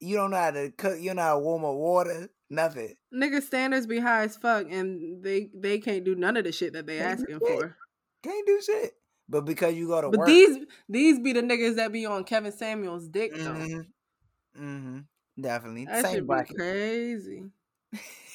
You 0.01 0.17
don't 0.17 0.31
know 0.31 0.39
how 0.39 0.51
to 0.51 0.71
cook. 0.71 0.99
You 0.99 1.11
don't 1.11 1.17
know 1.17 1.23
how 1.23 1.35
to 1.35 1.41
warm 1.41 1.67
up 1.67 1.75
water. 1.75 2.31
Nothing. 2.49 2.95
Niggas 3.15 3.43
standards 3.43 3.87
be 3.87 3.99
high 3.99 4.23
as 4.23 4.37
fuck, 4.39 4.67
and 4.71 5.23
they 5.23 5.51
they 5.55 5.79
can't 5.79 6.05
do 6.05 6.15
none 6.15 6.39
of 6.39 6.45
the 6.45 6.53
shit 6.53 6.73
that 6.73 6.87
they 6.87 6.97
can't 6.97 7.21
asking 7.21 7.39
for. 7.39 7.77
Can't 8.23 8.47
do 8.47 8.63
shit. 8.65 8.93
But 9.29 9.45
because 9.45 9.75
you 9.75 9.89
go 9.89 10.01
to 10.01 10.11
but 10.11 10.21
work, 10.21 10.29
these 10.29 10.59
these 10.89 11.19
be 11.19 11.33
the 11.33 11.43
niggas 11.43 11.77
that 11.77 11.93
be 11.93 12.07
on 12.07 12.25
Kevin 12.25 12.53
Samuels' 12.53 13.09
dick 13.09 13.35
though. 13.35 13.53
Mm-hmm. 13.53 14.63
mm-hmm. 14.63 14.99
Definitely. 15.41 15.85
That 15.87 16.05
Same 16.05 16.15
should 16.15 16.27
bracket. 16.27 16.57
be 16.57 16.63
crazy. 16.63 17.43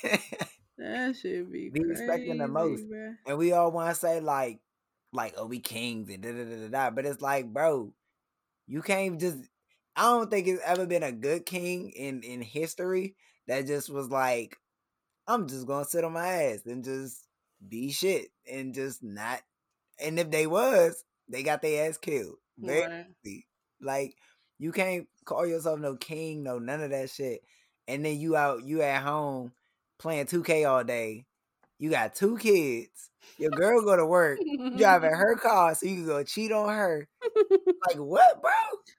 that 0.77 1.15
should 1.15 1.51
be, 1.51 1.69
be 1.69 1.81
expecting 1.89 2.37
the 2.37 2.47
most. 2.47 2.83
bruh. 2.87 3.15
And 3.25 3.37
we 3.37 3.53
all 3.53 3.71
want 3.71 3.93
to 3.93 3.99
say 3.99 4.19
like, 4.19 4.59
like, 5.13 5.33
oh, 5.37 5.45
we 5.45 5.59
kings 5.59 6.09
and 6.09 6.21
da 6.21 6.31
da 6.31 6.43
da 6.43 6.55
da 6.55 6.67
da. 6.67 6.89
But 6.91 7.05
it's 7.05 7.21
like, 7.21 7.51
bro, 7.51 7.93
you 8.67 8.81
can't 8.81 9.19
just. 9.19 9.37
I 9.95 10.03
don't 10.03 10.31
think 10.31 10.47
it's 10.47 10.61
ever 10.65 10.85
been 10.85 11.03
a 11.03 11.11
good 11.11 11.45
king 11.45 11.91
in 11.91 12.23
in 12.23 12.41
history 12.41 13.15
that 13.47 13.67
just 13.67 13.89
was 13.89 14.09
like, 14.09 14.57
I'm 15.27 15.47
just 15.47 15.67
gonna 15.67 15.85
sit 15.85 16.03
on 16.03 16.13
my 16.13 16.27
ass 16.27 16.65
and 16.65 16.83
just 16.83 17.25
be 17.67 17.91
shit 17.91 18.27
and 18.49 18.73
just 18.73 19.03
not. 19.03 19.41
And 20.01 20.19
if 20.19 20.31
they 20.31 20.47
was, 20.47 21.03
they 21.27 21.43
got 21.43 21.61
their 21.61 21.89
ass 21.89 21.97
killed. 21.97 22.35
Very 22.57 22.81
Right. 22.81 23.45
Like 23.81 24.15
you 24.59 24.71
can't 24.71 25.07
call 25.25 25.45
yourself 25.45 25.79
no 25.79 25.95
king, 25.95 26.43
no 26.43 26.59
none 26.59 26.81
of 26.81 26.91
that 26.91 27.09
shit. 27.09 27.41
And 27.87 28.05
then 28.05 28.19
you 28.19 28.35
out, 28.35 28.63
you 28.63 28.81
at 28.81 29.01
home 29.03 29.51
playing 29.99 30.27
2K 30.27 30.69
all 30.69 30.83
day. 30.83 31.25
You 31.81 31.89
got 31.89 32.13
two 32.13 32.37
kids. 32.37 33.09
Your 33.39 33.49
girl 33.49 33.81
go 33.81 33.97
to 33.97 34.05
work, 34.05 34.37
driving 34.77 35.09
her 35.15 35.35
car 35.35 35.73
so 35.73 35.87
you 35.87 35.95
can 35.95 36.05
go 36.05 36.23
cheat 36.23 36.51
on 36.51 36.69
her. 36.69 37.07
Like 37.87 37.97
what, 37.97 38.39
bro? 38.39 38.51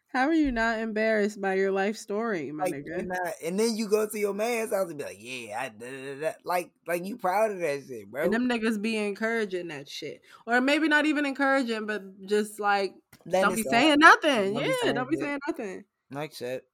How 0.09 0.27
are 0.27 0.35
you 0.35 0.51
not 0.51 0.81
embarrassed 0.81 1.41
by 1.41 1.55
your 1.55 1.71
life 1.71 1.97
story, 1.97 2.51
my 2.51 2.65
Like 2.65 2.75
nigga? 2.75 3.07
not, 3.07 3.35
and 3.45 3.59
then 3.59 3.77
you 3.77 3.89
go 3.89 4.09
to 4.09 4.19
your 4.19 4.35
man's 4.35 4.73
house 4.73 4.89
and 4.91 4.99
be 4.99 5.05
like, 5.05 5.19
yeah, 5.21 5.59
I 5.61 6.35
like, 6.45 6.73
like 6.89 7.05
you 7.07 7.17
proud 7.19 7.53
of 7.53 7.61
that 7.61 7.85
shit, 7.87 8.11
bro. 8.11 8.25
And 8.25 8.35
them 8.35 8.49
niggas 8.49 8.83
be 8.83 8.97
encouraging 8.97 9.69
that 9.69 9.89
shit. 9.89 10.21
Or 10.45 10.61
maybe 10.61 10.89
not 10.89 11.07
even 11.07 11.25
encouraging, 11.25 11.87
but 11.87 12.03
just 12.27 12.59
like 12.59 12.95
don't 13.31 13.55
be 13.55 13.63
saying 13.63 14.01
nothing. 14.01 14.55
Don't 14.55 14.65
be 14.65 14.71
yeah, 14.71 14.75
saying 14.83 14.95
don't 14.97 15.09
be 15.09 15.17
saying 15.19 15.39
nothing. 15.47 15.85
like 16.11 16.35
shit. 16.35 16.67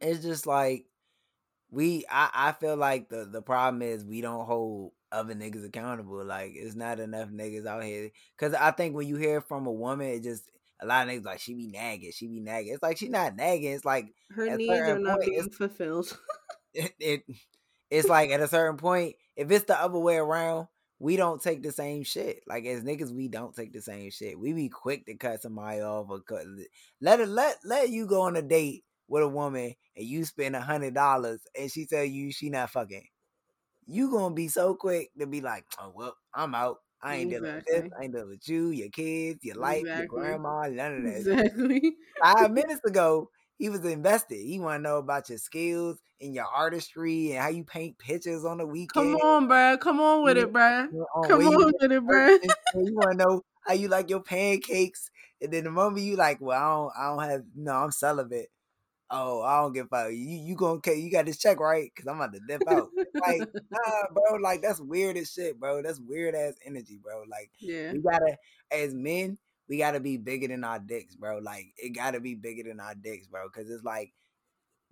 It's 0.00 0.24
just 0.24 0.44
like 0.48 0.86
we 1.72 2.04
I, 2.08 2.30
I 2.34 2.52
feel 2.52 2.76
like 2.76 3.08
the 3.08 3.24
the 3.24 3.42
problem 3.42 3.82
is 3.82 4.04
we 4.04 4.20
don't 4.20 4.44
hold 4.44 4.92
other 5.10 5.34
niggas 5.34 5.66
accountable. 5.66 6.22
Like 6.24 6.52
it's 6.54 6.76
not 6.76 7.00
enough 7.00 7.30
niggas 7.30 7.66
out 7.66 7.82
here. 7.82 8.10
Cause 8.38 8.54
I 8.54 8.70
think 8.70 8.94
when 8.94 9.08
you 9.08 9.16
hear 9.16 9.40
from 9.40 9.66
a 9.66 9.72
woman, 9.72 10.08
it 10.08 10.22
just 10.22 10.44
a 10.80 10.86
lot 10.86 11.08
of 11.08 11.12
niggas 11.12 11.24
like 11.24 11.40
she 11.40 11.54
be 11.54 11.66
nagging, 11.66 12.12
she 12.14 12.28
be 12.28 12.40
nagging. 12.40 12.74
It's 12.74 12.82
like 12.82 12.98
she 12.98 13.08
not 13.08 13.36
nagging. 13.36 13.72
It's 13.72 13.86
like 13.86 14.14
Her 14.30 14.54
needs 14.54 14.70
are 14.72 14.98
not 14.98 15.20
point, 15.20 15.30
being 15.30 15.50
fulfilled. 15.50 16.16
it, 16.74 16.92
it 17.00 17.22
it's 17.90 18.08
like 18.08 18.30
at 18.30 18.40
a 18.40 18.48
certain 18.48 18.76
point, 18.76 19.16
if 19.34 19.50
it's 19.50 19.64
the 19.64 19.80
other 19.80 19.98
way 19.98 20.16
around, 20.16 20.68
we 20.98 21.16
don't 21.16 21.40
take 21.40 21.62
the 21.62 21.72
same 21.72 22.04
shit. 22.04 22.42
Like 22.46 22.66
as 22.66 22.82
niggas, 22.82 23.10
we 23.10 23.28
don't 23.28 23.54
take 23.56 23.72
the 23.72 23.80
same 23.80 24.10
shit. 24.10 24.38
We 24.38 24.52
be 24.52 24.68
quick 24.68 25.06
to 25.06 25.14
cut 25.14 25.40
somebody 25.40 25.80
off 25.80 26.10
or 26.10 26.20
cut 26.20 26.44
let 27.00 27.20
it 27.20 27.28
let 27.28 27.56
let 27.64 27.88
you 27.88 28.06
go 28.06 28.22
on 28.22 28.36
a 28.36 28.42
date 28.42 28.84
with 29.12 29.22
a 29.22 29.28
woman 29.28 29.74
and 29.94 30.06
you 30.06 30.24
spend 30.24 30.56
a 30.56 30.60
hundred 30.62 30.94
dollars 30.94 31.42
and 31.56 31.70
she 31.70 31.84
tell 31.84 32.02
you 32.02 32.32
she 32.32 32.48
not 32.48 32.70
fucking. 32.70 33.06
You 33.86 34.10
gonna 34.10 34.34
be 34.34 34.48
so 34.48 34.74
quick 34.74 35.10
to 35.20 35.26
be 35.26 35.42
like, 35.42 35.66
oh 35.78 35.92
well, 35.94 36.16
I'm 36.34 36.54
out. 36.54 36.78
I 37.02 37.16
ain't 37.16 37.30
dealing 37.30 37.56
with 37.56 37.64
this. 37.66 37.90
I 38.00 38.04
ain't 38.04 38.14
dealing 38.14 38.30
with 38.30 38.48
you, 38.48 38.70
your 38.70 38.88
kids, 38.88 39.44
your 39.44 39.56
life, 39.56 39.84
your 39.94 40.06
grandma, 40.06 40.66
none 40.68 40.96
of 40.96 41.02
that. 41.02 41.16
exactly. 41.18 41.92
Five 42.22 42.50
minutes 42.52 42.80
ago, 42.86 43.28
he 43.58 43.68
was 43.68 43.84
invested. 43.84 44.38
He 44.38 44.58
want 44.58 44.78
to 44.78 44.88
know 44.88 44.96
about 44.96 45.28
your 45.28 45.38
skills 45.38 45.98
and 46.20 46.34
your 46.34 46.46
artistry 46.46 47.32
and 47.32 47.42
how 47.42 47.48
you 47.50 47.64
paint 47.64 47.98
pictures 47.98 48.46
on 48.46 48.58
the 48.58 48.66
weekend. 48.66 49.20
Come 49.20 49.28
on, 49.28 49.48
bruh. 49.48 49.78
Come 49.78 50.00
on 50.00 50.22
with 50.24 50.38
it, 50.38 50.50
know, 50.52 51.06
Come 51.28 51.42
you 51.42 51.48
on 51.48 51.56
with 51.56 51.74
it, 51.82 52.40
and 52.74 52.86
You 52.88 52.94
want 52.94 53.18
to 53.18 53.18
know 53.18 53.42
how 53.66 53.74
you 53.74 53.88
like 53.88 54.08
your 54.08 54.22
pancakes, 54.22 55.10
and 55.42 55.52
then 55.52 55.64
the 55.64 55.70
moment 55.70 56.06
you 56.06 56.16
like, 56.16 56.38
well, 56.40 56.58
I 56.58 56.70
don't, 56.70 56.92
I 56.96 57.22
don't 57.22 57.30
have, 57.30 57.42
no, 57.54 57.72
I'm 57.72 57.90
celibate. 57.90 58.48
Oh, 59.14 59.42
I 59.42 59.60
don't 59.60 59.74
give 59.74 59.86
a 59.86 59.88
fuck. 59.88 60.10
You, 60.10 60.16
you 60.16 60.56
gonna, 60.56 60.80
you 60.94 61.10
got 61.12 61.26
this 61.26 61.36
check 61.38 61.60
right? 61.60 61.94
Cause 61.94 62.06
I'm 62.06 62.16
about 62.16 62.32
to 62.32 62.40
dip 62.48 62.62
out. 62.66 62.88
like, 63.26 63.40
nah, 63.70 64.02
bro. 64.12 64.38
Like 64.40 64.62
that's 64.62 64.80
weird 64.80 65.16
as 65.18 65.30
shit, 65.30 65.60
bro. 65.60 65.82
That's 65.82 66.00
weird 66.00 66.34
ass 66.34 66.54
energy, 66.64 66.98
bro. 67.02 67.24
Like 67.30 67.50
Yeah. 67.60 67.92
we 67.92 67.98
gotta, 67.98 68.36
as 68.70 68.94
men, 68.94 69.36
we 69.68 69.78
gotta 69.78 70.00
be 70.00 70.16
bigger 70.16 70.48
than 70.48 70.64
our 70.64 70.78
dicks, 70.78 71.14
bro. 71.14 71.38
Like 71.38 71.66
it 71.76 71.90
gotta 71.90 72.20
be 72.20 72.34
bigger 72.34 72.62
than 72.64 72.80
our 72.80 72.94
dicks, 72.94 73.26
bro. 73.26 73.48
Cause 73.50 73.68
it's 73.70 73.84
like 73.84 74.12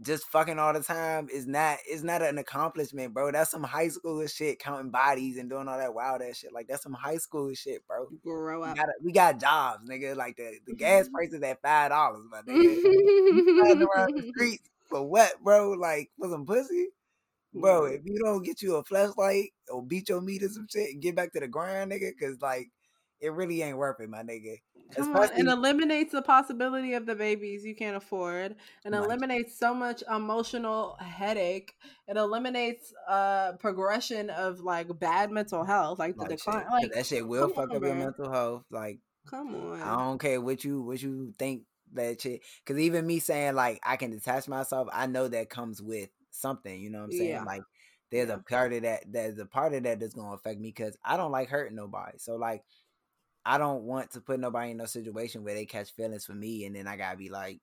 just 0.02 0.24
fucking 0.28 0.58
all 0.58 0.72
the 0.72 0.80
time 0.82 1.28
is 1.32 1.46
not 1.46 1.78
is 1.88 2.02
not 2.02 2.22
an 2.22 2.38
accomplishment, 2.38 3.12
bro. 3.12 3.30
That's 3.30 3.50
some 3.50 3.62
high 3.62 3.88
school 3.88 4.26
shit, 4.26 4.58
counting 4.58 4.90
bodies 4.90 5.36
and 5.36 5.50
doing 5.50 5.68
all 5.68 5.78
that 5.78 5.94
wild 5.94 6.22
ass 6.22 6.38
shit. 6.38 6.52
Like 6.52 6.68
that's 6.68 6.82
some 6.82 6.94
high 6.94 7.18
school 7.18 7.52
shit, 7.54 7.86
bro. 7.86 8.06
Grow 8.24 8.62
We 8.62 8.68
up. 8.68 8.76
got 8.76 8.86
we 9.02 9.12
got 9.12 9.40
jobs, 9.40 9.88
nigga. 9.88 10.16
Like 10.16 10.36
the 10.36 10.58
the 10.66 10.74
gas 10.74 11.06
mm-hmm. 11.06 11.14
prices 11.14 11.42
at 11.42 11.60
five 11.60 11.90
dollars, 11.90 12.22
my 12.30 12.40
nigga. 12.42 13.86
Around 13.96 14.16
the 14.16 14.32
streets 14.34 14.68
for 14.88 15.06
what, 15.06 15.32
bro? 15.42 15.72
Like 15.72 16.10
for 16.18 16.30
some 16.30 16.46
pussy, 16.46 16.88
bro. 17.52 17.84
If 17.84 18.00
you 18.04 18.18
don't 18.24 18.42
get 18.42 18.62
you 18.62 18.76
a 18.76 18.84
flashlight 18.84 19.50
or 19.70 19.82
beat 19.82 20.08
your 20.08 20.22
meat 20.22 20.42
or 20.42 20.48
some 20.48 20.66
shit 20.70 20.90
and 20.92 21.02
get 21.02 21.14
back 21.14 21.32
to 21.32 21.40
the 21.40 21.48
grind, 21.48 21.92
nigga, 21.92 22.12
cause 22.18 22.38
like 22.40 22.70
it 23.20 23.32
really 23.32 23.62
ain't 23.62 23.76
worth 23.76 24.00
it, 24.00 24.08
my 24.08 24.22
nigga. 24.22 24.56
Come 24.96 25.14
on, 25.16 25.28
it 25.36 25.46
eliminates 25.46 26.12
the 26.12 26.22
possibility 26.22 26.94
of 26.94 27.06
the 27.06 27.14
babies 27.14 27.64
you 27.64 27.76
can't 27.76 27.96
afford, 27.96 28.56
and 28.84 28.94
Right. 28.94 29.04
eliminates 29.04 29.56
so 29.56 29.72
much 29.72 30.02
emotional 30.12 30.96
headache. 30.98 31.74
It 32.08 32.16
eliminates 32.16 32.92
uh 33.08 33.52
progression 33.60 34.30
of 34.30 34.60
like 34.60 34.86
bad 34.98 35.30
mental 35.30 35.64
health, 35.64 35.98
like 35.98 36.16
the 36.18 36.24
like, 36.24 36.38
shit, 36.40 36.54
Like 36.70 36.92
that 36.92 37.06
shit 37.06 37.26
will 37.26 37.48
fuck 37.48 37.70
on, 37.70 37.76
up 37.76 37.82
your 37.82 37.94
mental 37.94 38.32
health. 38.32 38.64
Like 38.70 38.98
come 39.26 39.54
on, 39.54 39.80
I 39.80 39.96
don't 39.96 40.18
care 40.18 40.40
what 40.40 40.64
you 40.64 40.82
what 40.82 41.00
you 41.00 41.32
think 41.38 41.62
that 41.92 42.20
shit. 42.20 42.42
Cause 42.66 42.78
even 42.78 43.06
me 43.06 43.20
saying 43.20 43.54
like 43.54 43.80
I 43.84 43.96
can 43.96 44.10
detach 44.10 44.48
myself, 44.48 44.88
I 44.92 45.06
know 45.06 45.28
that 45.28 45.50
comes 45.50 45.80
with 45.80 46.08
something. 46.30 46.80
You 46.80 46.90
know 46.90 46.98
what 46.98 47.04
I'm 47.06 47.12
saying? 47.12 47.30
Yeah. 47.30 47.44
Like 47.44 47.62
there's 48.10 48.30
a 48.30 48.38
part 48.38 48.72
of 48.72 48.82
that 48.82 49.04
there's 49.06 49.38
a 49.38 49.46
part 49.46 49.72
of 49.72 49.84
that 49.84 50.00
that's 50.00 50.14
gonna 50.14 50.34
affect 50.34 50.60
me 50.60 50.68
because 50.68 50.96
I 51.04 51.16
don't 51.16 51.30
like 51.32 51.48
hurting 51.48 51.76
nobody. 51.76 52.18
So 52.18 52.36
like 52.36 52.64
I 53.44 53.58
don't 53.58 53.84
want 53.84 54.10
to 54.12 54.20
put 54.20 54.40
nobody 54.40 54.72
in 54.72 54.76
no 54.78 54.86
situation 54.86 55.44
where 55.44 55.54
they 55.54 55.66
catch 55.66 55.92
feelings 55.92 56.26
for 56.26 56.34
me 56.34 56.66
and 56.66 56.76
then 56.76 56.86
I 56.86 56.96
gotta 56.96 57.16
be 57.16 57.30
like, 57.30 57.60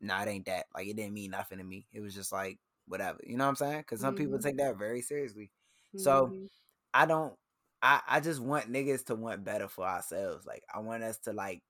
nah, 0.00 0.22
it 0.22 0.28
ain't 0.28 0.46
that. 0.46 0.66
Like 0.74 0.86
it 0.88 0.96
didn't 0.96 1.14
mean 1.14 1.30
nothing 1.32 1.58
to 1.58 1.64
me. 1.64 1.86
It 1.92 2.00
was 2.00 2.14
just 2.14 2.32
like 2.32 2.58
whatever. 2.86 3.20
You 3.24 3.36
know 3.36 3.44
what 3.44 3.50
I'm 3.50 3.56
saying? 3.56 3.80
Because 3.80 4.00
some 4.00 4.14
people 4.14 4.38
Mhm. 4.38 4.40
take 4.40 4.56
that 4.58 4.78
very 4.78 5.02
seriously. 5.02 5.50
So 5.96 6.32
Mhm. 6.32 6.48
I 6.94 7.06
don't 7.06 7.36
I, 7.82 8.02
I 8.08 8.20
just 8.20 8.40
want 8.40 8.72
niggas 8.72 9.06
to 9.06 9.14
want 9.16 9.44
better 9.44 9.68
for 9.68 9.86
ourselves. 9.86 10.46
Like 10.46 10.64
I 10.74 10.80
want 10.80 11.04
us 11.04 11.18
to 11.20 11.32
like 11.32 11.62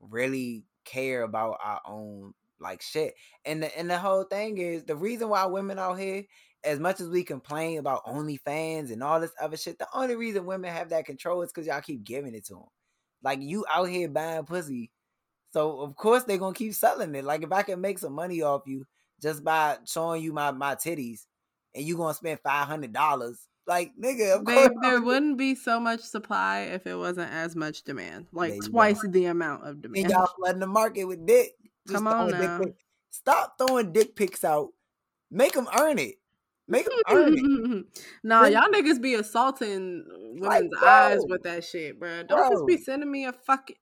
really 0.00 0.64
care 0.84 1.22
about 1.22 1.58
our 1.62 1.80
own 1.86 2.34
like 2.60 2.82
shit. 2.82 3.14
And 3.44 3.62
the 3.62 3.78
and 3.78 3.90
the 3.90 3.98
whole 3.98 4.24
thing 4.24 4.58
is 4.58 4.84
the 4.84 4.96
reason 4.96 5.28
why 5.28 5.44
women 5.46 5.78
out 5.78 5.94
here, 5.98 6.24
as 6.64 6.80
much 6.80 7.00
as 7.00 7.08
we 7.08 7.24
complain 7.24 7.78
about 7.78 8.04
OnlyFans 8.06 8.92
and 8.92 9.02
all 9.02 9.20
this 9.20 9.32
other 9.40 9.56
shit, 9.56 9.78
the 9.78 9.88
only 9.94 10.16
reason 10.16 10.46
women 10.46 10.72
have 10.72 10.90
that 10.90 11.06
control 11.06 11.42
is 11.42 11.50
because 11.52 11.66
y'all 11.66 11.80
keep 11.80 12.04
giving 12.04 12.34
it 12.34 12.44
to 12.46 12.54
them. 12.54 12.64
Like 13.24 13.40
you 13.42 13.64
out 13.72 13.88
here 13.88 14.08
buying 14.08 14.44
pussy, 14.44 14.90
so 15.52 15.80
of 15.80 15.96
course 15.96 16.24
they 16.24 16.36
gonna 16.38 16.54
keep 16.54 16.74
selling 16.74 17.14
it. 17.14 17.24
Like 17.24 17.42
if 17.42 17.50
I 17.50 17.62
can 17.62 17.80
make 17.80 17.98
some 17.98 18.12
money 18.12 18.42
off 18.42 18.62
you 18.66 18.86
just 19.22 19.42
by 19.42 19.78
showing 19.86 20.22
you 20.22 20.32
my 20.32 20.50
my 20.50 20.74
titties, 20.74 21.20
and 21.74 21.84
you 21.84 21.96
gonna 21.96 22.14
spend 22.14 22.38
five 22.40 22.66
hundred 22.68 22.92
dollars, 22.92 23.48
like 23.66 23.92
nigga, 23.98 24.36
of 24.36 24.44
course 24.44 24.68
Babe, 24.68 24.76
there 24.82 25.00
wouldn't 25.00 25.38
be 25.38 25.54
so 25.54 25.80
much 25.80 26.00
supply 26.00 26.60
if 26.60 26.86
it 26.86 26.96
wasn't 26.96 27.32
as 27.32 27.56
much 27.56 27.82
demand. 27.82 28.26
Like 28.30 28.50
There 28.50 28.56
you 28.56 28.62
go. 28.62 28.68
twice 28.68 29.00
the 29.08 29.24
amount 29.24 29.66
of 29.66 29.80
demand. 29.80 30.04
and 30.04 30.12
y'all 30.12 30.28
flooding 30.36 30.60
the 30.60 30.66
market 30.66 31.04
with 31.04 31.26
dick. 31.26 31.52
Just 31.86 31.96
Come 31.96 32.06
on 32.08 32.28
throwing 32.28 32.40
dick 32.42 32.66
now. 32.68 32.74
Stop 33.10 33.54
throwing 33.58 33.92
dick 33.92 34.16
pics 34.16 34.44
out. 34.44 34.68
Make 35.30 35.52
them 35.54 35.68
earn 35.78 35.98
it. 35.98 36.16
Make 36.66 36.86
them 36.86 36.98
earn 37.10 37.34
it. 37.36 37.86
nah, 38.22 38.42
Bring- 38.42 38.52
y'all 38.54 38.68
niggas 38.72 39.00
be 39.02 39.14
assaulting 39.14 40.04
Like, 40.38 40.62
women's 40.62 40.82
eyes 40.82 41.20
with 41.28 41.42
that 41.42 41.64
shit, 41.64 41.98
bro. 42.00 42.22
Don't 42.22 42.50
just 42.52 42.66
be 42.66 42.78
sending 42.78 43.10
me 43.10 43.26
a 43.26 43.32
fucking. 43.32 43.76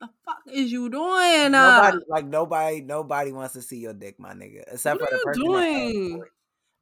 The 0.00 0.08
fuck 0.24 0.38
is 0.52 0.70
you 0.70 0.90
doing? 0.90 1.52
Nobody 1.52 1.96
Uh, 1.96 2.00
like 2.08 2.26
nobody 2.26 2.80
nobody 2.80 3.32
wants 3.32 3.54
to 3.54 3.62
see 3.62 3.78
your 3.78 3.94
dick, 3.94 4.18
my 4.18 4.32
nigga. 4.32 4.64
Except 4.72 5.00
What 5.00 5.08
for 5.08 5.14
are 5.14 5.18
the 5.18 5.40
you 5.40 5.44
person 5.52 6.02
doing? 6.12 6.22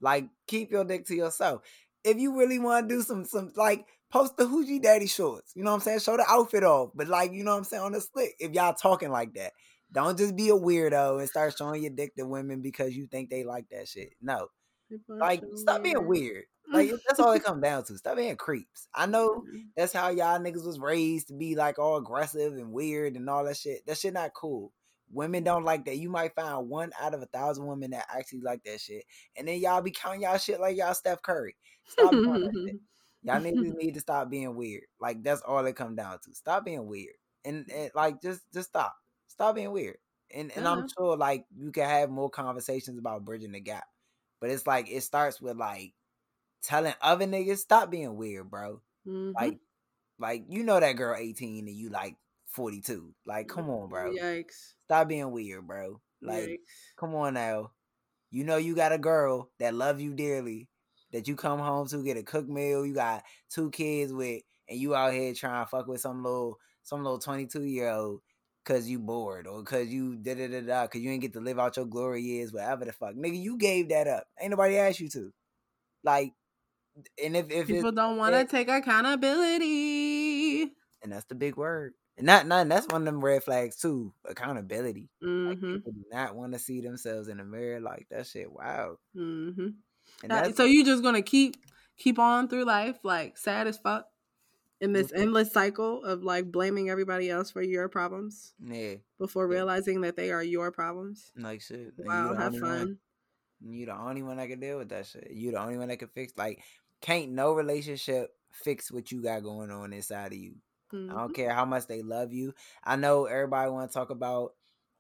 Like 0.00 0.28
keep 0.46 0.70
your 0.72 0.84
dick 0.84 1.06
to 1.06 1.14
yourself. 1.14 1.62
If 2.04 2.18
you 2.18 2.36
really 2.36 2.58
want 2.58 2.88
to 2.88 2.94
do 2.94 3.02
some 3.02 3.24
some 3.24 3.52
like 3.54 3.86
post 4.10 4.36
the 4.36 4.44
hoochie 4.44 4.82
daddy 4.82 5.06
shorts. 5.06 5.52
You 5.54 5.62
know 5.62 5.70
what 5.70 5.76
I'm 5.76 5.80
saying? 5.82 6.00
Show 6.00 6.16
the 6.16 6.24
outfit 6.28 6.64
off. 6.64 6.90
But 6.94 7.08
like, 7.08 7.32
you 7.32 7.44
know 7.44 7.52
what 7.52 7.58
I'm 7.58 7.64
saying, 7.64 7.82
on 7.82 7.92
the 7.92 8.00
slick. 8.00 8.34
If 8.38 8.52
y'all 8.52 8.74
talking 8.74 9.10
like 9.10 9.34
that. 9.34 9.52
Don't 9.92 10.16
just 10.16 10.34
be 10.34 10.48
a 10.48 10.54
weirdo 10.54 11.20
and 11.20 11.28
start 11.28 11.54
showing 11.56 11.82
your 11.82 11.92
dick 11.92 12.14
to 12.16 12.24
women 12.26 12.62
because 12.62 12.96
you 12.96 13.06
think 13.06 13.28
they 13.28 13.44
like 13.44 13.66
that 13.70 13.86
shit. 13.88 14.14
No. 14.22 14.48
Like, 15.08 15.42
stop 15.56 15.82
being 15.82 16.06
weird. 16.06 16.44
Like 16.72 16.90
that's 17.06 17.20
all 17.20 17.32
it 17.32 17.44
comes 17.44 17.62
down 17.62 17.84
to. 17.84 17.98
Stop 17.98 18.16
being 18.16 18.36
creeps. 18.36 18.88
I 18.94 19.06
know 19.06 19.42
Mhm. 19.46 19.64
that's 19.76 19.92
how 19.92 20.08
y'all 20.10 20.38
niggas 20.38 20.64
was 20.64 20.78
raised 20.78 21.28
to 21.28 21.34
be 21.34 21.54
like 21.54 21.78
all 21.78 21.96
aggressive 21.96 22.52
and 22.54 22.72
weird 22.72 23.16
and 23.16 23.28
all 23.28 23.44
that 23.44 23.56
shit. 23.56 23.84
That 23.86 23.98
shit 23.98 24.14
not 24.14 24.32
cool. 24.34 24.72
Women 25.10 25.44
don't 25.44 25.64
like 25.64 25.84
that. 25.84 25.98
You 25.98 26.08
might 26.08 26.34
find 26.34 26.68
one 26.70 26.90
out 26.98 27.12
of 27.14 27.20
a 27.20 27.26
thousand 27.26 27.66
women 27.66 27.90
that 27.90 28.06
actually 28.14 28.40
like 28.40 28.62
that 28.64 28.80
shit. 28.80 29.04
And 29.36 29.46
then 29.46 29.58
y'all 29.60 29.82
be 29.82 29.90
counting 29.90 30.22
y'all 30.22 30.38
shit 30.38 30.60
like 30.60 30.76
y'all 30.76 30.94
Steph 30.94 31.20
Curry. 31.22 31.54
Stop 31.86 32.12
doing 32.12 32.40
that 32.44 32.52
shit. 32.54 32.76
Y'all 33.24 33.40
niggas 33.40 33.76
need 33.76 33.94
to 33.94 34.00
stop 34.00 34.28
being 34.30 34.56
weird. 34.56 34.82
Like 35.00 35.22
that's 35.22 35.42
all 35.42 35.64
it 35.66 35.76
come 35.76 35.94
down 35.94 36.18
to. 36.24 36.34
Stop 36.34 36.64
being 36.64 36.86
weird. 36.86 37.14
and, 37.44 37.70
and 37.70 37.90
like 37.94 38.20
just 38.20 38.40
just 38.52 38.70
stop, 38.70 38.94
stop 39.28 39.54
being 39.54 39.70
weird. 39.70 39.98
And 40.34 40.50
and 40.56 40.66
uh-huh. 40.66 40.80
I'm 40.80 40.88
sure 40.88 41.16
like 41.16 41.44
you 41.56 41.70
can 41.70 41.88
have 41.88 42.10
more 42.10 42.30
conversations 42.30 42.98
about 42.98 43.24
bridging 43.24 43.52
the 43.52 43.60
gap, 43.60 43.84
but 44.42 44.50
it's 44.50 44.66
like 44.66 44.90
it 44.90 45.02
starts 45.02 45.40
with 45.40 45.56
like 45.56 45.94
telling 46.64 46.94
other 47.00 47.26
niggas 47.26 47.58
stop 47.58 47.92
being 47.92 48.16
weird, 48.16 48.50
bro. 48.50 48.82
Mm-hmm. 49.06 49.30
Like 49.36 49.60
like 50.18 50.44
you 50.48 50.64
know 50.64 50.80
that 50.80 50.94
girl 50.94 51.16
18 51.16 51.68
and 51.68 51.76
you 51.76 51.90
like 51.90 52.16
42. 52.48 53.14
Like 53.24 53.46
come 53.46 53.70
on, 53.70 53.88
bro. 53.88 54.12
Yikes. 54.12 54.74
Stop 54.84 55.06
being 55.06 55.30
weird, 55.30 55.64
bro. 55.64 56.00
Like 56.20 56.42
Yikes. 56.42 56.56
come 56.96 57.14
on 57.14 57.34
now. 57.34 57.70
You 58.32 58.42
know 58.42 58.56
you 58.56 58.74
got 58.74 58.90
a 58.90 58.98
girl 58.98 59.48
that 59.60 59.74
love 59.74 60.00
you 60.00 60.12
dearly 60.12 60.68
that 61.12 61.28
you 61.28 61.36
come 61.36 61.60
home 61.60 61.86
to 61.86 62.02
get 62.02 62.16
a 62.16 62.24
cook 62.24 62.48
meal. 62.48 62.84
You 62.84 62.94
got 62.94 63.22
two 63.48 63.70
kids 63.70 64.12
with, 64.12 64.42
and 64.68 64.76
you 64.76 64.96
out 64.96 65.12
here 65.12 65.34
trying 65.34 65.64
to 65.64 65.70
fuck 65.70 65.86
with 65.86 66.00
some 66.00 66.24
little 66.24 66.58
some 66.82 67.04
little 67.04 67.20
twenty 67.20 67.46
two 67.46 67.62
year 67.62 67.90
old 67.90 68.22
because 68.64 68.88
you 68.88 68.98
bored 68.98 69.46
or 69.46 69.60
because 69.60 69.88
you 69.88 70.16
da 70.16 70.34
da 70.34 70.48
da 70.48 70.60
da 70.60 70.82
because 70.84 71.00
you 71.00 71.10
ain't 71.10 71.22
get 71.22 71.32
to 71.34 71.40
live 71.40 71.58
out 71.58 71.76
your 71.76 71.86
glory 71.86 72.22
years, 72.22 72.52
whatever 72.52 72.84
the 72.84 72.92
fuck, 72.92 73.14
nigga. 73.14 73.40
You 73.40 73.56
gave 73.56 73.88
that 73.90 74.06
up. 74.06 74.24
Ain't 74.40 74.50
nobody 74.50 74.76
asked 74.78 75.00
you 75.00 75.08
to. 75.10 75.32
Like, 76.04 76.32
and 77.22 77.36
if 77.36 77.50
if 77.50 77.66
people 77.66 77.92
don't 77.92 78.16
want 78.16 78.34
to 78.34 78.44
take 78.44 78.68
accountability, 78.68 80.62
and 81.02 81.12
that's 81.12 81.26
the 81.26 81.34
big 81.34 81.56
word. 81.56 81.94
And 82.18 82.26
not, 82.26 82.46
not 82.46 82.68
that's 82.68 82.86
one 82.88 83.02
of 83.02 83.06
them 83.06 83.24
red 83.24 83.42
flags 83.42 83.76
too. 83.76 84.12
Accountability. 84.28 85.08
Mm-hmm. 85.24 85.48
Like 85.48 85.60
people 85.60 85.92
do 85.92 86.04
not 86.10 86.36
want 86.36 86.52
to 86.52 86.58
see 86.58 86.80
themselves 86.80 87.28
in 87.28 87.38
the 87.38 87.44
mirror. 87.44 87.80
Like 87.80 88.06
that 88.10 88.26
shit. 88.26 88.52
Wow. 88.52 88.96
Mm-hmm. 89.16 89.68
Uh, 90.30 90.52
so 90.52 90.64
you 90.64 90.84
just 90.84 91.02
gonna 91.02 91.22
keep 91.22 91.56
keep 91.96 92.18
on 92.18 92.48
through 92.48 92.64
life 92.64 92.96
like 93.02 93.38
sad 93.38 93.66
as 93.66 93.78
fuck 93.78 94.06
in 94.82 94.92
this 94.92 95.06
mm-hmm. 95.12 95.22
endless 95.22 95.52
cycle 95.52 96.02
of 96.02 96.24
like 96.24 96.50
blaming 96.50 96.90
everybody 96.90 97.30
else 97.30 97.52
for 97.52 97.62
your 97.62 97.88
problems. 97.88 98.52
Yeah. 98.62 98.96
Before 99.16 99.46
realizing 99.46 100.00
that 100.00 100.16
they 100.16 100.32
are 100.32 100.42
your 100.42 100.72
problems. 100.72 101.30
Like 101.36 101.62
shit. 101.62 101.92
Wow, 101.96 102.34
have 102.34 102.58
fun. 102.58 102.60
One, 102.60 102.98
you 103.60 103.86
the 103.86 103.96
only 103.96 104.24
one 104.24 104.38
that 104.38 104.48
can 104.48 104.58
deal 104.58 104.78
with 104.78 104.88
that 104.88 105.06
shit. 105.06 105.30
You 105.30 105.52
the 105.52 105.60
only 105.60 105.78
one 105.78 105.88
that 105.88 105.98
can 105.98 106.08
fix 106.08 106.32
like 106.36 106.60
can't 107.00 107.30
no 107.30 107.52
relationship 107.52 108.34
fix 108.50 108.90
what 108.90 109.12
you 109.12 109.22
got 109.22 109.44
going 109.44 109.70
on 109.70 109.92
inside 109.92 110.32
of 110.32 110.38
you. 110.38 110.56
Mm-hmm. 110.92 111.12
I 111.12 111.14
don't 111.14 111.24
mm-hmm. 111.26 111.34
care 111.34 111.54
how 111.54 111.64
much 111.64 111.86
they 111.86 112.02
love 112.02 112.32
you. 112.32 112.52
I 112.82 112.96
know 112.96 113.26
everybody 113.26 113.70
want 113.70 113.88
to 113.88 113.94
talk 113.94 114.10
about 114.10 114.54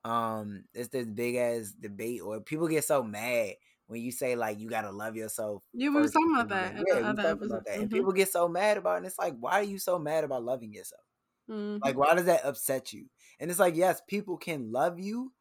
um 0.04 0.64
it's 0.74 0.88
this 0.88 1.06
big 1.06 1.34
ass 1.34 1.72
debate 1.78 2.22
or 2.22 2.40
people 2.40 2.68
get 2.68 2.84
so 2.84 3.02
mad 3.02 3.54
when 3.92 4.00
you 4.00 4.10
say 4.10 4.34
like 4.34 4.58
you 4.58 4.68
gotta 4.68 4.90
love 4.90 5.14
yourself. 5.14 5.62
You 5.74 5.92
were 5.92 6.08
talking 6.08 6.34
about 6.34 6.48
that. 6.48 6.82
Yeah, 6.88 7.10
about 7.10 7.16
that. 7.16 7.38
Mm-hmm. 7.38 7.82
And 7.82 7.90
people 7.90 8.12
get 8.12 8.32
so 8.32 8.48
mad 8.48 8.78
about 8.78 8.94
it. 8.94 8.96
And 8.98 9.06
it's 9.06 9.18
like, 9.18 9.34
why 9.38 9.52
are 9.52 9.62
you 9.62 9.78
so 9.78 9.98
mad 9.98 10.24
about 10.24 10.42
loving 10.42 10.72
yourself? 10.72 11.02
Mm-hmm. 11.50 11.84
Like, 11.84 11.96
why 11.96 12.14
does 12.14 12.24
that 12.24 12.44
upset 12.44 12.92
you? 12.92 13.06
And 13.38 13.50
it's 13.50 13.60
like, 13.60 13.76
yes, 13.76 14.00
people 14.08 14.38
can 14.38 14.72
love 14.72 14.98
you, 14.98 15.32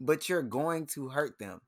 but 0.00 0.28
you're 0.28 0.42
going 0.42 0.86
to 0.94 1.08
hurt 1.08 1.38
them. 1.40 1.60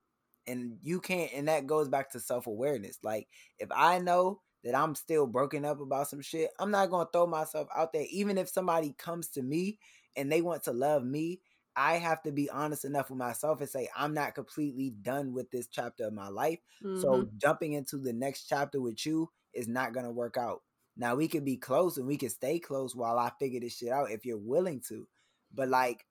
And 0.46 0.78
you 0.82 1.00
can't, 1.00 1.32
and 1.34 1.48
that 1.48 1.66
goes 1.66 1.88
back 1.88 2.12
to 2.12 2.20
self 2.20 2.46
awareness. 2.46 2.98
Like, 3.02 3.26
if 3.58 3.68
I 3.74 3.98
know 3.98 4.40
that 4.64 4.76
I'm 4.76 4.94
still 4.94 5.26
broken 5.26 5.64
up 5.64 5.80
about 5.80 6.08
some 6.08 6.22
shit, 6.22 6.50
I'm 6.60 6.70
not 6.70 6.90
gonna 6.90 7.08
throw 7.12 7.26
myself 7.26 7.68
out 7.76 7.92
there. 7.92 8.06
Even 8.10 8.38
if 8.38 8.48
somebody 8.48 8.94
comes 8.96 9.28
to 9.30 9.42
me 9.42 9.78
and 10.16 10.30
they 10.30 10.42
want 10.42 10.62
to 10.64 10.72
love 10.72 11.04
me, 11.04 11.40
I 11.78 11.94
have 11.98 12.20
to 12.24 12.32
be 12.32 12.50
honest 12.50 12.84
enough 12.84 13.08
with 13.08 13.20
myself 13.20 13.60
and 13.60 13.70
say 13.70 13.88
I'm 13.96 14.12
not 14.12 14.34
completely 14.34 14.90
done 14.90 15.32
with 15.32 15.48
this 15.52 15.68
chapter 15.68 16.08
of 16.08 16.12
my 16.12 16.26
life. 16.26 16.58
Mm-hmm. 16.84 17.00
So 17.00 17.28
jumping 17.38 17.74
into 17.74 17.98
the 17.98 18.12
next 18.12 18.48
chapter 18.48 18.80
with 18.80 19.06
you 19.06 19.30
is 19.54 19.68
not 19.68 19.94
gonna 19.94 20.10
work 20.10 20.36
out. 20.36 20.62
Now 20.96 21.14
we 21.14 21.28
could 21.28 21.44
be 21.44 21.56
close 21.56 21.96
and 21.96 22.06
we 22.08 22.16
can 22.16 22.30
stay 22.30 22.58
close 22.58 22.96
while 22.96 23.16
I 23.16 23.30
figure 23.38 23.60
this 23.60 23.76
shit 23.76 23.90
out 23.90 24.10
if 24.10 24.26
you're 24.26 24.36
willing 24.36 24.82
to. 24.88 25.06
But 25.54 25.68
like 25.68 26.04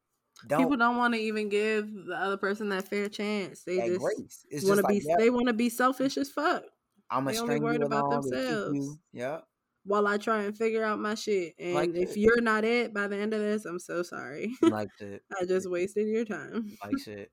don't, 0.48 0.60
people 0.60 0.78
don't 0.78 0.96
want 0.96 1.16
to 1.16 1.20
even 1.20 1.50
give 1.50 1.92
the 2.06 2.16
other 2.16 2.38
person 2.38 2.70
that 2.70 2.88
fair 2.88 3.10
chance. 3.10 3.64
They 3.64 3.78
just 3.78 4.00
want 4.00 4.78
to 4.80 4.84
like, 4.84 4.88
be 4.88 5.04
yep. 5.06 5.20
they 5.20 5.30
want 5.30 5.48
to 5.48 5.54
be 5.54 5.68
selfish 5.68 6.16
as 6.16 6.30
fuck. 6.30 6.64
I'm 7.12 7.28
a 7.28 7.34
string 7.34 7.62
worried 7.62 7.84
about 7.84 8.10
themselves. 8.10 9.00
Yeah 9.12 9.40
while 9.88 10.06
I 10.06 10.18
try 10.18 10.44
and 10.44 10.56
figure 10.56 10.84
out 10.84 11.00
my 11.00 11.16
shit. 11.16 11.56
And 11.58 11.74
like 11.74 11.96
if 11.96 12.12
it. 12.12 12.20
you're 12.20 12.42
not 12.42 12.66
it 12.66 12.94
by 12.94 13.08
the 13.08 13.16
end 13.16 13.34
of 13.34 13.40
this, 13.40 13.66
I'm 13.66 13.80
so 13.80 14.04
sorry. 14.04 14.52
Like 14.62 14.90
it. 15.00 15.24
I 15.40 15.46
just 15.46 15.70
wasted 15.70 16.08
your 16.08 16.26
time. 16.26 16.78
Like 16.84 17.00
shit. 17.04 17.32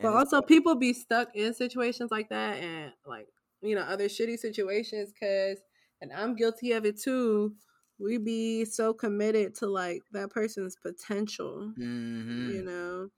but 0.00 0.14
also, 0.14 0.40
people 0.40 0.74
be 0.74 0.92
stuck 0.94 1.36
in 1.36 1.52
situations 1.52 2.10
like 2.10 2.30
that 2.30 2.58
and 2.58 2.92
like 3.06 3.28
you 3.60 3.74
know 3.74 3.82
other 3.82 4.06
shitty 4.06 4.38
situations 4.38 5.12
because, 5.12 5.58
and 6.00 6.12
I'm 6.12 6.34
guilty 6.34 6.72
of 6.72 6.86
it 6.86 7.00
too. 7.00 7.54
We 7.98 8.18
be 8.18 8.64
so 8.64 8.94
committed 8.94 9.54
to 9.56 9.66
like 9.66 10.02
that 10.12 10.30
person's 10.30 10.76
potential, 10.76 11.72
mm-hmm. 11.78 12.50
you 12.50 12.62
know. 12.62 13.08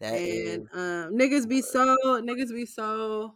That 0.00 0.14
and 0.14 0.62
is. 0.62 0.68
um, 0.72 1.14
niggas 1.14 1.48
be 1.48 1.62
so 1.62 1.96
niggas 2.20 2.52
be 2.52 2.66
so 2.66 3.34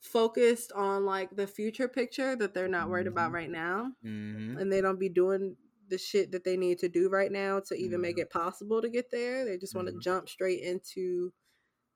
focused 0.00 0.72
on 0.72 1.04
like 1.04 1.34
the 1.36 1.46
future 1.46 1.86
picture 1.86 2.34
that 2.34 2.54
they're 2.54 2.68
not 2.68 2.88
worried 2.88 3.06
about 3.06 3.26
mm-hmm. 3.26 3.34
right 3.34 3.50
now 3.50 3.90
mm-hmm. 4.04 4.56
and 4.58 4.72
they 4.72 4.80
don't 4.80 4.98
be 4.98 5.10
doing 5.10 5.54
the 5.88 5.98
shit 5.98 6.32
that 6.32 6.44
they 6.44 6.56
need 6.56 6.78
to 6.78 6.88
do 6.88 7.08
right 7.10 7.30
now 7.30 7.60
to 7.60 7.74
even 7.74 7.92
mm-hmm. 7.92 8.02
make 8.02 8.18
it 8.18 8.30
possible 8.30 8.80
to 8.80 8.88
get 8.88 9.10
there 9.10 9.44
they 9.44 9.58
just 9.58 9.74
want 9.74 9.86
to 9.86 9.92
mm-hmm. 9.92 10.00
jump 10.00 10.28
straight 10.28 10.62
into 10.62 11.32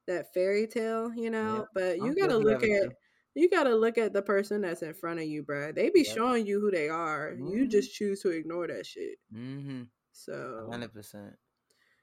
that 0.07 0.33
fairy 0.35 0.67
tale 0.67 1.13
you 1.15 1.31
know 1.31 1.67
but 1.75 1.97
you 1.97 2.15
gotta 2.15 2.37
look 2.37 2.63
at 2.63 2.93
you 3.35 3.49
gotta 3.49 3.75
look 3.75 3.97
at 3.97 4.13
the 4.13 4.21
person 4.21 4.61
that's 4.61 4.83
in 4.83 4.93
front 4.93 5.19
of 5.19 5.25
you 5.25 5.43
bro 5.43 5.73
they 5.73 5.89
be 5.89 6.05
yep. 6.07 6.15
showing 6.15 6.47
you 6.47 6.61
who 6.61 6.71
they 6.71 6.91
are 6.91 7.33
you 7.39 7.45
mm-hmm. 7.45 7.69
just 7.69 7.95
choose 7.95 8.21
to 8.21 8.29
ignore 8.29 8.67
that 8.67 8.85
shit 8.85 9.17
mm-hmm. 9.35 9.85
so 10.13 10.69
100% 10.71 11.33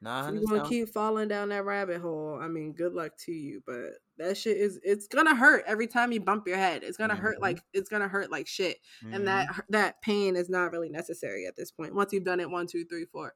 Nah, 0.04 0.32
you 0.32 0.42
want 0.50 0.64
to 0.64 0.70
keep 0.70 0.90
falling 0.90 1.28
down 1.28 1.50
that 1.50 1.64
rabbit 1.64 2.02
hole. 2.02 2.40
I 2.42 2.48
mean, 2.48 2.74
good 2.74 2.94
luck 2.94 3.12
to 3.26 3.32
you, 3.32 3.62
but 3.68 3.92
that 4.22 4.38
shit 4.38 4.58
is 4.58 4.80
it's 4.84 5.08
gonna 5.08 5.36
hurt 5.36 5.64
every 5.68 5.88
time 5.88 6.12
you 6.12 6.20
bump 6.20 6.48
your 6.48 6.58
head. 6.58 6.84
It's 6.84 6.98
gonna 6.98 7.14
mm-hmm. 7.14 7.24
hurt 7.24 7.42
like 7.42 7.62
it's 7.74 7.90
gonna 7.90 8.08
hurt 8.08 8.32
like 8.32 8.48
shit, 8.48 8.78
mm-hmm. 9.04 9.14
and 9.14 9.28
that 9.28 9.48
mm-hmm. 9.48 9.62
that 9.70 10.02
pain 10.02 10.36
is 10.36 10.50
not 10.50 10.72
really 10.72 10.90
necessary 10.90 11.46
at 11.46 11.56
this 11.56 11.72
point. 11.72 11.96
Once 11.96 12.14
you've 12.14 12.24
done 12.24 12.40
it 12.40 12.50
one, 12.50 12.68
two, 12.68 12.86
three, 12.86 13.06
four, 13.06 13.34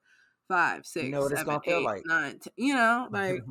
five, 0.47 0.85
six, 0.85 1.05
you 1.05 1.11
know 1.11 1.27
seven, 1.27 1.59
eight, 1.65 1.83
like. 1.83 2.03
nine, 2.05 2.39
ten, 2.39 2.53
you 2.57 2.73
know, 2.73 3.07
like 3.11 3.41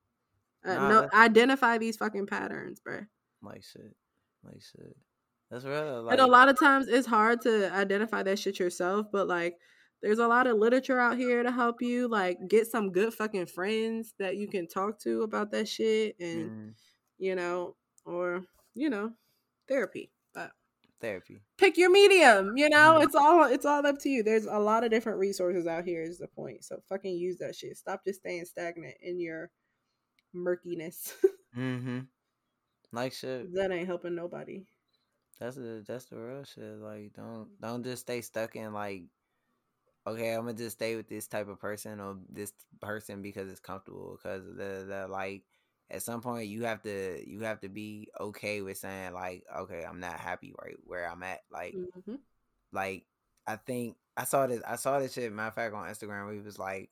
uh, 0.64 0.74
nah, 0.74 0.88
no, 0.88 1.08
identify 1.14 1.78
these 1.78 1.96
fucking 1.96 2.26
patterns, 2.26 2.80
bro. 2.80 3.00
Like 3.42 3.62
shit, 3.62 3.94
like 4.44 4.60
shit. 4.60 4.96
That's 5.50 5.64
real. 5.64 6.04
Like, 6.04 6.12
and 6.12 6.20
a 6.20 6.26
lot 6.26 6.48
of 6.48 6.58
times 6.58 6.86
it's 6.88 7.06
hard 7.06 7.40
to 7.42 7.72
identify 7.74 8.22
that 8.22 8.38
shit 8.38 8.58
yourself, 8.58 9.06
but 9.10 9.26
like 9.26 9.56
there's 10.02 10.18
a 10.18 10.28
lot 10.28 10.46
of 10.46 10.56
literature 10.56 10.98
out 10.98 11.16
here 11.16 11.42
to 11.42 11.50
help 11.50 11.82
you 11.82 12.08
like 12.08 12.38
get 12.48 12.66
some 12.66 12.92
good 12.92 13.12
fucking 13.12 13.46
friends 13.46 14.14
that 14.18 14.36
you 14.36 14.48
can 14.48 14.66
talk 14.66 14.98
to 15.00 15.22
about 15.22 15.50
that 15.50 15.68
shit 15.68 16.16
and 16.18 16.50
mm. 16.50 16.72
you 17.18 17.34
know 17.34 17.76
or 18.04 18.42
you 18.74 18.88
know 18.88 19.12
therapy 19.68 20.10
but 20.34 20.52
therapy. 21.00 21.40
pick 21.58 21.76
your 21.76 21.90
medium 21.90 22.56
you 22.56 22.68
know? 22.68 22.98
Mm. 22.98 23.04
it's 23.04 23.14
all 23.14 23.44
it's 23.44 23.66
all 23.66 23.86
up 23.86 23.98
to 24.00 24.08
you. 24.08 24.22
There's 24.22 24.46
a 24.46 24.58
lot 24.58 24.84
of 24.84 24.90
different 24.90 25.18
resources 25.18 25.66
out 25.66 25.84
here 25.84 26.02
is 26.02 26.18
the 26.18 26.28
point 26.28 26.64
so 26.64 26.82
fucking 26.88 27.16
use 27.16 27.38
that 27.38 27.56
shit. 27.56 27.76
Stop 27.76 28.04
just 28.04 28.20
staying 28.20 28.44
stagnant 28.44 28.96
in 29.02 29.20
your 29.20 29.50
murkiness. 30.32 31.14
Mm-hmm. 31.58 32.00
Like 32.92 33.12
shit. 33.12 33.52
That 33.54 33.72
ain't 33.72 33.88
helping 33.88 34.14
nobody. 34.14 34.66
That's 35.40 35.56
the 35.56 35.82
that's 35.84 36.04
the 36.04 36.16
real 36.16 36.44
shit 36.44 36.78
like 36.78 37.12
don't 37.14 37.48
don't 37.60 37.82
just 37.82 38.02
stay 38.02 38.20
stuck 38.20 38.54
in 38.54 38.72
like 38.72 39.02
okay, 40.06 40.32
I'm 40.34 40.42
gonna 40.42 40.54
just 40.54 40.76
stay 40.76 40.96
with 40.96 41.08
this 41.08 41.26
type 41.26 41.48
of 41.48 41.60
person 41.60 42.00
or 42.00 42.16
this 42.28 42.52
person 42.80 43.22
because 43.22 43.50
it's 43.50 43.60
comfortable. 43.60 44.18
Because 44.20 44.44
the 44.46 44.84
the 44.86 45.06
like 45.08 45.42
at 45.90 46.02
some 46.02 46.20
point 46.20 46.48
you 46.48 46.64
have 46.64 46.82
to 46.82 47.22
you 47.26 47.40
have 47.40 47.60
to 47.60 47.68
be 47.68 48.08
okay 48.18 48.62
with 48.62 48.78
saying 48.78 49.12
like, 49.12 49.44
okay, 49.58 49.84
I'm 49.88 50.00
not 50.00 50.18
happy 50.18 50.54
right 50.62 50.76
where 50.84 51.10
I'm 51.10 51.22
at. 51.22 51.40
Like, 51.50 51.74
mm-hmm. 51.74 52.16
like 52.72 53.04
I 53.46 53.56
think 53.56 53.96
I 54.16 54.24
saw 54.24 54.46
this 54.46 54.62
I 54.66 54.76
saw 54.76 54.98
this 54.98 55.12
shit. 55.12 55.32
Matter 55.32 55.48
of 55.48 55.54
fact, 55.54 55.74
on 55.74 55.88
Instagram, 55.88 56.26
where 56.26 56.34
he 56.34 56.40
was 56.40 56.58
like, 56.58 56.90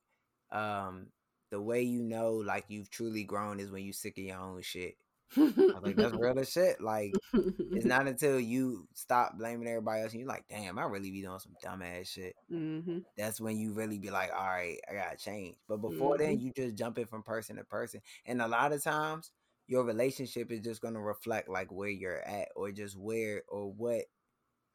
um, 0.50 1.08
the 1.50 1.60
way 1.60 1.82
you 1.82 2.02
know 2.02 2.34
like 2.34 2.64
you've 2.68 2.90
truly 2.90 3.24
grown 3.24 3.60
is 3.60 3.70
when 3.70 3.84
you 3.84 3.92
sick 3.92 4.18
of 4.18 4.24
your 4.24 4.38
own 4.38 4.62
shit. 4.62 4.96
I 5.36 5.40
was 5.40 5.82
like, 5.82 5.96
that's 5.96 6.14
real 6.14 6.38
as 6.38 6.50
shit. 6.50 6.80
Like, 6.80 7.12
it's 7.34 7.84
not 7.84 8.06
until 8.06 8.40
you 8.40 8.88
stop 8.94 9.36
blaming 9.36 9.68
everybody 9.68 10.02
else 10.02 10.12
and 10.12 10.20
you're 10.20 10.28
like, 10.28 10.44
damn, 10.48 10.78
I 10.78 10.84
really 10.84 11.10
be 11.10 11.22
doing 11.22 11.38
some 11.38 11.54
dumbass 11.64 12.08
shit. 12.08 12.34
Mm-hmm. 12.52 12.98
That's 13.16 13.40
when 13.40 13.58
you 13.58 13.72
really 13.72 13.98
be 13.98 14.10
like, 14.10 14.30
all 14.32 14.46
right, 14.46 14.78
I 14.90 14.94
gotta 14.94 15.16
change. 15.16 15.56
But 15.68 15.78
before 15.78 16.16
mm-hmm. 16.16 16.24
then, 16.24 16.40
you 16.40 16.52
just 16.56 16.76
jumping 16.76 17.06
from 17.06 17.22
person 17.22 17.56
to 17.56 17.64
person. 17.64 18.00
And 18.26 18.40
a 18.40 18.48
lot 18.48 18.72
of 18.72 18.82
times, 18.82 19.32
your 19.66 19.84
relationship 19.84 20.50
is 20.50 20.60
just 20.60 20.80
gonna 20.80 21.00
reflect 21.00 21.48
like 21.48 21.70
where 21.70 21.90
you're 21.90 22.26
at 22.26 22.48
or 22.56 22.72
just 22.72 22.96
where 22.96 23.42
or 23.48 23.70
what. 23.70 24.04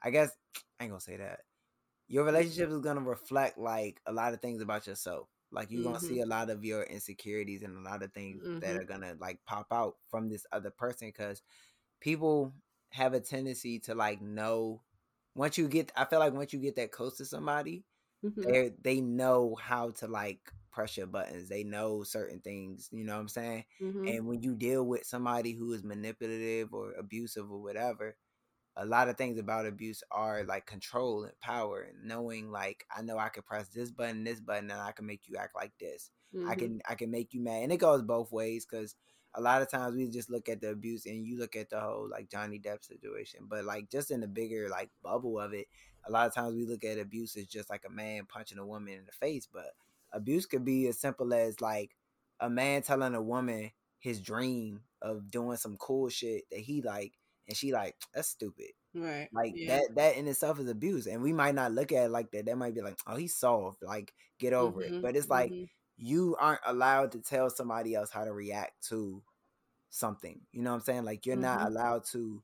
I 0.04 0.12
guess 0.12 0.30
I 0.80 0.84
ain't 0.84 0.92
gonna 0.92 1.02
say 1.02 1.18
that. 1.18 1.40
Your 2.08 2.26
relationship 2.26 2.70
is 2.70 2.80
gonna 2.80 3.02
reflect 3.02 3.58
like 3.58 4.00
a 4.06 4.14
lot 4.14 4.34
of 4.34 4.42
things 4.42 4.62
about 4.62 4.86
yourself. 4.86 5.28
Like 5.54 5.72
you're 5.72 5.82
mm-hmm. 5.82 5.94
gonna 5.94 6.00
see 6.00 6.22
a 6.22 6.26
lot 6.26 6.50
of 6.50 6.66
your 6.66 6.84
insecurities 6.84 7.64
and 7.64 7.78
a 7.78 7.90
lot 7.90 8.04
of 8.04 8.12
things 8.14 8.44
mm-hmm. 8.44 8.60
that 8.60 8.76
are 8.76 8.84
gonna 8.84 9.16
like 9.20 9.40
pop 9.46 9.68
out 9.72 9.96
from 10.10 10.30
this 10.30 10.46
other 10.52 10.72
person 10.72 11.08
because 11.08 11.42
people 12.02 12.54
have 12.90 13.14
a 13.14 13.20
tendency 13.20 13.80
to 13.80 13.96
like 13.96 14.22
know 14.22 14.82
once 15.36 15.58
you 15.58 15.68
get 15.68 15.92
I 15.96 16.06
feel 16.06 16.20
like 16.20 16.34
once 16.34 16.54
you 16.54 16.60
get 16.60 16.76
that 16.76 16.92
close 16.92 17.18
to 17.18 17.26
somebody, 17.26 17.84
mm-hmm. 18.24 18.42
they 18.42 18.72
they 18.82 19.02
know 19.02 19.56
how 19.60 19.92
to 19.92 20.08
like 20.08 20.40
press 20.72 20.98
your 20.98 21.08
buttons. 21.08 21.50
They 21.50 21.64
know 21.64 22.04
certain 22.04 22.40
things, 22.40 22.90
you 22.92 23.04
know 23.04 23.14
what 23.14 23.22
I'm 23.22 23.28
saying? 23.30 23.66
Mm-hmm. 23.82 24.08
And 24.08 24.28
when 24.28 24.42
you 24.42 24.56
deal 24.56 24.84
with 24.84 25.06
somebody 25.06 25.54
who 25.54 25.72
is 25.74 25.84
manipulative 25.84 26.74
or 26.74 26.94
abusive 26.94 27.52
or 27.52 27.62
whatever, 27.62 28.16
a 28.76 28.86
lot 28.86 29.08
of 29.08 29.18
things 29.18 29.38
about 29.38 29.68
abuse 29.68 30.04
are 30.12 30.44
like 30.44 30.66
control 30.66 31.24
and 31.24 31.40
power 31.40 31.82
and 31.82 32.08
knowing 32.08 32.52
like 32.52 32.86
I 32.96 33.02
know 33.02 33.18
I 33.18 33.30
can 33.30 33.44
press 33.44 33.68
this 33.68 33.92
button, 33.92 34.24
this 34.24 34.40
button, 34.40 34.72
and 34.72 34.82
I 34.82 34.92
can 34.92 35.06
make 35.06 35.22
you 35.28 35.38
act 35.38 35.56
like 35.56 35.74
this. 35.80 36.10
Mm-hmm. 36.36 36.50
I 36.50 36.56
can 36.56 36.82
I 36.90 36.96
can 36.96 37.12
make 37.12 37.34
you 37.34 37.42
mad. 37.42 37.64
And 37.64 37.72
it 37.72 37.78
goes 37.78 38.02
both 38.02 38.32
ways 38.32 38.66
because 38.66 38.96
a 39.36 39.42
lot 39.42 39.62
of 39.62 39.70
times 39.70 39.96
we 39.96 40.08
just 40.08 40.30
look 40.30 40.50
at 40.50 40.62
the 40.62 40.70
abuse 40.70 41.06
and 41.06 41.26
you 41.26 41.38
look 41.38 41.56
at 41.56 41.70
the 41.70 41.80
whole 41.80 42.08
like 42.10 42.30
Johnny 42.30 42.60
Depp 42.60 42.84
situation. 42.84 43.42
But 43.48 43.66
like 43.66 43.90
just 43.92 44.12
in 44.12 44.22
the 44.22 44.28
bigger 44.28 44.70
like 44.70 44.90
bubble 45.04 45.40
of 45.40 45.54
it, 45.54 45.68
a 46.08 46.12
lot 46.12 46.28
of 46.28 46.34
times 46.34 46.56
we 46.56 46.66
look 46.66 46.84
at 46.84 47.00
abuse 47.00 47.36
as 47.36 47.46
just 47.46 47.70
like 47.70 47.84
a 47.86 47.92
man 47.92 48.26
punching 48.26 48.58
a 48.58 48.66
woman 48.66 48.94
in 48.94 49.06
the 49.06 49.12
face. 49.12 49.48
But 49.52 49.72
abuse 50.12 50.46
could 50.48 50.66
be 50.66 50.88
as 50.88 51.00
simple 51.00 51.34
as 51.34 51.62
like 51.62 51.92
a 52.40 52.50
man 52.50 52.82
telling 52.82 53.14
a 53.14 53.22
woman 53.22 53.72
his 54.00 54.20
dream 54.20 54.82
of 55.02 55.32
doing 55.32 55.58
some 55.58 55.78
cool 55.78 56.10
shit 56.10 56.44
that 56.52 56.60
he 56.60 56.82
like 56.82 57.14
and 57.48 57.58
she 57.58 57.72
like 57.72 57.96
that's 58.14 58.30
stupid 58.30 58.72
right 58.96 59.30
like 59.34 59.54
yeah. 59.56 59.78
that 59.78 59.96
that 59.96 60.18
in 60.18 60.28
itself 60.28 60.60
is 60.60 60.70
abuse 60.70 61.08
and 61.08 61.22
we 61.22 61.34
might 61.34 61.56
not 61.56 61.72
look 61.72 61.92
at 61.92 62.06
it 62.06 62.12
like 62.12 62.32
that 62.32 62.46
that 62.46 62.58
might 62.58 62.76
be 62.76 62.82
like 62.82 62.98
oh 63.08 63.16
he's 63.16 63.36
soft 63.36 63.82
like 63.82 64.14
get 64.40 64.54
over 64.54 64.82
mm-hmm. 64.82 64.96
it 64.96 65.02
but 65.02 65.16
it's 65.16 65.30
like 65.30 65.52
mm-hmm. 65.52 65.64
you 65.98 66.36
aren't 66.40 66.62
allowed 66.66 67.12
to 67.12 67.20
tell 67.20 67.50
somebody 67.50 67.96
else 67.96 68.12
how 68.12 68.24
to 68.24 68.34
react 68.34 68.88
to 68.88 69.22
something 69.90 70.40
you 70.52 70.62
know 70.62 70.72
what 70.72 70.78
i'm 70.78 70.82
saying 70.82 71.04
like 71.04 71.26
you're 71.26 71.36
mm-hmm. 71.36 71.44
not 71.44 71.68
allowed 71.68 72.04
to 72.06 72.42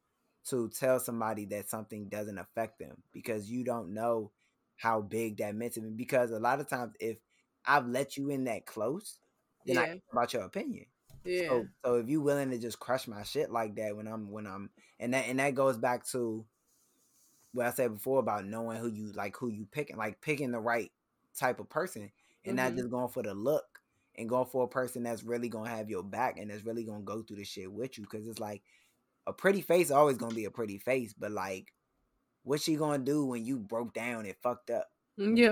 to 0.47 0.69
tell 0.69 0.99
somebody 0.99 1.45
that 1.45 1.69
something 1.69 2.07
doesn't 2.09 2.37
affect 2.37 2.79
them 2.79 3.03
because 3.13 3.49
you 3.49 3.63
don't 3.63 3.93
know 3.93 4.31
how 4.77 5.01
big 5.01 5.37
that 5.37 5.53
meant 5.53 5.73
to 5.73 5.81
me 5.81 5.91
because 5.95 6.31
a 6.31 6.39
lot 6.39 6.59
of 6.59 6.67
times 6.67 6.93
if 6.99 7.17
i've 7.65 7.87
let 7.87 8.17
you 8.17 8.29
in 8.29 8.45
that 8.45 8.65
close 8.65 9.19
then 9.65 9.75
yeah. 9.75 9.81
i 9.81 10.01
about 10.11 10.33
your 10.33 10.43
opinion 10.43 10.85
yeah. 11.29 11.47
So, 11.47 11.67
so 11.85 11.95
if 11.95 12.09
you 12.09 12.21
willing 12.21 12.51
to 12.51 12.57
just 12.57 12.79
crush 12.79 13.07
my 13.07 13.23
shit 13.23 13.51
like 13.51 13.75
that 13.75 13.95
when 13.95 14.07
I'm 14.07 14.31
when 14.31 14.47
I'm 14.47 14.69
and 14.99 15.13
that 15.13 15.25
and 15.27 15.39
that 15.39 15.55
goes 15.55 15.77
back 15.77 16.05
to 16.07 16.45
what 17.53 17.67
I 17.67 17.71
said 17.71 17.93
before 17.93 18.19
about 18.19 18.45
knowing 18.45 18.77
who 18.77 18.87
you 18.87 19.11
like 19.13 19.35
who 19.37 19.49
you 19.49 19.67
picking 19.71 19.97
like 19.97 20.21
picking 20.21 20.51
the 20.51 20.59
right 20.59 20.91
type 21.37 21.59
of 21.59 21.69
person 21.69 22.11
and 22.45 22.57
mm-hmm. 22.57 22.67
not 22.67 22.75
just 22.75 22.89
going 22.89 23.09
for 23.09 23.23
the 23.23 23.33
look 23.33 23.65
and 24.17 24.27
going 24.27 24.45
for 24.45 24.63
a 24.63 24.67
person 24.67 25.03
that's 25.03 25.23
really 25.23 25.49
gonna 25.49 25.69
have 25.69 25.89
your 25.89 26.03
back 26.03 26.37
and 26.37 26.49
that's 26.49 26.65
really 26.65 26.83
gonna 26.83 27.01
go 27.01 27.21
through 27.21 27.37
the 27.37 27.43
shit 27.43 27.71
with 27.71 27.97
you 27.97 28.03
because 28.03 28.27
it's 28.27 28.39
like 28.39 28.61
a 29.27 29.33
pretty 29.33 29.61
face 29.61 29.91
always 29.91 30.17
gonna 30.17 30.35
be 30.35 30.45
a 30.45 30.51
pretty 30.51 30.77
face 30.77 31.13
but 31.13 31.31
like 31.31 31.71
what's 32.43 32.63
she 32.63 32.75
gonna 32.75 32.97
do 32.97 33.25
when 33.25 33.45
you 33.45 33.57
broke 33.57 33.93
down 33.93 34.25
and 34.25 34.35
fucked 34.41 34.69
up 34.69 34.87
mm, 35.19 35.37
yeah 35.37 35.51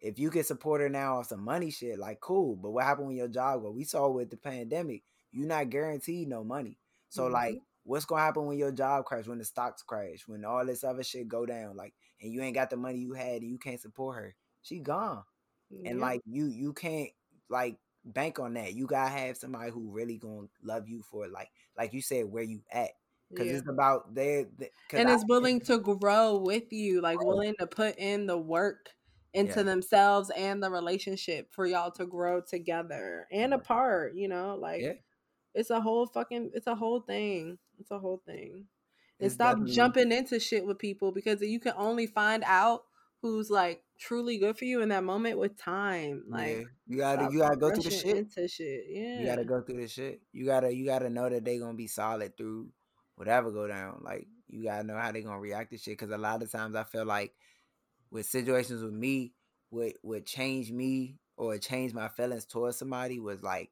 if 0.00 0.18
you 0.18 0.30
can 0.30 0.44
support 0.44 0.80
her 0.80 0.88
now 0.88 1.16
on 1.16 1.24
some 1.24 1.42
money 1.42 1.70
shit, 1.70 1.98
like 1.98 2.20
cool. 2.20 2.56
But 2.56 2.70
what 2.70 2.84
happened 2.84 3.08
when 3.08 3.16
your 3.16 3.28
job 3.28 3.62
Well, 3.62 3.72
We 3.72 3.84
saw 3.84 4.08
with 4.08 4.30
the 4.30 4.36
pandemic, 4.36 5.02
you're 5.32 5.46
not 5.46 5.70
guaranteed 5.70 6.28
no 6.28 6.44
money. 6.44 6.78
So 7.08 7.24
mm-hmm. 7.24 7.32
like, 7.32 7.62
what's 7.84 8.04
gonna 8.04 8.22
happen 8.22 8.46
when 8.46 8.58
your 8.58 8.72
job 8.72 9.04
crash, 9.04 9.26
when 9.26 9.38
the 9.38 9.44
stocks 9.44 9.82
crash, 9.82 10.24
when 10.26 10.44
all 10.44 10.64
this 10.64 10.84
other 10.84 11.02
shit 11.02 11.28
go 11.28 11.46
down, 11.46 11.76
like, 11.76 11.94
and 12.20 12.32
you 12.32 12.42
ain't 12.42 12.54
got 12.54 12.70
the 12.70 12.76
money 12.76 12.98
you 12.98 13.14
had, 13.14 13.42
and 13.42 13.50
you 13.50 13.58
can't 13.58 13.80
support 13.80 14.16
her, 14.16 14.34
she 14.62 14.80
gone. 14.80 15.22
Yeah. 15.70 15.90
And 15.90 16.00
like 16.00 16.20
you, 16.26 16.46
you 16.46 16.72
can't 16.72 17.10
like 17.48 17.76
bank 18.04 18.38
on 18.38 18.54
that. 18.54 18.74
You 18.74 18.86
gotta 18.86 19.10
have 19.10 19.36
somebody 19.36 19.70
who 19.70 19.90
really 19.90 20.18
gonna 20.18 20.48
love 20.62 20.88
you 20.88 21.02
for 21.02 21.28
like, 21.28 21.50
like 21.76 21.92
you 21.92 22.02
said, 22.02 22.26
where 22.26 22.42
you 22.42 22.62
at 22.70 22.90
because 23.30 23.46
yeah. 23.46 23.52
it's 23.58 23.68
about 23.68 24.14
they, 24.14 24.46
and 24.92 25.10
it's 25.10 25.24
willing 25.28 25.60
to 25.60 25.78
grow 25.78 26.36
with 26.38 26.72
you 26.72 27.00
like 27.00 27.22
willing 27.22 27.54
to 27.58 27.66
put 27.66 27.96
in 27.98 28.26
the 28.26 28.38
work 28.38 28.88
into 29.34 29.56
yeah. 29.56 29.62
themselves 29.62 30.30
and 30.36 30.62
the 30.62 30.70
relationship 30.70 31.52
for 31.52 31.66
y'all 31.66 31.90
to 31.90 32.06
grow 32.06 32.40
together 32.40 33.26
and 33.30 33.52
apart, 33.52 34.14
you 34.14 34.28
know, 34.28 34.56
like 34.58 34.80
yeah. 34.80 34.92
It's 35.54 35.70
a 35.70 35.80
whole 35.80 36.06
fucking 36.06 36.50
it's 36.54 36.66
a 36.66 36.74
whole 36.74 37.00
thing. 37.00 37.58
It's 37.78 37.90
a 37.90 37.98
whole 37.98 38.22
thing. 38.26 38.66
And 39.20 39.26
it's 39.26 39.34
stop 39.34 39.52
definitely... 39.52 39.74
jumping 39.74 40.12
into 40.12 40.40
shit 40.40 40.66
with 40.66 40.78
people 40.78 41.12
because 41.12 41.40
you 41.40 41.60
can 41.60 41.74
only 41.76 42.06
find 42.06 42.44
out 42.46 42.82
who's 43.22 43.50
like 43.50 43.82
truly 43.98 44.38
good 44.38 44.56
for 44.56 44.64
you 44.64 44.80
in 44.80 44.90
that 44.90 45.04
moment 45.04 45.38
with 45.38 45.58
time. 45.58 46.24
Like 46.28 46.56
yeah. 46.56 46.64
you 46.86 46.98
gotta 46.98 47.28
you 47.32 47.38
gotta 47.40 47.56
go 47.56 47.70
through 47.70 47.82
the 47.82 47.90
shit. 47.90 48.16
Into 48.16 48.48
shit. 48.48 48.84
Yeah. 48.88 49.20
You 49.20 49.26
gotta 49.26 49.44
go 49.44 49.60
through 49.62 49.80
the 49.80 49.88
shit. 49.88 50.20
You 50.32 50.46
gotta 50.46 50.74
you 50.74 50.84
gotta 50.84 51.10
know 51.10 51.28
that 51.28 51.44
they 51.44 51.58
gonna 51.58 51.74
be 51.74 51.88
solid 51.88 52.36
through 52.36 52.68
whatever 53.16 53.50
go 53.50 53.66
down. 53.66 54.00
Like 54.02 54.26
you 54.48 54.64
gotta 54.64 54.84
know 54.84 54.96
how 54.96 55.12
they 55.12 55.22
gonna 55.22 55.40
react 55.40 55.72
to 55.72 55.78
shit. 55.78 55.98
Cause 55.98 56.10
a 56.10 56.18
lot 56.18 56.42
of 56.42 56.50
times 56.50 56.76
I 56.76 56.84
feel 56.84 57.04
like 57.04 57.32
with 58.10 58.26
situations 58.26 58.82
with 58.82 58.94
me, 58.94 59.32
what 59.70 59.94
would 60.02 60.24
change 60.24 60.70
me 60.70 61.18
or 61.36 61.58
change 61.58 61.92
my 61.92 62.08
feelings 62.08 62.44
towards 62.44 62.78
somebody 62.78 63.18
was 63.18 63.42
like 63.42 63.70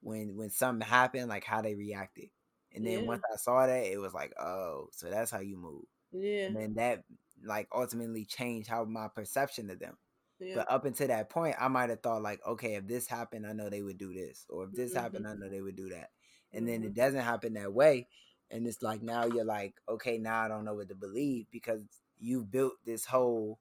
when 0.00 0.36
when 0.36 0.50
something 0.50 0.86
happened, 0.86 1.28
like 1.28 1.44
how 1.44 1.62
they 1.62 1.74
reacted. 1.74 2.30
And 2.72 2.86
then 2.86 3.00
yeah. 3.00 3.06
once 3.06 3.22
I 3.32 3.36
saw 3.36 3.66
that, 3.66 3.84
it 3.84 3.98
was 3.98 4.14
like, 4.14 4.32
oh, 4.38 4.88
so 4.92 5.10
that's 5.10 5.30
how 5.30 5.40
you 5.40 5.56
move. 5.56 5.84
Yeah. 6.12 6.46
And 6.46 6.56
then 6.56 6.74
that 6.74 7.04
like 7.44 7.68
ultimately 7.74 8.24
changed 8.24 8.68
how 8.68 8.84
my 8.84 9.08
perception 9.08 9.70
of 9.70 9.78
them. 9.78 9.96
Yeah. 10.38 10.54
But 10.56 10.70
up 10.70 10.84
until 10.84 11.08
that 11.08 11.28
point, 11.28 11.56
I 11.60 11.68
might 11.68 11.90
have 11.90 12.00
thought 12.00 12.22
like, 12.22 12.40
okay, 12.46 12.74
if 12.74 12.86
this 12.86 13.06
happened, 13.06 13.46
I 13.46 13.52
know 13.52 13.68
they 13.68 13.82
would 13.82 13.98
do 13.98 14.14
this, 14.14 14.46
or 14.48 14.64
if 14.64 14.72
this 14.72 14.92
mm-hmm. 14.92 15.00
happened, 15.02 15.26
I 15.26 15.34
know 15.34 15.48
they 15.50 15.60
would 15.60 15.76
do 15.76 15.90
that. 15.90 16.10
And 16.52 16.62
mm-hmm. 16.62 16.66
then 16.66 16.82
it 16.82 16.86
mm-hmm. 16.86 17.00
doesn't 17.00 17.20
happen 17.20 17.54
that 17.54 17.72
way, 17.74 18.08
and 18.50 18.66
it's 18.66 18.82
like 18.82 19.02
now 19.02 19.26
you're 19.26 19.44
like, 19.44 19.74
okay, 19.88 20.16
now 20.16 20.40
I 20.40 20.48
don't 20.48 20.64
know 20.64 20.74
what 20.74 20.88
to 20.88 20.94
believe 20.94 21.46
because 21.50 21.82
you've 22.18 22.50
built 22.50 22.74
this 22.86 23.04
whole 23.04 23.58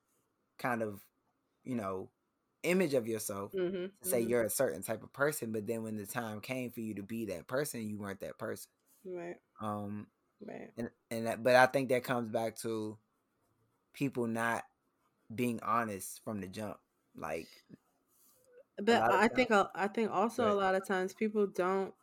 kind 0.57 0.81
of, 0.81 1.01
you 1.63 1.75
know, 1.75 2.09
image 2.63 2.93
of 2.93 3.07
yourself 3.07 3.51
mm-hmm, 3.53 3.85
to 3.85 4.09
say 4.09 4.21
mm-hmm. 4.21 4.29
you're 4.29 4.43
a 4.43 4.49
certain 4.49 4.81
type 4.81 5.03
of 5.03 5.13
person, 5.13 5.51
but 5.51 5.67
then 5.67 5.83
when 5.83 5.97
the 5.97 6.05
time 6.05 6.41
came 6.41 6.71
for 6.71 6.81
you 6.81 6.95
to 6.95 7.03
be 7.03 7.25
that 7.25 7.47
person, 7.47 7.87
you 7.87 7.97
weren't 7.97 8.19
that 8.21 8.37
person. 8.37 8.69
Right. 9.05 9.37
Um. 9.61 10.07
Right. 10.45 10.71
And 10.77 10.89
and 11.11 11.27
that, 11.27 11.43
but 11.43 11.55
I 11.55 11.65
think 11.65 11.89
that 11.89 12.03
comes 12.03 12.29
back 12.29 12.57
to 12.59 12.97
people 13.93 14.27
not 14.27 14.63
being 15.33 15.59
honest 15.61 16.21
from 16.23 16.41
the 16.41 16.47
jump, 16.47 16.77
like. 17.15 17.47
But 18.81 19.01
I 19.01 19.27
think 19.27 19.51
I 19.51 19.87
think 19.87 20.11
also 20.11 20.51
a 20.51 20.55
lot 20.55 20.75
of 20.75 20.87
times 20.87 21.13
people 21.13 21.47
don't 21.47 21.93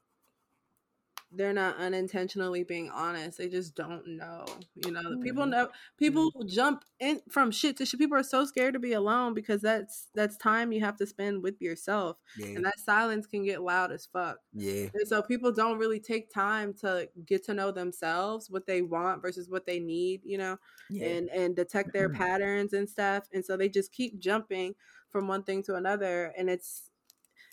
they're 1.37 1.53
not 1.53 1.77
unintentionally 1.77 2.65
being 2.65 2.91
honest. 2.91 3.39
They 3.39 3.49
just 3.49 3.75
don't 3.75 4.07
know. 4.07 4.45
You 4.75 4.91
know, 4.91 5.03
mm-hmm. 5.03 5.23
people 5.23 5.47
know 5.47 5.69
people 5.99 6.33
mm-hmm. 6.33 6.49
jump 6.49 6.85
in 6.99 7.21
from 7.31 7.51
shit 7.51 7.77
to 7.77 7.87
shit. 7.87 8.01
People 8.01 8.19
are 8.19 8.23
so 8.23 8.45
scared 8.45 8.75
to 8.75 8.81
be 8.81 8.93
alone 8.93 9.35
because 9.35 9.61
that's 9.61 10.09
that's 10.15 10.37
time 10.37 10.73
you 10.73 10.81
have 10.81 10.97
to 10.97 11.07
spend 11.07 11.43
with 11.43 11.61
yourself. 11.61 12.17
Yeah. 12.39 12.57
And 12.57 12.65
that 12.65 12.79
silence 12.79 13.27
can 13.27 13.45
get 13.45 13.63
loud 13.63 13.93
as 13.93 14.07
fuck. 14.07 14.39
Yeah. 14.53 14.89
And 14.95 15.07
so 15.07 15.23
people 15.23 15.53
don't 15.53 15.79
really 15.79 16.01
take 16.01 16.33
time 16.33 16.75
to 16.81 17.09
get 17.27 17.45
to 17.47 17.55
know 17.55 17.71
themselves, 17.71 18.51
what 18.51 18.67
they 18.67 18.83
want 18.83 19.23
versus 19.23 19.49
what 19.49 19.67
they 19.67 19.79
need, 19.79 20.23
you 20.25 20.39
know, 20.39 20.57
yeah. 20.91 21.07
and 21.07 21.29
and 21.31 21.57
detect 21.57 21.93
their 21.93 22.09
patterns 22.09 22.73
and 22.73 22.89
stuff. 22.89 23.29
And 23.33 23.45
so 23.45 23.57
they 23.57 23.69
just 23.69 23.93
keep 23.93 24.19
jumping 24.19 24.75
from 25.11 25.29
one 25.29 25.43
thing 25.43 25.63
to 25.65 25.75
another 25.77 26.33
and 26.37 26.51
it's 26.51 26.91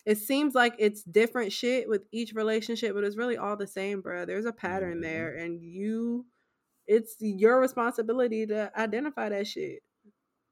it 0.05 0.17
seems 0.17 0.53
like 0.53 0.75
it's 0.79 1.03
different 1.03 1.53
shit 1.53 1.87
with 1.87 2.03
each 2.11 2.33
relationship, 2.33 2.93
but 2.93 3.03
it's 3.03 3.17
really 3.17 3.37
all 3.37 3.55
the 3.55 3.67
same, 3.67 4.01
bro. 4.01 4.25
There's 4.25 4.45
a 4.45 4.51
pattern 4.51 4.95
mm-hmm. 4.95 5.01
there, 5.01 5.35
and 5.35 5.61
you, 5.61 6.25
it's 6.87 7.15
your 7.19 7.59
responsibility 7.59 8.45
to 8.47 8.71
identify 8.77 9.29
that 9.29 9.47
shit. 9.47 9.79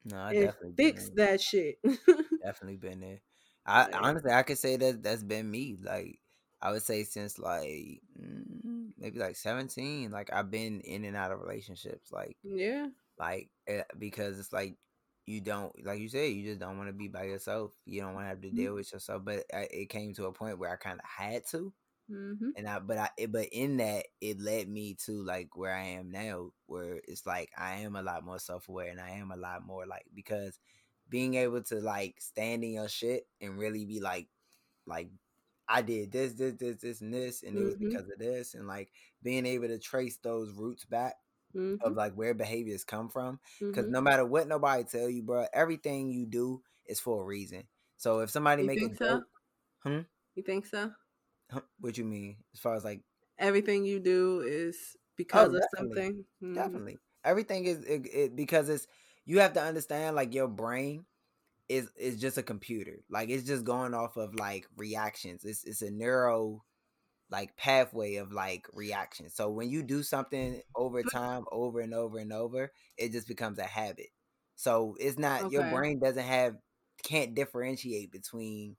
No, 0.06 0.20
I 0.20 0.34
definitely 0.34 0.74
fix 0.78 1.10
that 1.16 1.42
shit. 1.42 1.80
definitely 2.44 2.78
been 2.78 3.02
there. 3.02 3.22
I 3.66 3.88
yeah. 3.90 4.00
honestly, 4.00 4.32
I 4.32 4.44
could 4.44 4.58
say 4.58 4.78
that 4.78 5.04
that's 5.04 5.24
been 5.24 5.52
me. 5.52 5.78
Like, 5.84 6.20
I 6.62 6.72
would 6.72 6.82
say 6.82 7.04
since 7.04 7.38
like 7.38 8.02
mm, 8.20 8.92
maybe 8.98 9.20
like 9.20 9.36
seventeen. 9.36 10.12
Like, 10.12 10.32
I've 10.34 10.50
been 10.50 10.80
in 10.82 11.04
and 11.04 11.16
out 11.16 11.32
of 11.32 11.42
relationships. 11.42 12.12
Like, 12.12 12.38
yeah, 12.44 12.88
like 13.20 13.50
eh, 13.68 13.84
because 14.00 14.40
it's 14.40 14.54
like 14.54 14.76
you 15.32 15.42
don't 15.42 15.74
like 15.86 16.00
you 16.00 16.10
said 16.10 16.32
you 16.32 16.44
just 16.44 16.60
don't 16.60 16.78
want 16.78 16.90
to 16.90 16.94
be 16.94 17.08
by 17.08 17.24
yourself 17.24 17.72
you 17.86 18.02
don't 18.02 18.14
want 18.14 18.26
to 18.26 18.30
have 18.30 18.42
to 18.42 18.48
mm-hmm. 18.48 18.58
deal 18.58 18.74
with 18.76 18.92
yourself 18.92 19.24
but 19.24 19.44
I, 19.54 19.68
it 19.72 19.90
came 19.90 20.14
to 20.16 20.26
a 20.26 20.34
point 20.34 20.60
where 20.60 20.72
i 20.72 20.76
kind 20.76 21.00
of 21.00 21.06
had 21.06 21.46
to 21.52 21.74
mm-hmm. 22.12 22.50
and 22.58 22.68
i 22.68 22.80
but 22.80 22.98
i 22.98 23.10
but 23.28 23.48
in 23.52 23.78
that 23.78 24.06
it 24.20 24.42
led 24.42 24.68
me 24.68 24.98
to 25.06 25.24
like 25.24 25.56
where 25.56 25.74
i 25.74 25.84
am 25.84 26.12
now 26.12 26.50
where 26.66 27.00
it's 27.08 27.26
like 27.26 27.50
i 27.58 27.76
am 27.76 27.96
a 27.96 28.02
lot 28.02 28.26
more 28.26 28.40
self-aware 28.40 28.90
and 28.90 29.00
i 29.00 29.12
am 29.12 29.32
a 29.32 29.38
lot 29.38 29.66
more 29.66 29.86
like 29.86 30.06
because 30.14 30.60
being 31.10 31.36
able 31.36 31.62
to 31.62 31.76
like 31.76 32.16
stand 32.20 32.64
in 32.64 32.74
your 32.74 32.90
shit 32.90 33.26
and 33.40 33.58
really 33.58 33.86
be 33.86 34.00
like 34.00 34.28
like 34.86 35.10
I 35.74 35.82
did 35.82 36.12
this, 36.12 36.34
this, 36.34 36.56
this, 36.56 36.82
this, 36.82 37.00
and 37.00 37.14
this, 37.14 37.44
and 37.44 37.58
it 37.58 37.64
was 37.64 37.76
mm-hmm. 37.76 37.88
because 37.88 38.10
of 38.10 38.20
this, 38.20 38.56
and 38.56 38.68
like 38.68 38.92
being 39.24 39.46
able 39.46 39.70
to 39.70 39.80
trace 39.80 40.18
those 40.18 40.52
roots 40.52 40.84
back 40.84 41.16
mm-hmm. 41.56 41.86
of 41.86 41.96
like 41.96 42.14
where 42.14 42.34
behaviors 42.34 42.84
come 42.84 43.10
from. 43.10 43.40
Because 43.60 43.86
mm-hmm. 43.86 43.94
no 43.94 44.02
matter 44.02 44.26
what 44.26 44.48
nobody 44.48 44.84
tell 44.84 45.10
you, 45.10 45.24
bro, 45.24 45.46
everything 45.54 46.10
you 46.10 46.26
do 46.26 46.62
is 46.86 47.00
for 47.00 47.22
a 47.22 47.26
reason. 47.26 47.64
So 47.98 48.20
if 48.20 48.30
somebody 48.30 48.64
you 48.64 48.68
make 48.68 48.82
a 48.82 48.96
so? 48.96 49.06
joke, 49.06 49.24
hmm? 49.84 50.00
You 50.36 50.44
think 50.44 50.66
so? 50.66 50.92
What 51.80 51.98
you 51.98 52.06
mean? 52.06 52.38
As 52.54 52.60
far 52.60 52.76
as 52.76 52.84
like 52.84 53.02
everything 53.38 53.86
you 53.86 54.00
do 54.00 54.42
is 54.46 54.78
oh, 54.96 55.00
because 55.18 55.54
oh, 55.54 55.58
of 55.58 55.64
something. 55.78 56.24
Mm-hmm. 56.44 56.54
Definitely, 56.54 56.98
everything 57.26 57.66
is 57.66 57.84
it, 57.84 58.08
it, 58.14 58.36
because 58.36 58.70
it's 58.70 58.88
you 59.26 59.40
have 59.40 59.54
to 59.54 59.62
understand 59.62 60.16
like 60.16 60.34
your 60.34 60.48
brain 60.48 61.06
is 61.68 61.90
is 61.98 62.20
just 62.20 62.38
a 62.38 62.44
computer. 62.44 63.00
Like 63.10 63.30
it's 63.30 63.46
just 63.46 63.66
going 63.66 63.94
off 63.94 64.18
of 64.18 64.36
like 64.36 64.68
reactions. 64.78 65.44
It's 65.46 65.64
it's 65.64 65.82
a 65.82 65.92
neuro 65.92 66.64
like 67.32 67.56
pathway 67.56 68.16
of 68.18 68.34
like 68.34 68.68
reaction. 68.74 69.30
So 69.30 69.50
when 69.50 69.70
you 69.70 69.84
do 69.84 70.04
something 70.04 70.62
over 70.76 71.02
time, 71.02 71.46
over 71.52 71.80
and 71.80 71.94
over 71.94 72.20
and 72.20 72.34
over, 72.34 72.72
it 72.98 73.14
just 73.14 73.28
becomes 73.28 73.58
a 73.58 73.64
habit. 73.64 74.10
So 74.56 74.96
it's 75.00 75.18
not 75.18 75.44
okay. 75.44 75.54
your 75.54 75.72
brain 75.72 76.00
doesn't 76.00 76.24
have 76.24 76.56
can't 77.04 77.34
differentiate 77.34 78.12
between 78.12 78.76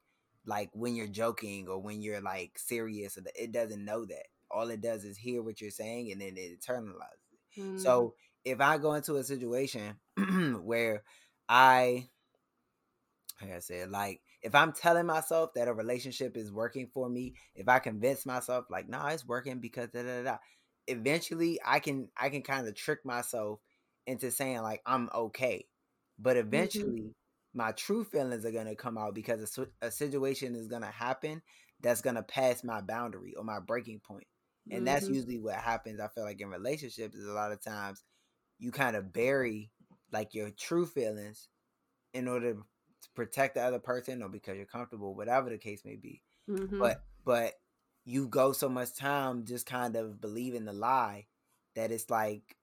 like 0.46 0.70
when 0.74 0.94
you're 0.94 1.08
joking 1.08 1.66
or 1.66 1.80
when 1.80 2.02
you're 2.02 2.20
like 2.20 2.58
serious. 2.58 3.18
It 3.34 3.52
doesn't 3.52 3.84
know 3.84 4.04
that. 4.04 4.26
All 4.50 4.68
it 4.68 4.82
does 4.82 5.04
is 5.04 5.16
hear 5.16 5.42
what 5.42 5.60
you're 5.60 5.70
saying 5.70 6.12
and 6.12 6.20
then 6.20 6.34
it 6.36 6.60
internalizes 6.60 7.32
it. 7.56 7.60
Mm. 7.60 7.80
So 7.80 8.14
if 8.44 8.60
I 8.60 8.76
go 8.76 8.92
into 8.92 9.16
a 9.16 9.24
situation 9.24 9.96
where 10.62 11.02
I 11.48 12.08
like 13.40 13.52
I 13.52 13.58
said, 13.60 13.90
like 13.90 14.20
if 14.42 14.54
I'm 14.54 14.72
telling 14.72 15.06
myself 15.06 15.54
that 15.54 15.68
a 15.68 15.72
relationship 15.72 16.36
is 16.36 16.52
working 16.52 16.88
for 16.92 17.08
me, 17.08 17.34
if 17.54 17.68
I 17.68 17.78
convince 17.78 18.26
myself 18.26 18.66
like, 18.70 18.88
nah, 18.88 19.08
it's 19.08 19.26
working 19.26 19.60
because 19.60 19.90
da 19.90 20.02
da 20.02 20.22
da, 20.22 20.36
eventually 20.88 21.60
I 21.64 21.78
can 21.78 22.08
I 22.16 22.28
can 22.28 22.42
kind 22.42 22.66
of 22.66 22.74
trick 22.74 23.04
myself 23.04 23.60
into 24.06 24.30
saying 24.30 24.62
like 24.62 24.82
I'm 24.84 25.08
okay. 25.14 25.66
But 26.18 26.36
mm-hmm. 26.36 26.48
eventually 26.48 27.00
mm-hmm. 27.00 27.58
my 27.58 27.72
true 27.72 28.04
feelings 28.04 28.44
are 28.44 28.50
gonna 28.50 28.74
come 28.74 28.98
out 28.98 29.14
because 29.14 29.58
a, 29.58 29.86
a 29.86 29.90
situation 29.90 30.56
is 30.56 30.66
gonna 30.66 30.90
happen 30.90 31.42
that's 31.80 32.00
gonna 32.00 32.22
pass 32.22 32.64
my 32.64 32.80
boundary 32.80 33.34
or 33.36 33.44
my 33.44 33.60
breaking 33.60 34.00
point. 34.00 34.26
And 34.70 34.78
mm-hmm. 34.78 34.84
that's 34.86 35.08
usually 35.08 35.38
what 35.38 35.56
happens. 35.56 36.00
I 36.00 36.08
feel 36.08 36.24
like 36.24 36.40
in 36.40 36.48
relationships 36.48 37.16
is 37.16 37.26
a 37.26 37.32
lot 37.32 37.52
of 37.52 37.62
times 37.62 38.02
you 38.58 38.72
kind 38.72 38.96
of 38.96 39.12
bury 39.12 39.70
like 40.12 40.34
your 40.34 40.50
true 40.50 40.86
feelings 40.86 41.48
in 42.12 42.28
order 42.28 42.54
to 42.54 42.62
protect 43.14 43.54
the 43.54 43.62
other 43.62 43.78
person 43.78 44.22
or 44.22 44.28
because 44.28 44.56
you're 44.56 44.66
comfortable, 44.66 45.14
whatever 45.14 45.50
the 45.50 45.58
case 45.58 45.84
may 45.84 45.96
be. 45.96 46.22
Mm-hmm. 46.48 46.78
But 46.78 47.02
but 47.24 47.54
you 48.04 48.26
go 48.28 48.52
so 48.52 48.68
much 48.68 48.96
time 48.96 49.44
just 49.44 49.66
kind 49.66 49.96
of 49.96 50.20
believing 50.20 50.64
the 50.64 50.72
lie 50.72 51.26
that 51.76 51.92
it's 51.92 52.10
like 52.10 52.56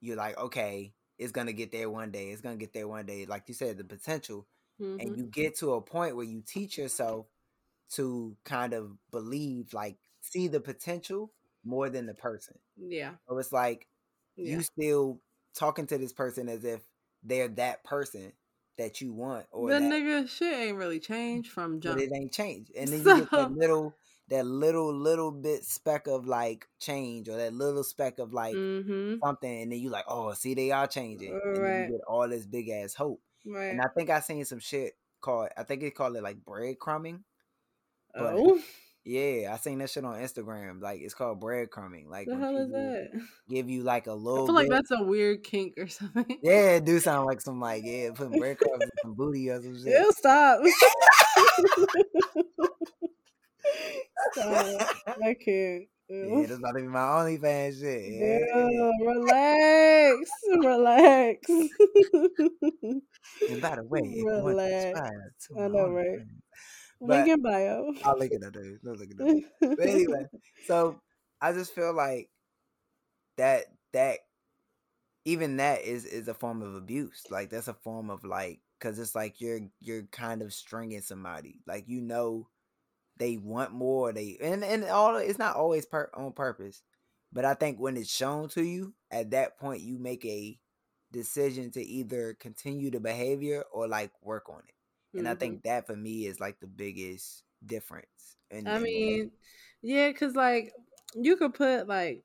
you're 0.00 0.16
like, 0.16 0.38
okay, 0.38 0.92
it's 1.18 1.32
gonna 1.32 1.52
get 1.52 1.72
there 1.72 1.90
one 1.90 2.10
day. 2.10 2.30
It's 2.30 2.42
gonna 2.42 2.56
get 2.56 2.72
there 2.72 2.88
one 2.88 3.06
day. 3.06 3.26
Like 3.26 3.44
you 3.48 3.54
said, 3.54 3.78
the 3.78 3.84
potential. 3.84 4.46
Mm-hmm. 4.80 5.00
And 5.00 5.16
you 5.16 5.24
get 5.24 5.56
to 5.58 5.74
a 5.74 5.80
point 5.80 6.16
where 6.16 6.26
you 6.26 6.42
teach 6.46 6.76
yourself 6.76 7.26
to 7.92 8.36
kind 8.44 8.74
of 8.74 8.92
believe, 9.10 9.72
like 9.72 9.96
see 10.20 10.48
the 10.48 10.60
potential 10.60 11.32
more 11.64 11.88
than 11.88 12.06
the 12.06 12.14
person. 12.14 12.58
Yeah. 12.76 13.12
So 13.28 13.38
it's 13.38 13.52
like 13.52 13.86
yeah. 14.36 14.56
you 14.56 14.62
still 14.62 15.20
talking 15.54 15.86
to 15.86 15.98
this 15.98 16.12
person 16.12 16.48
as 16.48 16.64
if 16.64 16.82
they're 17.22 17.48
that 17.48 17.84
person 17.84 18.32
that 18.78 19.00
you 19.00 19.12
want. 19.12 19.46
Or 19.52 19.70
the 19.70 19.80
that, 19.80 19.82
nigga 19.82 20.28
shit 20.28 20.54
ain't 20.54 20.76
really 20.76 21.00
changed 21.00 21.50
from 21.50 21.80
jump. 21.80 21.96
But 21.96 22.04
it 22.04 22.12
ain't 22.14 22.32
changed. 22.32 22.72
And 22.76 22.88
then 22.88 23.04
so, 23.04 23.14
you 23.14 23.20
get 23.22 23.30
that 23.30 23.52
little 23.56 23.94
that 24.28 24.44
little 24.44 24.92
little 24.92 25.30
bit 25.30 25.64
speck 25.64 26.06
of 26.08 26.26
like 26.26 26.66
change 26.80 27.28
or 27.28 27.36
that 27.36 27.52
little 27.52 27.84
speck 27.84 28.18
of 28.18 28.32
like 28.32 28.54
mm-hmm. 28.54 29.16
something 29.24 29.62
and 29.62 29.70
then 29.70 29.78
you 29.78 29.88
like, 29.88 30.04
oh, 30.08 30.32
see 30.32 30.54
they 30.54 30.72
are 30.72 30.86
changing. 30.86 31.32
Right. 31.32 31.44
And 31.44 31.64
then 31.64 31.82
you 31.82 31.90
get 31.92 32.00
all 32.08 32.28
this 32.28 32.46
big 32.46 32.68
ass 32.68 32.94
hope. 32.94 33.20
Right. 33.44 33.66
And 33.66 33.80
I 33.80 33.86
think 33.96 34.10
I 34.10 34.20
seen 34.20 34.44
some 34.44 34.58
shit 34.58 34.94
called 35.20 35.48
I 35.56 35.62
think 35.62 35.82
it 35.82 35.94
called 35.94 36.16
it 36.16 36.22
like 36.22 36.44
breadcrumbing. 36.44 37.20
But 38.14 38.34
oh. 38.36 38.60
Yeah, 39.06 39.54
I 39.54 39.56
seen 39.58 39.78
that 39.78 39.88
shit 39.88 40.04
on 40.04 40.16
Instagram. 40.16 40.82
Like 40.82 41.00
it's 41.00 41.14
called 41.14 41.40
breadcrumbing. 41.40 42.08
Like 42.08 42.26
the 42.26 42.36
hell 42.36 42.56
is 42.56 42.72
that? 42.72 43.10
Give 43.48 43.70
you 43.70 43.84
like 43.84 44.08
a 44.08 44.12
little. 44.14 44.42
I 44.42 44.46
feel 44.46 44.54
like 44.56 44.68
that's 44.68 44.90
a 44.90 45.04
weird 45.04 45.44
kink 45.44 45.74
or 45.78 45.86
something. 45.86 46.40
Yeah, 46.42 46.72
it 46.72 46.84
do 46.84 46.98
sound 46.98 47.26
like 47.26 47.40
some 47.40 47.60
like 47.60 47.84
yeah, 47.84 48.10
putting 48.12 48.40
breadcrumbs 48.40 48.82
in 48.82 48.90
some 49.04 49.14
booty 49.14 49.48
or 49.48 49.62
some 49.62 49.78
shit. 49.84 49.92
It'll 49.92 50.12
stop. 50.12 50.58
stop. 54.32 54.90
I 55.24 55.34
can't. 55.34 55.84
Ew. 56.08 56.40
Yeah, 56.40 56.46
that's 56.46 56.60
not 56.60 56.76
even 56.76 56.90
my 56.90 56.98
OnlyFans 56.98 57.80
shit. 57.80 58.12
Yeah. 58.12 58.38
relax, 59.06 60.30
relax. 60.56 61.48
and 63.48 63.62
by 63.62 63.76
the 63.76 63.84
way, 63.84 64.24
relax. 64.24 64.98
I 65.56 65.68
know, 65.68 65.90
right? 65.90 66.18
Link 67.00 67.28
in 67.28 67.42
bio. 67.42 67.92
I'll 68.04 68.18
link 68.18 68.32
it 68.32 68.44
up 68.44 68.52
there. 68.52 68.78
No 68.82 68.92
link 68.92 69.12
it 69.18 69.20
up. 69.20 69.76
but 69.76 69.86
anyway, 69.86 70.26
so 70.66 71.00
I 71.40 71.52
just 71.52 71.74
feel 71.74 71.92
like 71.92 72.28
that 73.36 73.66
that 73.92 74.18
even 75.24 75.56
that 75.56 75.82
is 75.82 76.04
is 76.04 76.28
a 76.28 76.34
form 76.34 76.62
of 76.62 76.74
abuse. 76.74 77.24
Like 77.30 77.50
that's 77.50 77.68
a 77.68 77.74
form 77.74 78.10
of 78.10 78.24
like 78.24 78.60
because 78.78 78.98
it's 78.98 79.14
like 79.14 79.40
you're 79.40 79.60
you're 79.80 80.04
kind 80.04 80.42
of 80.42 80.54
stringing 80.54 81.00
somebody. 81.00 81.60
Like 81.66 81.84
you 81.88 82.00
know 82.00 82.48
they 83.18 83.36
want 83.36 83.72
more. 83.72 84.12
They 84.12 84.38
and 84.40 84.64
and 84.64 84.84
all 84.84 85.16
it's 85.16 85.38
not 85.38 85.56
always 85.56 85.86
per, 85.86 86.10
on 86.14 86.32
purpose, 86.32 86.82
but 87.32 87.44
I 87.44 87.54
think 87.54 87.78
when 87.78 87.96
it's 87.96 88.14
shown 88.14 88.48
to 88.50 88.62
you 88.62 88.94
at 89.10 89.32
that 89.32 89.58
point, 89.58 89.82
you 89.82 89.98
make 89.98 90.24
a 90.24 90.58
decision 91.12 91.70
to 91.72 91.82
either 91.84 92.36
continue 92.38 92.90
the 92.90 93.00
behavior 93.00 93.64
or 93.72 93.88
like 93.88 94.10
work 94.22 94.48
on 94.48 94.60
it. 94.68 94.75
And 95.16 95.26
mm-hmm. 95.26 95.32
I 95.32 95.34
think 95.34 95.62
that 95.62 95.86
for 95.86 95.96
me 95.96 96.26
is 96.26 96.40
like 96.40 96.60
the 96.60 96.66
biggest 96.66 97.42
difference. 97.64 98.36
And 98.50 98.68
I 98.68 98.78
mean, 98.78 99.30
yeah, 99.82 100.08
because 100.08 100.34
like 100.34 100.72
you 101.14 101.36
could 101.36 101.54
put 101.54 101.88
like 101.88 102.22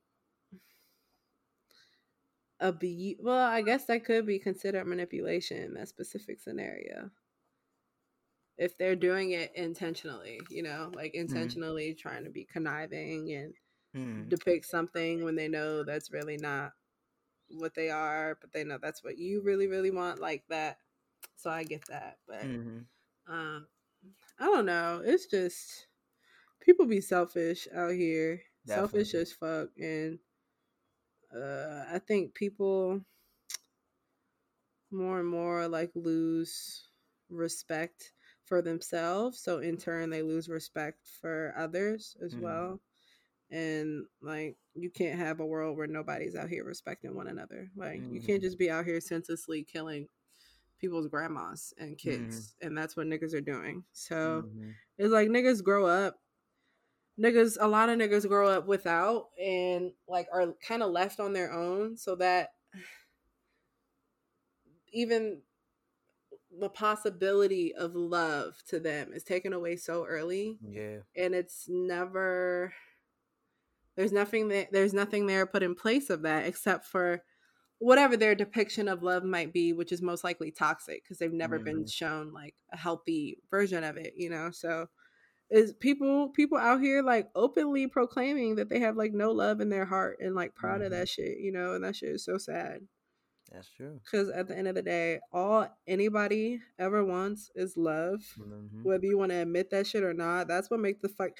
a 2.60 2.72
be 2.72 3.18
well, 3.20 3.46
I 3.46 3.62
guess 3.62 3.86
that 3.86 4.06
could 4.06 4.26
be 4.26 4.39
considered 4.39 4.86
manipulation 4.86 5.58
in 5.58 5.74
that 5.76 5.88
specific 5.88 6.39
scenario. 6.39 7.10
If 8.58 8.78
they're 8.78 8.96
doing 8.96 9.32
it 9.32 9.52
intentionally, 9.56 10.39
you 10.50 10.62
know, 10.62 10.92
like 10.94 11.14
mm-hmm. 11.14 11.22
intentionally 11.22 11.89
mm-hmm. 11.92 12.10
trying 12.10 12.26
to 12.26 12.30
be 12.30 12.46
conniving 12.46 13.32
and 13.34 13.54
mm-hmm. 13.96 14.30
depict 14.30 14.66
something 14.66 15.24
when 15.24 15.36
they 15.36 15.48
know 15.48 15.84
that's 15.84 16.12
really 16.12 16.38
not 16.38 16.74
what 17.50 17.74
they 17.74 17.89
are, 17.89 18.38
but 18.39 18.54
they 18.54 18.64
know 18.64 18.78
that's 18.80 19.04
what 19.04 19.18
you 19.18 19.42
really, 19.42 19.68
really 19.68 19.92
want, 19.92 20.20
like 20.20 20.44
that 20.50 20.78
so 21.36 21.49
I 21.49 21.63
get 21.63 21.84
that. 21.89 22.17
But 22.28 22.43
mm-hmm. 22.43 22.80
um, 23.32 23.67
I 24.39 24.45
don't 24.45 24.65
know. 24.65 25.01
It's 25.03 25.26
just 25.26 25.88
people 26.61 26.86
be 26.86 27.01
selfish 27.01 27.67
out 27.76 27.93
here. 27.93 28.41
Definitely. 28.65 29.05
Selfish 29.05 29.13
as 29.15 29.32
fuck, 29.34 29.69
and 29.80 30.19
uh, 31.36 31.86
I 31.91 31.99
think 31.99 32.36
people 32.36 33.01
more 34.91 35.19
and 35.19 35.28
more 35.28 35.67
like 35.67 35.91
lose 35.95 36.89
respect 37.30 38.11
for 38.45 38.61
themselves. 38.61 39.39
So 39.39 39.59
in 39.59 39.78
turn, 39.78 40.09
they 40.09 40.22
lose 40.22 40.49
respect 40.49 40.99
for 41.22 41.53
others 41.57 42.15
as 42.24 42.34
mm-hmm. 42.34 42.43
well. 42.43 42.82
And 43.49 44.05
like, 44.22 44.57
you 44.76 44.89
can't 44.89 45.19
have 45.19 45.39
a 45.39 45.45
world 45.45 45.78
where 45.78 45.88
nobody's 45.88 46.36
out 46.36 46.49
here 46.49 46.63
respecting 46.63 47.15
one 47.15 47.28
another. 47.28 47.69
Like, 47.76 48.01
mm-hmm. 48.01 48.13
you 48.13 48.19
can't 48.19 48.39
mm-hmm. 48.39 48.47
just 48.47 48.59
be 48.59 48.69
out 48.69 48.86
here 48.86 49.01
senselessly 49.01 49.63
killing 49.63 50.07
people's 50.82 51.08
grandmas 51.08 51.74
and 51.78 51.98
kids, 51.98 52.56
mm-hmm. 52.56 52.68
and 52.68 52.78
that's 52.78 52.98
what 52.98 53.08
niggas 53.08 53.34
are 53.34 53.42
doing. 53.42 53.84
So 53.94 54.44
mm-hmm. 54.46 54.72
it's 54.98 55.14
like 55.14 55.30
niggas 55.30 55.64
grow 55.64 55.86
up. 55.86 56.18
Niggas, 57.20 57.58
a 57.60 57.68
lot 57.68 57.90
of 57.90 58.00
niggas 58.00 58.28
grow 58.28 58.50
up 58.50 58.68
without 58.68 59.28
and 59.40 59.92
like 60.08 60.28
are 60.34 60.56
kind 60.68 60.82
of 60.82 60.92
left 60.92 61.20
on 61.20 61.34
their 61.34 61.54
own, 61.54 61.96
so 61.96 62.16
that 62.16 62.50
even 64.92 65.42
the 66.60 66.70
possibility 66.70 67.74
of 67.74 67.96
love 67.96 68.56
to 68.68 68.80
them 68.80 69.12
is 69.14 69.24
taken 69.24 69.54
away 69.54 69.78
so 69.78 70.06
early. 70.06 70.58
Yeah. 70.68 70.98
And 71.16 71.34
it's 71.34 71.68
never 71.70 72.74
there's 73.96 74.12
nothing 74.12 74.50
that 74.50 74.72
there's 74.72 74.94
nothing 74.94 75.28
there 75.28 75.46
put 75.46 75.64
in 75.64 75.76
place 75.76 76.10
of 76.10 76.24
that 76.24 76.46
except 76.46 76.86
for 76.86 77.24
whatever 77.82 78.16
their 78.16 78.36
depiction 78.36 78.88
of 78.88 79.02
love 79.02 79.24
might 79.24 79.52
be, 79.52 79.74
which 79.74 79.92
is 79.92 80.04
most 80.04 80.24
likely 80.24 80.52
toxic 80.52 81.04
because 81.04 81.18
they've 81.18 81.34
never 81.34 81.56
mm-hmm. 81.56 81.66
been 81.66 81.88
shown 81.88 82.32
like 82.32 82.54
a 82.72 82.78
healthy 82.78 83.40
version 83.50 83.84
of 83.84 83.98
it, 83.98 84.14
you 84.16 84.30
know? 84.30 84.52
So 84.52 84.86
is 85.50 85.74
people 85.74 86.30
people 86.30 86.60
out 86.60 86.80
here 86.80 87.02
like 87.02 87.30
openly 87.34 87.88
proclaiming 87.88 88.56
that 88.58 88.70
they 88.70 88.80
have 88.80 88.98
like 88.98 89.14
no 89.14 89.32
love 89.32 89.62
in 89.62 89.70
their 89.70 89.86
heart 89.86 90.20
and 90.22 90.36
like 90.36 90.54
proud 90.54 90.76
mm-hmm. 90.76 90.86
of 90.86 90.92
that 90.92 91.10
shit, 91.10 91.40
you 91.40 91.52
know, 91.52 91.74
and 91.74 91.84
that 91.84 91.96
shit 91.96 92.10
is 92.10 92.24
so 92.24 92.38
sad. 92.38 92.82
That's 93.52 93.70
true. 93.72 94.00
Because 94.04 94.30
at 94.30 94.48
the 94.48 94.56
end 94.56 94.68
of 94.68 94.76
the 94.76 94.84
day, 94.84 95.20
all 95.34 95.68
anybody 95.88 96.60
ever 96.78 97.04
wants 97.04 97.50
is 97.56 97.76
love. 97.76 98.22
Mm-hmm. 98.40 98.84
Whether 98.84 99.08
you 99.08 99.18
want 99.18 99.32
to 99.32 99.42
admit 99.42 99.72
that 99.72 99.88
shit 99.88 100.04
or 100.04 100.14
not, 100.14 100.48
that's 100.48 100.70
what 100.70 100.80
makes 100.80 101.02
the 101.02 101.10
fuck. 101.10 101.32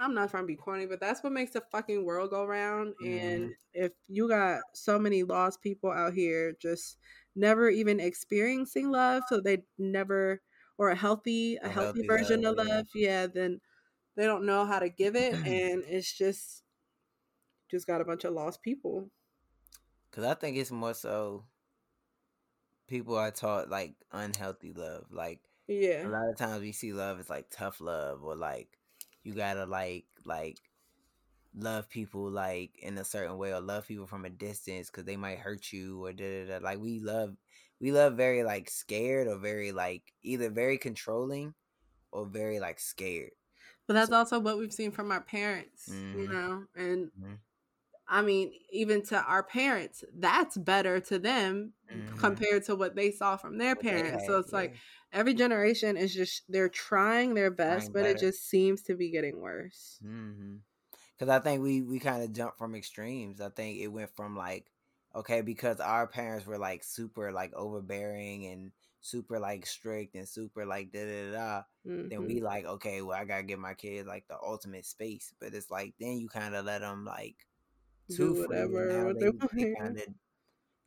I'm 0.00 0.14
not 0.14 0.30
trying 0.30 0.44
to 0.44 0.46
be 0.46 0.56
corny, 0.56 0.86
but 0.86 0.98
that's 0.98 1.22
what 1.22 1.32
makes 1.32 1.52
the 1.52 1.62
fucking 1.70 2.04
world 2.04 2.30
go 2.30 2.44
round. 2.44 2.94
Mm. 3.04 3.20
And 3.20 3.42
mm-hmm. 3.42 3.84
if 3.84 3.92
you 4.08 4.28
got 4.28 4.60
so 4.74 4.98
many 4.98 5.22
lost 5.22 5.60
people 5.60 5.92
out 5.92 6.14
here 6.14 6.54
just 6.60 6.96
never 7.36 7.68
even 7.68 8.00
experiencing 8.00 8.90
love, 8.90 9.22
so 9.28 9.40
they 9.40 9.58
never 9.78 10.40
or 10.78 10.90
a 10.90 10.96
healthy 10.96 11.56
a, 11.56 11.66
a 11.66 11.68
healthy, 11.68 12.00
healthy, 12.00 12.06
version 12.06 12.42
love, 12.42 12.58
of 12.58 12.66
love, 12.66 12.86
yeah. 12.94 13.22
yeah, 13.22 13.26
then 13.26 13.60
they 14.16 14.24
don't 14.24 14.46
know 14.46 14.64
how 14.64 14.78
to 14.78 14.88
give 14.88 15.14
it, 15.14 15.34
and 15.46 15.84
it's 15.86 16.16
just 16.16 16.62
just 17.70 17.86
got 17.86 18.00
a 18.00 18.04
bunch 18.04 18.24
of 18.24 18.32
lost 18.32 18.62
people. 18.62 19.10
Cause 20.10 20.24
I 20.24 20.34
think 20.34 20.56
it's 20.56 20.72
more 20.72 20.94
so 20.94 21.44
people 22.88 23.14
are 23.14 23.30
taught 23.30 23.68
like 23.68 23.94
unhealthy 24.10 24.72
love. 24.72 25.04
Like 25.10 25.40
yeah, 25.68 26.06
a 26.06 26.08
lot 26.08 26.28
of 26.28 26.36
times 26.36 26.62
we 26.62 26.72
see 26.72 26.92
love 26.92 27.20
as 27.20 27.30
like 27.30 27.46
tough 27.50 27.80
love 27.80 28.24
or 28.24 28.34
like 28.34 28.79
you 29.24 29.34
gotta 29.34 29.64
like 29.64 30.04
like 30.24 30.58
love 31.56 31.88
people 31.88 32.30
like 32.30 32.78
in 32.80 32.96
a 32.98 33.04
certain 33.04 33.36
way 33.36 33.52
or 33.52 33.60
love 33.60 33.86
people 33.86 34.06
from 34.06 34.24
a 34.24 34.30
distance 34.30 34.88
because 34.88 35.04
they 35.04 35.16
might 35.16 35.38
hurt 35.38 35.72
you 35.72 36.04
or 36.04 36.12
da, 36.12 36.46
da, 36.46 36.58
da. 36.58 36.64
like 36.64 36.78
we 36.78 37.00
love 37.00 37.36
we 37.80 37.90
love 37.92 38.14
very 38.14 38.44
like 38.44 38.70
scared 38.70 39.26
or 39.26 39.36
very 39.36 39.72
like 39.72 40.02
either 40.22 40.48
very 40.48 40.78
controlling 40.78 41.52
or 42.12 42.24
very 42.24 42.60
like 42.60 42.78
scared 42.78 43.32
but 43.86 43.94
that's 43.94 44.10
so, 44.10 44.16
also 44.16 44.38
what 44.38 44.58
we've 44.58 44.72
seen 44.72 44.92
from 44.92 45.10
our 45.10 45.22
parents 45.22 45.88
mm-hmm. 45.90 46.20
you 46.20 46.28
know 46.28 46.64
and 46.76 47.06
mm-hmm. 47.06 47.34
I 48.12 48.22
mean, 48.22 48.52
even 48.72 49.02
to 49.06 49.22
our 49.22 49.44
parents, 49.44 50.02
that's 50.18 50.58
better 50.58 50.98
to 50.98 51.18
them 51.20 51.74
mm-hmm. 51.90 52.16
compared 52.16 52.64
to 52.64 52.74
what 52.74 52.96
they 52.96 53.12
saw 53.12 53.36
from 53.36 53.56
their 53.56 53.76
parents. 53.76 54.26
so 54.26 54.38
it's 54.38 54.50
yeah. 54.50 54.58
like 54.58 54.74
every 55.12 55.32
generation 55.32 55.96
is 55.96 56.12
just 56.12 56.42
they're 56.48 56.68
trying 56.68 57.34
their 57.34 57.52
best, 57.52 57.86
trying 57.86 57.92
but 57.92 58.02
better. 58.02 58.16
it 58.16 58.18
just 58.18 58.48
seems 58.48 58.82
to 58.82 58.96
be 58.96 59.10
getting 59.12 59.40
worse. 59.40 60.00
Because 60.02 60.12
mm-hmm. 60.12 61.30
I 61.30 61.38
think 61.38 61.62
we 61.62 61.82
we 61.82 62.00
kind 62.00 62.24
of 62.24 62.32
jumped 62.32 62.58
from 62.58 62.74
extremes. 62.74 63.40
I 63.40 63.48
think 63.48 63.78
it 63.78 63.86
went 63.86 64.14
from 64.16 64.36
like 64.36 64.66
okay 65.14 65.40
because 65.40 65.78
our 65.78 66.08
parents 66.08 66.46
were 66.46 66.58
like 66.58 66.82
super 66.82 67.30
like 67.30 67.54
overbearing 67.54 68.46
and 68.46 68.72
super 69.00 69.38
like 69.38 69.66
strict 69.66 70.16
and 70.16 70.28
super 70.28 70.66
like 70.66 70.90
da 70.90 71.04
da 71.04 71.32
da. 71.32 71.62
Mm-hmm. 71.86 72.08
Then 72.08 72.26
we 72.26 72.40
like 72.40 72.66
okay, 72.66 73.02
well 73.02 73.16
I 73.16 73.24
gotta 73.24 73.44
give 73.44 73.60
my 73.60 73.74
kids 73.74 74.08
like 74.08 74.26
the 74.26 74.36
ultimate 74.42 74.84
space, 74.84 75.32
but 75.40 75.54
it's 75.54 75.70
like 75.70 75.94
then 76.00 76.18
you 76.18 76.28
kind 76.28 76.56
of 76.56 76.64
let 76.64 76.80
them 76.80 77.04
like 77.04 77.36
do 78.16 78.34
whatever 78.34 79.14
they, 79.18 79.26
of 79.26 79.36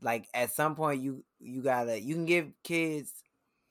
like 0.01 0.27
at 0.33 0.51
some 0.53 0.75
point 0.75 1.01
you 1.01 1.23
you 1.39 1.61
gotta 1.61 1.99
you 1.99 2.15
can 2.15 2.25
give 2.25 2.51
kids 2.63 3.11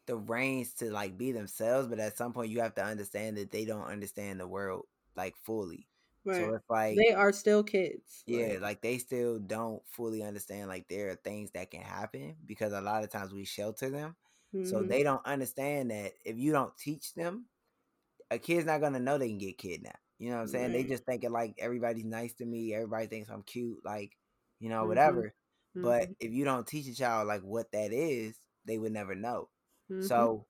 the 0.07 0.17
reins 0.17 0.73
to 0.75 0.91
like 0.91 1.17
be 1.17 1.33
themselves, 1.33 1.89
but 1.89 2.01
at 2.01 2.17
some 2.17 2.33
point 2.33 2.51
you 2.51 2.61
have 2.61 2.75
to 2.75 2.85
understand 2.85 3.37
that 3.37 3.53
they 3.53 3.65
don't 3.65 3.87
understand 3.87 4.41
the 4.41 4.47
world 4.47 4.87
like 5.17 5.37
fully. 5.45 5.87
Right. 6.25 6.37
So 6.37 6.55
it's 6.55 6.71
like 6.71 6.97
they 6.97 7.15
are 7.15 7.33
still 7.33 7.63
kids. 7.63 8.23
Yeah, 8.27 8.49
like, 8.55 8.61
like 8.61 8.83
they 8.83 8.99
still 8.99 9.39
don't 9.39 9.83
fully 9.89 10.23
understand 10.23 10.69
like 10.69 10.89
there 10.89 11.11
are 11.11 11.17
things 11.17 11.51
that 11.53 11.71
can 11.71 11.83
happen 11.83 12.37
because 12.47 12.73
a 12.73 12.81
lot 12.81 13.05
of 13.05 13.11
times 13.11 13.33
we 13.33 13.45
shelter 13.45 13.91
them. 13.91 14.17
Mm-hmm. 14.55 14.69
So 14.69 14.83
they 14.83 15.03
don't 15.03 15.25
understand 15.25 15.91
that 15.91 16.13
if 16.25 16.37
you 16.37 16.53
don't 16.53 16.77
teach 16.77 17.15
them, 17.15 17.47
a 18.31 18.39
kid's 18.39 18.67
not 18.67 18.81
gonna 18.81 19.01
know 19.01 19.19
they 19.19 19.29
can 19.29 19.39
get 19.39 19.59
kidnapped. 19.59 19.99
You 20.23 20.31
know 20.31 20.37
what 20.37 20.43
I'm 20.43 20.49
saying? 20.49 20.73
Right. 20.73 20.85
They 20.85 20.89
just 20.89 21.05
thinking 21.05 21.33
like 21.33 21.57
everybody's 21.59 22.05
nice 22.05 22.33
to 22.35 22.47
me, 22.47 22.73
everybody 22.73 23.09
thinks 23.09 23.29
I'm 23.29 23.43
cute, 23.43 23.79
like, 23.85 24.13
you 24.61 24.69
know, 24.69 24.83
mm-hmm. 24.83 24.89
whatever. 24.89 25.35
Mm-hmm. 25.77 25.83
But 25.83 26.11
if 26.21 26.31
you 26.31 26.45
don't 26.45 26.65
teach 26.65 26.87
a 26.87 26.95
child 26.95 27.27
like 27.27 27.41
what 27.41 27.73
that 27.73 27.93
is, 27.93 28.37
they 28.65 28.79
would 28.79 28.93
never 28.93 29.17
know. 29.17 29.49
Mm-hmm. 29.91 30.07
So 30.07 30.47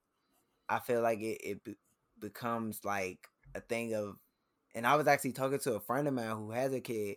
I 0.68 0.78
feel 0.80 1.00
like 1.00 1.20
it, 1.20 1.38
it 1.42 1.64
be- 1.64 1.78
becomes 2.20 2.84
like 2.84 3.26
a 3.54 3.60
thing 3.60 3.94
of, 3.94 4.16
and 4.74 4.86
I 4.86 4.96
was 4.96 5.06
actually 5.06 5.32
talking 5.32 5.58
to 5.60 5.76
a 5.76 5.80
friend 5.80 6.06
of 6.06 6.12
mine 6.12 6.36
who 6.36 6.50
has 6.50 6.74
a 6.74 6.80
kid, 6.80 7.16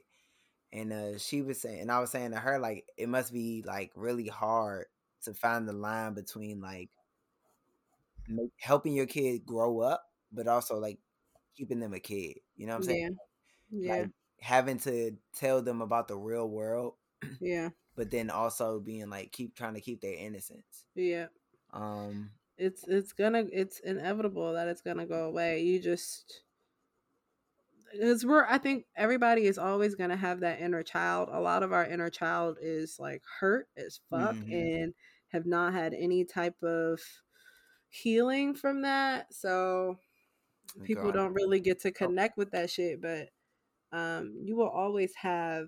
and 0.71 0.93
uh, 0.93 1.17
she 1.17 1.41
was 1.41 1.59
saying, 1.59 1.81
and 1.81 1.91
I 1.91 1.99
was 1.99 2.09
saying 2.09 2.31
to 2.31 2.37
her, 2.37 2.57
like, 2.57 2.85
it 2.95 3.09
must 3.09 3.33
be 3.33 3.65
like 3.67 3.91
really 3.97 4.29
hard 4.29 4.85
to 5.23 5.33
find 5.33 5.67
the 5.67 5.73
line 5.73 6.13
between 6.13 6.61
like 6.61 6.89
make, 8.29 8.51
helping 8.61 8.93
your 8.93 9.07
kid 9.07 9.45
grow 9.45 9.81
up, 9.81 10.03
but 10.31 10.47
also 10.47 10.77
like 10.77 10.99
keeping 11.57 11.81
them 11.81 11.93
a 11.93 11.99
kid. 11.99 12.37
You 12.55 12.67
know 12.67 12.73
what 12.73 12.83
I'm 12.83 12.83
saying? 12.83 13.17
Yeah. 13.69 13.95
yeah. 13.95 14.01
Like 14.01 14.09
having 14.39 14.77
to 14.79 15.11
tell 15.35 15.61
them 15.61 15.81
about 15.81 16.07
the 16.07 16.17
real 16.17 16.47
world. 16.47 16.93
Yeah. 17.39 17.69
But 17.97 18.11
then 18.11 18.29
also 18.29 18.81
being 18.81 19.09
like 19.09 19.31
keep 19.31 19.55
trying 19.55 19.75
to 19.75 19.79
keep 19.79 20.01
their 20.01 20.17
innocence. 20.17 20.83
Yeah. 20.95 21.27
Um 21.71 22.31
it's 22.57 22.85
it's 22.89 23.13
gonna 23.13 23.45
it's 23.53 23.79
inevitable 23.79 24.51
that 24.51 24.67
it's 24.67 24.81
gonna 24.81 25.05
go 25.05 25.23
away. 25.23 25.61
You 25.61 25.79
just 25.79 26.41
because 27.93 28.25
we're 28.25 28.45
I 28.45 28.57
think 28.57 28.83
everybody 28.97 29.45
is 29.45 29.57
always 29.57 29.95
gonna 29.95 30.17
have 30.17 30.41
that 30.41 30.59
inner 30.59 30.83
child. 30.83 31.29
A 31.31 31.39
lot 31.39 31.63
of 31.63 31.71
our 31.71 31.85
inner 31.85 32.09
child 32.09 32.57
is 32.61 32.97
like 32.99 33.21
hurt 33.39 33.69
as 33.77 34.01
fuck 34.09 34.35
mm-hmm. 34.35 34.51
and 34.51 34.93
have 35.29 35.45
not 35.45 35.73
had 35.73 35.93
any 35.93 36.25
type 36.25 36.61
of 36.63 36.99
healing 37.89 38.55
from 38.55 38.81
that. 38.81 39.33
So 39.33 39.99
people 40.83 41.05
God. 41.05 41.13
don't 41.13 41.33
really 41.33 41.59
get 41.59 41.81
to 41.81 41.89
oh. 41.89 41.93
connect 41.93 42.37
with 42.37 42.51
that 42.51 42.69
shit, 42.69 43.01
but 43.01 43.29
um, 43.91 44.35
you 44.43 44.55
will 44.55 44.69
always 44.69 45.13
have 45.15 45.67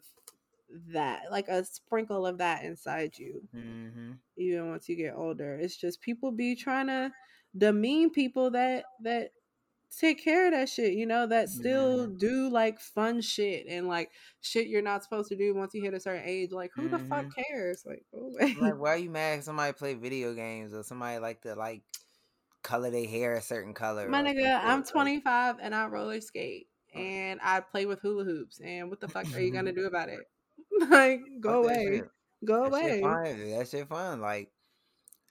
that, 0.93 1.31
like 1.31 1.47
a 1.47 1.63
sprinkle 1.63 2.25
of 2.25 2.39
that 2.39 2.63
inside 2.63 3.17
you, 3.17 3.41
mm-hmm. 3.55 4.11
even 4.37 4.69
once 4.69 4.89
you 4.89 4.95
get 4.95 5.15
older. 5.15 5.55
It's 5.55 5.77
just 5.77 6.01
people 6.01 6.31
be 6.31 6.55
trying 6.55 6.87
to 6.87 7.11
demean 7.57 8.11
people 8.11 8.51
that 8.51 8.85
that 9.03 9.31
take 9.95 10.23
care 10.23 10.47
of 10.47 10.53
that 10.53 10.69
shit, 10.69 10.93
you 10.93 11.05
know, 11.05 11.27
that 11.27 11.49
still 11.49 12.07
mm-hmm. 12.07 12.17
do 12.17 12.49
like 12.49 12.79
fun 12.79 13.21
shit 13.21 13.65
and 13.67 13.87
like 13.87 14.11
shit 14.41 14.67
you're 14.67 14.81
not 14.81 15.03
supposed 15.03 15.29
to 15.29 15.35
do 15.35 15.55
once 15.55 15.73
you 15.73 15.81
hit 15.81 15.93
a 15.93 15.99
certain 15.99 16.27
age. 16.27 16.51
Like, 16.51 16.71
who 16.75 16.83
mm-hmm. 16.83 16.91
the 16.91 16.99
fuck 16.99 17.25
mm-hmm. 17.25 17.41
cares? 17.49 17.83
Like, 17.85 18.03
oh, 18.13 18.31
like, 18.59 18.79
why 18.79 18.89
are 18.89 18.97
you 18.97 19.09
mad? 19.09 19.43
Somebody 19.43 19.73
play 19.73 19.93
video 19.93 20.33
games 20.33 20.73
or 20.73 20.83
somebody 20.83 21.19
like 21.19 21.41
to 21.41 21.55
like 21.55 21.83
color 22.63 22.91
their 22.91 23.07
hair 23.07 23.35
a 23.35 23.41
certain 23.41 23.73
color. 23.73 24.09
My 24.09 24.21
nigga, 24.21 24.59
I'm 24.63 24.83
25 24.83 25.57
and 25.61 25.73
I 25.73 25.87
roller 25.87 26.21
skate 26.21 26.67
and 26.93 27.39
I 27.43 27.59
play 27.59 27.85
with 27.85 28.01
hula 28.01 28.23
hoops. 28.23 28.59
And 28.63 28.89
what 28.89 28.99
the 28.99 29.07
fuck 29.07 29.25
are 29.33 29.39
you 29.39 29.51
gonna 29.51 29.71
do 29.71 29.85
about 29.85 30.09
it? 30.09 30.19
like, 30.89 31.21
go 31.39 31.63
away, 31.63 32.01
go 32.45 32.63
that 32.63 32.67
away. 32.67 32.81
Shit 32.81 33.01
fun. 33.01 33.49
That 33.49 33.67
shit 33.69 33.87
fun. 33.87 34.21
Like, 34.21 34.51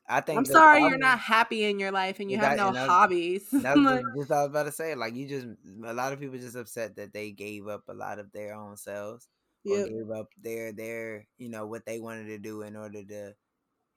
I 0.09 0.21
think 0.21 0.39
I'm 0.39 0.45
sorry 0.45 0.83
you're 0.83 0.99
not 0.99 1.19
happy 1.19 1.65
in 1.65 1.79
your 1.79 1.91
life 1.91 2.21
and 2.21 2.31
you 2.31 2.39
have 2.39 2.57
no 2.57 2.73
hobbies. 2.73 3.49
That's 3.51 3.79
like, 3.79 4.05
just 4.17 4.31
I 4.31 4.43
was 4.43 4.51
about 4.51 4.65
to 4.65 4.73
say. 4.73 4.95
Like, 4.95 5.15
you 5.15 5.29
just 5.29 5.47
a 5.85 5.93
lot 5.93 6.13
of 6.13 6.21
people 6.21 6.39
just 6.39 6.57
upset 6.57 6.97
that 6.97 7.13
they 7.13 7.33
gave 7.33 7.67
up 7.67 7.83
a 7.89 7.95
lot 7.95 8.19
of 8.19 8.33
their 8.33 8.55
own 8.55 8.77
selves. 8.77 9.29
Yep. 9.65 9.87
Or 9.87 9.89
gave 9.89 10.11
up 10.11 10.29
their 10.41 10.73
their 10.73 11.27
you 11.39 11.49
know 11.49 11.67
what 11.67 11.85
they 11.87 11.99
wanted 11.99 12.27
to 12.29 12.39
do 12.39 12.63
in 12.63 12.77
order 12.77 13.03
to 13.05 13.35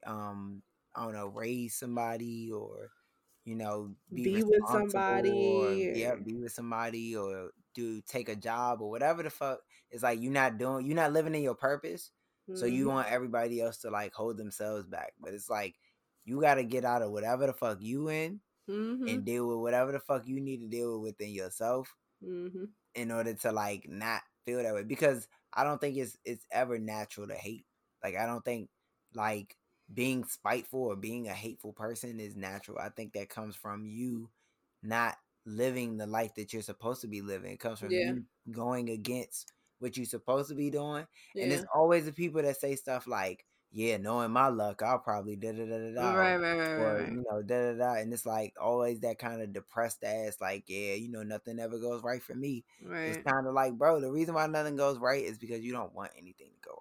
um 0.06 0.64
I 0.96 1.04
don't 1.04 1.14
know 1.14 1.28
raise 1.28 1.76
somebody 1.76 2.52
or 2.52 2.90
you 3.50 3.56
know, 3.56 3.90
be, 4.14 4.26
be 4.26 4.44
with 4.44 4.62
somebody, 4.70 5.32
or, 5.32 5.74
yeah, 5.74 6.14
be 6.14 6.36
with 6.36 6.52
somebody, 6.52 7.16
or 7.16 7.50
do 7.74 8.00
take 8.02 8.30
a 8.30 8.36
job 8.36 8.80
or 8.80 8.92
whatever 8.92 9.24
the 9.24 9.32
fuck. 9.32 9.60
It's 9.90 10.04
like 10.04 10.22
you're 10.22 10.32
not 10.32 10.60
doing, 10.60 10.86
you're 10.86 10.96
not 10.96 11.14
living 11.14 11.34
in 11.34 11.42
your 11.42 11.56
purpose. 11.56 12.12
Mm-hmm. 12.48 12.60
So 12.60 12.68
you 12.68 12.86
mm-hmm. 12.86 12.94
want 12.94 13.12
everybody 13.12 13.60
else 13.60 13.80
to 13.80 13.90
like 13.90 14.14
hold 14.14 14.38
themselves 14.38 14.86
back, 14.86 15.14
but 15.20 15.34
it's 15.34 15.50
like 15.50 15.74
you 16.26 16.40
got 16.40 16.56
to 16.56 16.64
get 16.64 16.86
out 16.86 17.02
of 17.02 17.10
whatever 17.10 17.48
the 17.48 17.54
fuck 17.54 17.80
you 17.82 18.10
in 18.10 18.40
mm-hmm. 18.70 19.08
and 19.08 19.26
deal 19.26 19.48
with 19.48 19.58
whatever 19.58 19.92
the 19.94 20.00
fuck 20.00 20.28
you 20.28 20.40
need 20.40 20.60
to 20.60 20.68
deal 20.68 21.00
with 21.00 21.14
within 21.14 21.34
yourself 21.34 21.96
mm-hmm. 22.24 22.66
in 22.94 23.12
order 23.12 23.34
to 23.34 23.52
like 23.52 23.88
not 23.90 24.22
feel 24.46 24.62
that 24.62 24.76
way. 24.76 24.84
Because 24.84 25.28
I 25.52 25.64
don't 25.64 25.82
think 25.82 25.98
it's 25.98 26.16
it's 26.24 26.46
ever 26.52 26.78
natural 26.78 27.28
to 27.28 27.36
hate. 27.36 27.66
Like 28.04 28.16
I 28.16 28.28
don't 28.28 28.46
think 28.46 28.70
like 29.16 29.56
being 29.94 30.24
spiteful 30.24 30.82
or 30.82 30.96
being 30.96 31.28
a 31.28 31.34
hateful 31.34 31.74
person 31.74 32.20
is 32.20 32.36
natural. 32.36 32.78
I 32.80 32.90
think 32.90 33.14
that 33.14 33.30
comes 33.30 33.56
from 33.56 33.86
you 33.86 34.30
not 34.84 35.16
living 35.46 35.98
the 35.98 36.08
life 36.08 36.36
that 36.36 36.54
you're 36.54 36.62
supposed 36.62 37.02
to 37.02 37.08
be 37.08 37.22
living. 37.22 37.52
It 37.52 37.60
comes 37.60 37.80
from 37.80 37.92
yeah. 37.92 38.12
you 38.12 38.24
going 38.52 38.90
against 38.90 39.54
what 39.80 39.98
you're 39.98 40.06
supposed 40.06 40.50
to 40.50 40.56
be 40.56 40.70
doing. 40.70 41.08
Yeah. 41.34 41.44
And 41.44 41.54
it's 41.54 41.66
always 41.74 42.06
the 42.06 42.12
people 42.12 42.42
that 42.42 42.60
say 42.60 42.76
stuff 42.76 43.08
like, 43.08 43.46
yeah, 43.72 43.98
knowing 43.98 44.32
my 44.32 44.48
luck, 44.48 44.82
I'll 44.82 44.98
probably 44.98 45.36
da 45.36 45.52
da 45.52 45.66
da 45.66 45.78
da 45.78 45.94
da. 45.94 46.14
Right, 46.14 46.38
right, 46.38 46.58
right, 46.58 46.68
or, 46.70 46.98
right. 46.98 47.12
you 47.12 47.24
know, 47.30 47.42
da 47.44 47.72
da 47.72 47.78
da. 47.78 47.94
And 48.02 48.12
it's 48.12 48.26
like 48.26 48.56
always 48.60 49.00
that 49.02 49.20
kind 49.20 49.42
of 49.42 49.54
depressed 49.54 50.04
ass, 50.04 50.38
like, 50.42 50.64
yeah, 50.68 50.96
you 50.96 51.10
know, 51.10 51.22
nothing 51.22 51.60
ever 51.60 51.78
goes 51.78 52.02
right 52.04 52.22
for 52.22 52.34
me. 52.34 52.64
Right. 52.84 53.10
It's 53.10 53.30
kind 53.30 53.46
of 53.46 53.54
like, 53.54 53.74
bro, 53.74 54.02
the 54.02 54.12
reason 54.12 54.34
why 54.34 54.48
nothing 54.48 54.76
goes 54.76 54.98
right 54.98 55.24
is 55.24 55.38
because 55.38 55.62
you 55.62 55.72
don't 55.72 55.94
want 55.94 56.12
anything 56.18 56.48
to 56.48 56.68
go. 56.68 56.79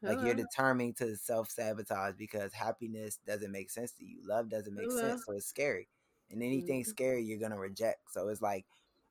Like 0.00 0.20
you're 0.22 0.34
determined 0.34 0.96
to 0.98 1.16
self 1.16 1.50
sabotage 1.50 2.14
because 2.16 2.52
happiness 2.52 3.18
doesn't 3.26 3.50
make 3.50 3.70
sense 3.70 3.92
to 3.92 4.04
you. 4.04 4.20
Love 4.24 4.48
doesn't 4.48 4.74
make 4.74 4.92
sense, 4.92 5.24
so 5.26 5.32
it's 5.32 5.46
scary. 5.46 5.88
And 6.30 6.42
anything 6.42 6.82
mm-hmm. 6.82 6.90
scary, 6.90 7.24
you're 7.24 7.40
gonna 7.40 7.58
reject. 7.58 8.12
So 8.12 8.28
it's 8.28 8.40
like 8.40 8.64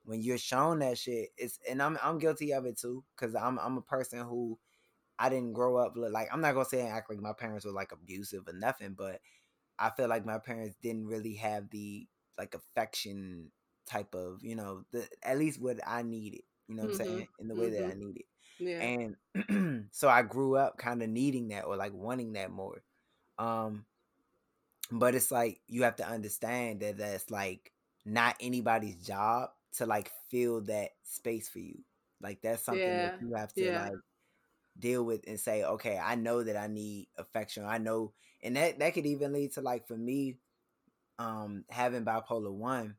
when 0.05 0.21
you're 0.21 0.37
shown 0.37 0.79
that 0.79 0.97
shit, 0.97 1.29
it's 1.37 1.59
and 1.69 1.81
I'm 1.81 1.97
I'm 2.01 2.19
guilty 2.19 2.53
of 2.53 2.65
it 2.65 2.77
too 2.77 3.03
because 3.15 3.35
I'm 3.35 3.59
I'm 3.59 3.77
a 3.77 3.81
person 3.81 4.19
who 4.19 4.57
I 5.19 5.29
didn't 5.29 5.53
grow 5.53 5.75
up 5.75 5.93
like 5.95 6.29
I'm 6.31 6.41
not 6.41 6.53
gonna 6.53 6.65
say 6.65 6.79
and 6.81 6.89
act 6.89 7.09
like 7.09 7.19
my 7.19 7.33
parents 7.33 7.65
were 7.65 7.71
like 7.71 7.91
abusive 7.91 8.47
or 8.47 8.53
nothing, 8.53 8.93
but 8.97 9.19
I 9.77 9.89
feel 9.89 10.07
like 10.07 10.25
my 10.25 10.37
parents 10.37 10.77
didn't 10.81 11.07
really 11.07 11.33
have 11.35 11.69
the 11.69 12.07
like 12.37 12.55
affection 12.55 13.51
type 13.85 14.15
of 14.15 14.39
you 14.43 14.55
know 14.55 14.83
the 14.91 15.07
at 15.23 15.37
least 15.37 15.61
what 15.61 15.79
I 15.85 16.03
needed. 16.03 16.41
You 16.67 16.75
know 16.75 16.83
what 16.83 16.93
mm-hmm. 16.93 17.01
I'm 17.01 17.07
saying 17.07 17.27
in 17.39 17.47
the 17.49 17.55
way 17.55 17.67
mm-hmm. 17.67 17.87
that 17.87 17.91
I 17.91 17.97
needed. 17.97 18.23
Yeah. 18.59 18.81
And 19.45 19.87
so 19.91 20.09
I 20.09 20.21
grew 20.23 20.55
up 20.55 20.77
kind 20.77 21.01
of 21.01 21.09
needing 21.09 21.49
that 21.49 21.65
or 21.65 21.75
like 21.75 21.93
wanting 21.93 22.33
that 22.33 22.51
more. 22.51 22.81
Um 23.37 23.85
but 24.91 25.15
it's 25.15 25.31
like 25.31 25.59
you 25.67 25.83
have 25.83 25.97
to 25.97 26.07
understand 26.07 26.79
that 26.79 26.97
that's 26.97 27.29
like 27.29 27.71
not 28.05 28.35
anybody's 28.39 28.95
job 28.95 29.49
to 29.77 29.85
like 29.85 30.11
fill 30.29 30.61
that 30.61 30.91
space 31.03 31.49
for 31.49 31.59
you. 31.59 31.79
Like 32.21 32.41
that's 32.41 32.63
something 32.63 32.83
yeah. 32.83 33.11
that 33.11 33.21
you 33.21 33.33
have 33.35 33.53
to 33.53 33.65
yeah. 33.65 33.83
like 33.83 33.99
deal 34.79 35.03
with 35.03 35.21
and 35.27 35.39
say, 35.39 35.63
okay, 35.63 35.99
I 36.01 36.15
know 36.15 36.43
that 36.43 36.57
I 36.57 36.67
need 36.67 37.07
affection. 37.17 37.65
I 37.65 37.77
know, 37.77 38.13
and 38.41 38.55
that 38.55 38.79
that 38.79 38.93
could 38.93 39.05
even 39.05 39.33
lead 39.33 39.53
to 39.53 39.61
like 39.61 39.87
for 39.87 39.97
me, 39.97 40.37
um, 41.19 41.65
having 41.69 42.05
bipolar 42.05 42.51
one, 42.51 42.95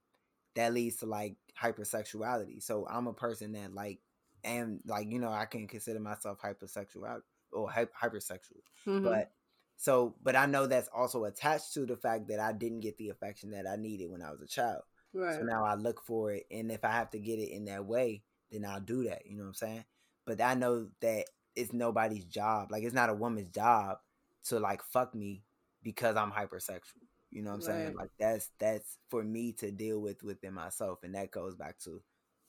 that 0.55 0.75
leads 0.75 0.97
to 0.97 1.07
like 1.07 1.37
hypersexuality. 1.61 2.63
So 2.63 2.87
I'm 2.89 3.07
a 3.07 3.13
person 3.13 3.53
that 3.53 3.75
like, 3.75 4.01
and 4.49 4.81
like 4.87 5.11
you 5.11 5.19
know, 5.19 5.31
I 5.31 5.45
can 5.45 5.67
consider 5.67 6.01
myself 6.01 6.39
hypersexual 6.41 7.21
or 7.53 7.69
hypersexual, 7.71 8.63
mm-hmm. 8.87 9.05
but 9.05 9.31
so, 9.77 10.17
but 10.23 10.35
I 10.35 10.47
know 10.47 10.67
that's 10.67 10.89
also 10.95 11.25
attached 11.25 11.73
to 11.75 11.87
the 11.87 11.97
fact 11.97 12.29
that 12.29 12.41
I 12.41 12.53
didn't 12.53 12.81
get 12.81 12.99
the 12.99 13.11
affection 13.11 13.53
that 13.53 13.67
I 13.67 13.77
needed 13.77 14.11
when 14.11 14.23
I 14.23 14.31
was 14.33 14.43
a 14.43 14.47
child. 14.47 14.83
Right. 15.15 15.37
So 15.37 15.43
now 15.43 15.65
I 15.65 15.75
look 15.75 16.03
for 16.05 16.33
it, 16.33 16.47
and 16.51 16.73
if 16.73 16.85
I 16.85 16.93
have 16.93 17.11
to 17.11 17.19
get 17.19 17.39
it 17.39 17.51
in 17.51 17.67
that 17.67 17.85
way, 17.85 18.23
then 18.51 18.65
I'll 18.65 18.81
do 18.81 19.05
that. 19.05 19.23
You 19.27 19.37
know 19.37 19.45
what 19.45 19.51
I'm 19.51 19.55
saying? 19.55 19.85
But 20.27 20.41
I 20.41 20.55
know 20.55 20.89
that 21.01 21.27
it's 21.55 21.73
nobody's 21.73 22.25
job. 22.25 22.71
Like 22.71 22.83
it's 22.83 22.95
not 22.95 23.11
a 23.11 23.15
woman's 23.15 23.51
job 23.51 23.99
to 24.47 24.59
like 24.59 24.83
fuck 24.83 25.15
me 25.15 25.45
because 25.83 26.17
I'm 26.17 26.33
hypersexual. 26.33 27.05
You 27.31 27.43
know 27.43 27.51
what 27.51 27.65
I'm 27.65 27.69
right. 27.69 27.85
saying? 27.85 27.97
Like 27.97 28.11
that's 28.19 28.51
that's 28.59 28.99
for 29.11 29.23
me 29.23 29.53
to 29.55 29.71
deal 29.71 30.01
with 30.01 30.23
within 30.23 30.55
myself, 30.55 31.01
and 31.03 31.15
that 31.15 31.31
goes 31.31 31.55
back 31.55 31.79
to 31.81 32.03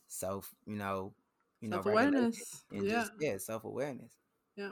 self. 0.07 0.53
You 0.65 0.77
know, 0.77 1.13
you 1.61 1.69
self 1.69 1.85
awareness. 1.85 2.63
Yeah, 2.71 2.81
just, 2.89 3.11
yeah, 3.19 3.37
self 3.37 3.63
awareness. 3.63 4.11
Yeah, 4.55 4.71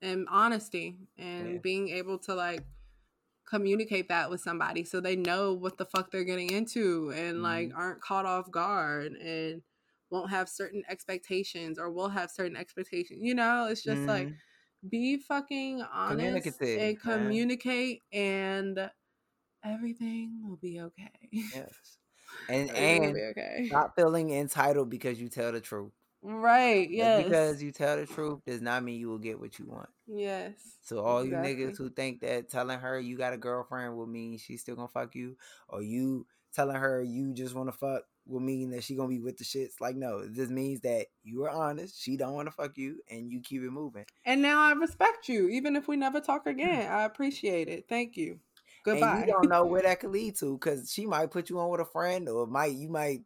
and 0.00 0.26
honesty, 0.30 0.96
and 1.18 1.54
yeah. 1.54 1.58
being 1.62 1.88
able 1.88 2.18
to 2.20 2.34
like 2.34 2.64
communicate 3.48 4.08
that 4.08 4.30
with 4.30 4.40
somebody 4.40 4.84
so 4.84 5.00
they 5.00 5.16
know 5.16 5.52
what 5.52 5.76
the 5.76 5.84
fuck 5.84 6.10
they're 6.10 6.24
getting 6.24 6.50
into 6.50 7.12
and 7.14 7.34
mm-hmm. 7.34 7.42
like 7.42 7.72
aren't 7.76 8.00
caught 8.00 8.24
off 8.24 8.50
guard 8.50 9.12
and 9.12 9.62
won't 10.10 10.30
have 10.30 10.48
certain 10.48 10.82
expectations 10.88 11.78
or 11.78 11.90
will 11.90 12.08
have 12.08 12.30
certain 12.30 12.56
expectations. 12.56 13.20
You 13.22 13.34
know, 13.34 13.66
it's 13.70 13.82
just 13.82 14.00
mm-hmm. 14.00 14.08
like 14.08 14.28
be 14.88 15.16
fucking 15.16 15.82
honest 15.92 16.60
and 16.60 17.00
communicate 17.00 18.00
and 18.12 18.90
everything 19.64 20.40
will 20.46 20.56
be 20.56 20.80
okay. 20.80 21.10
Yes. 21.30 21.98
And 22.48 22.70
and 22.76 23.16
okay. 23.16 23.66
stop 23.68 23.94
feeling 23.96 24.30
entitled 24.30 24.90
because 24.90 25.20
you 25.20 25.28
tell 25.28 25.52
the 25.52 25.60
truth. 25.60 25.92
Right. 26.22 26.88
Yes. 26.88 27.24
because 27.24 27.62
you 27.62 27.72
tell 27.72 27.96
the 27.96 28.06
truth 28.06 28.40
does 28.46 28.62
not 28.62 28.84
mean 28.84 29.00
you 29.00 29.08
will 29.08 29.18
get 29.18 29.40
what 29.40 29.58
you 29.58 29.66
want. 29.66 29.88
Yes. 30.06 30.52
So 30.82 31.00
all 31.00 31.20
exactly. 31.20 31.50
you 31.50 31.66
niggas 31.66 31.78
who 31.78 31.90
think 31.90 32.20
that 32.20 32.48
telling 32.48 32.78
her 32.78 32.98
you 32.98 33.16
got 33.16 33.32
a 33.32 33.38
girlfriend 33.38 33.96
will 33.96 34.06
mean 34.06 34.38
she's 34.38 34.60
still 34.60 34.76
gonna 34.76 34.88
fuck 34.88 35.14
you, 35.14 35.36
or 35.68 35.82
you 35.82 36.26
telling 36.54 36.76
her 36.76 37.02
you 37.02 37.32
just 37.34 37.54
want 37.54 37.68
to 37.68 37.76
fuck 37.76 38.02
will 38.26 38.40
mean 38.40 38.70
that 38.70 38.84
she 38.84 38.94
gonna 38.94 39.08
be 39.08 39.20
with 39.20 39.36
the 39.38 39.44
shits. 39.44 39.80
Like, 39.80 39.96
no, 39.96 40.18
it 40.18 40.32
just 40.32 40.50
means 40.50 40.80
that 40.82 41.06
you 41.24 41.44
are 41.44 41.50
honest. 41.50 42.00
She 42.00 42.16
don't 42.16 42.34
want 42.34 42.46
to 42.48 42.52
fuck 42.52 42.76
you, 42.76 43.00
and 43.10 43.30
you 43.30 43.40
keep 43.40 43.62
it 43.62 43.70
moving. 43.70 44.04
And 44.24 44.42
now 44.42 44.60
I 44.60 44.72
respect 44.72 45.28
you, 45.28 45.48
even 45.48 45.76
if 45.76 45.88
we 45.88 45.96
never 45.96 46.20
talk 46.20 46.46
again. 46.46 46.90
I 46.90 47.04
appreciate 47.04 47.68
it. 47.68 47.86
Thank 47.88 48.16
you. 48.16 48.38
Goodbye. 48.84 49.18
And 49.18 49.26
you 49.26 49.32
don't 49.32 49.48
know 49.48 49.64
where 49.64 49.82
that 49.82 50.00
could 50.00 50.10
lead 50.10 50.36
to 50.36 50.58
because 50.58 50.92
she 50.92 51.06
might 51.06 51.30
put 51.30 51.50
you 51.50 51.58
on 51.58 51.70
with 51.70 51.80
a 51.80 51.84
friend, 51.84 52.28
or 52.28 52.46
might 52.46 52.72
you 52.72 52.88
might. 52.88 53.22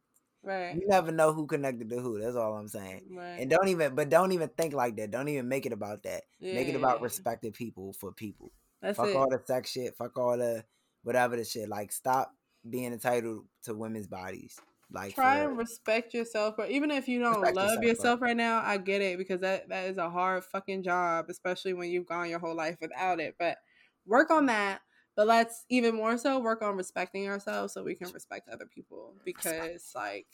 Right. 0.47 0.75
You 0.75 0.87
never 0.87 1.11
know 1.11 1.33
who 1.33 1.45
connected 1.45 1.89
to 1.89 1.99
who. 1.99 2.21
That's 2.21 2.37
all 2.37 2.53
I'm 2.53 2.69
saying. 2.69 3.01
Right. 3.11 3.39
And 3.41 3.49
don't 3.49 3.67
even, 3.67 3.95
but 3.95 4.09
don't 4.09 4.31
even 4.31 4.47
think 4.47 4.73
like 4.73 4.95
that. 4.95 5.11
Don't 5.11 5.27
even 5.27 5.49
make 5.49 5.65
it 5.65 5.73
about 5.73 6.03
that. 6.03 6.23
Yeah. 6.39 6.53
Make 6.53 6.69
it 6.69 6.75
about 6.75 7.01
respecting 7.01 7.51
people 7.51 7.91
for 7.91 8.13
people. 8.13 8.53
That's 8.81 8.97
fuck 8.97 9.09
it. 9.09 9.15
all 9.17 9.29
the 9.29 9.41
sex 9.45 9.71
shit. 9.71 9.97
Fuck 9.97 10.17
all 10.17 10.37
the 10.37 10.63
whatever 11.03 11.35
the 11.35 11.43
shit. 11.43 11.67
Like 11.67 11.91
stop 11.91 12.33
being 12.69 12.93
entitled 12.93 13.43
to 13.63 13.73
women's 13.73 14.07
bodies. 14.07 14.57
Like 14.89 15.15
try 15.15 15.39
and 15.39 15.57
respect 15.57 16.13
yourself, 16.13 16.55
but 16.55 16.71
even 16.71 16.91
if 16.91 17.09
you 17.09 17.19
don't 17.19 17.41
love 17.41 17.55
yourself, 17.55 17.83
yourself 17.83 18.21
right 18.21 18.37
now, 18.37 18.61
I 18.63 18.77
get 18.77 19.01
it 19.01 19.17
because 19.17 19.41
that 19.41 19.67
that 19.67 19.89
is 19.89 19.97
a 19.97 20.09
hard 20.09 20.45
fucking 20.45 20.83
job, 20.83 21.25
especially 21.27 21.73
when 21.73 21.89
you've 21.89 22.05
gone 22.07 22.29
your 22.29 22.39
whole 22.39 22.55
life 22.55 22.77
without 22.79 23.19
it. 23.19 23.35
But 23.37 23.57
work 24.05 24.31
on 24.31 24.45
that. 24.45 24.79
But 25.17 25.27
let's 25.27 25.65
even 25.67 25.95
more 25.95 26.17
so 26.17 26.39
work 26.39 26.61
on 26.61 26.77
respecting 26.77 27.27
ourselves 27.27 27.73
so 27.73 27.83
we 27.83 27.95
can 27.95 28.11
respect 28.11 28.47
other 28.47 28.67
people 28.67 29.15
because 29.25 29.91
like 29.95 30.27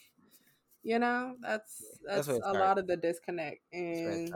you 0.84 0.99
know 0.99 1.36
that's 1.41 1.81
that's, 2.05 2.27
that's 2.27 2.39
a 2.45 2.51
lot 2.51 2.77
of 2.77 2.86
the 2.86 2.97
disconnect 2.97 3.61
and 3.71 4.34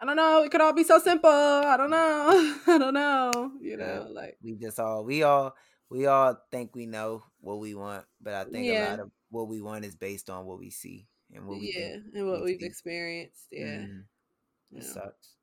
I 0.00 0.06
don't 0.06 0.16
know. 0.16 0.42
It 0.42 0.50
could 0.50 0.60
all 0.60 0.72
be 0.72 0.82
so 0.82 0.98
simple. 0.98 1.30
I 1.30 1.76
don't 1.76 1.90
know. 1.90 2.56
I 2.66 2.78
don't 2.78 2.94
know. 2.94 3.52
You 3.60 3.76
know, 3.76 4.08
like 4.10 4.36
we 4.42 4.54
just 4.54 4.80
all 4.80 5.04
we 5.04 5.22
all 5.22 5.54
we 5.88 6.06
all 6.06 6.36
think 6.50 6.74
we 6.74 6.86
know 6.86 7.22
what 7.40 7.60
we 7.60 7.74
want, 7.74 8.04
but 8.20 8.34
I 8.34 8.44
think 8.44 8.66
yeah. 8.66 8.88
a 8.88 8.90
lot 8.90 9.00
of 9.00 9.10
what 9.30 9.48
we 9.48 9.60
want 9.60 9.84
is 9.84 9.94
based 9.94 10.30
on 10.30 10.46
what 10.46 10.58
we 10.58 10.70
see 10.70 11.06
and 11.32 11.46
what 11.46 11.58
we 11.58 11.72
yeah, 11.76 11.96
and 12.14 12.28
what 12.28 12.42
we've 12.42 12.60
see. 12.60 12.66
experienced. 12.66 13.46
Yeah, 13.52 13.64
mm-hmm. 13.64 14.76
it 14.76 14.82
yeah. 14.82 14.92
sucks, 14.92 15.33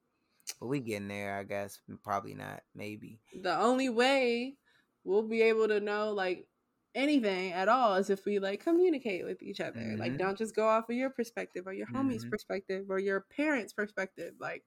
but 0.59 0.67
we 0.67 0.79
getting 0.79 1.07
there. 1.07 1.37
I 1.37 1.43
guess 1.43 1.79
probably 2.03 2.33
not. 2.33 2.61
Maybe 2.75 3.19
the 3.41 3.57
only 3.57 3.89
way 3.89 4.55
we'll 5.03 5.23
be 5.23 5.41
able 5.41 5.67
to 5.67 5.79
know 5.79 6.11
like 6.11 6.47
anything 6.95 7.53
at 7.53 7.69
all 7.69 7.95
is 7.95 8.09
if 8.09 8.25
we 8.25 8.39
like 8.39 8.63
communicate 8.63 9.25
with 9.25 9.41
each 9.41 9.59
other. 9.59 9.79
Mm-hmm. 9.79 9.99
Like, 9.99 10.17
don't 10.17 10.37
just 10.37 10.55
go 10.55 10.67
off 10.67 10.89
of 10.89 10.95
your 10.95 11.09
perspective 11.09 11.67
or 11.67 11.73
your 11.73 11.87
homie's 11.87 12.21
mm-hmm. 12.21 12.31
perspective 12.31 12.85
or 12.89 12.99
your 12.99 13.25
parents' 13.35 13.73
perspective. 13.73 14.33
Like, 14.39 14.63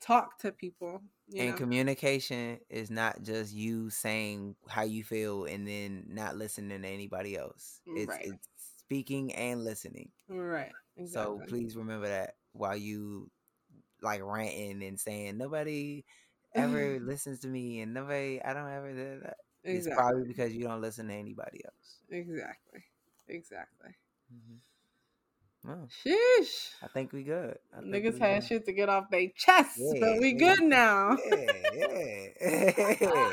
talk 0.00 0.38
to 0.40 0.52
people. 0.52 1.02
and 1.36 1.50
know? 1.50 1.56
communication 1.56 2.58
is 2.70 2.90
not 2.90 3.22
just 3.22 3.52
you 3.52 3.90
saying 3.90 4.54
how 4.68 4.82
you 4.82 5.04
feel 5.04 5.44
and 5.44 5.66
then 5.66 6.04
not 6.08 6.36
listening 6.36 6.82
to 6.82 6.88
anybody 6.88 7.36
else. 7.36 7.80
It's, 7.86 8.08
right. 8.08 8.26
it's 8.26 8.48
speaking 8.78 9.34
and 9.34 9.64
listening. 9.64 10.10
Right. 10.28 10.72
Exactly. 10.96 11.38
So 11.38 11.46
please 11.48 11.76
remember 11.76 12.08
that 12.08 12.34
while 12.52 12.76
you 12.76 13.30
like 14.06 14.22
ranting 14.22 14.82
and 14.82 14.98
saying 14.98 15.36
nobody 15.36 16.04
ever 16.54 16.98
listens 17.02 17.40
to 17.40 17.48
me 17.48 17.80
and 17.80 17.92
nobody 17.92 18.40
I 18.42 18.54
don't 18.54 18.70
ever 18.70 18.92
do 18.92 19.20
that. 19.22 19.36
Exactly. 19.64 19.74
It's 19.74 19.88
probably 19.88 20.24
because 20.24 20.54
you 20.54 20.64
don't 20.64 20.80
listen 20.80 21.08
to 21.08 21.14
anybody 21.14 21.62
else. 21.64 21.98
Exactly. 22.08 22.84
Exactly. 23.28 23.90
Mm-hmm. 24.32 24.56
Well, 25.68 25.88
Sheesh. 26.04 26.68
I 26.80 26.86
think 26.86 27.12
we 27.12 27.24
good. 27.24 27.58
I 27.76 27.80
Niggas 27.80 28.20
had 28.20 28.44
shit 28.44 28.64
to 28.66 28.72
get 28.72 28.88
off 28.88 29.10
their 29.10 29.28
chest, 29.34 29.78
yeah, 29.78 29.98
but 29.98 30.20
we 30.20 30.30
yeah. 30.30 30.38
good 30.38 30.62
now. 30.62 31.16
Yeah, 31.28 31.46
yeah. 31.74 33.32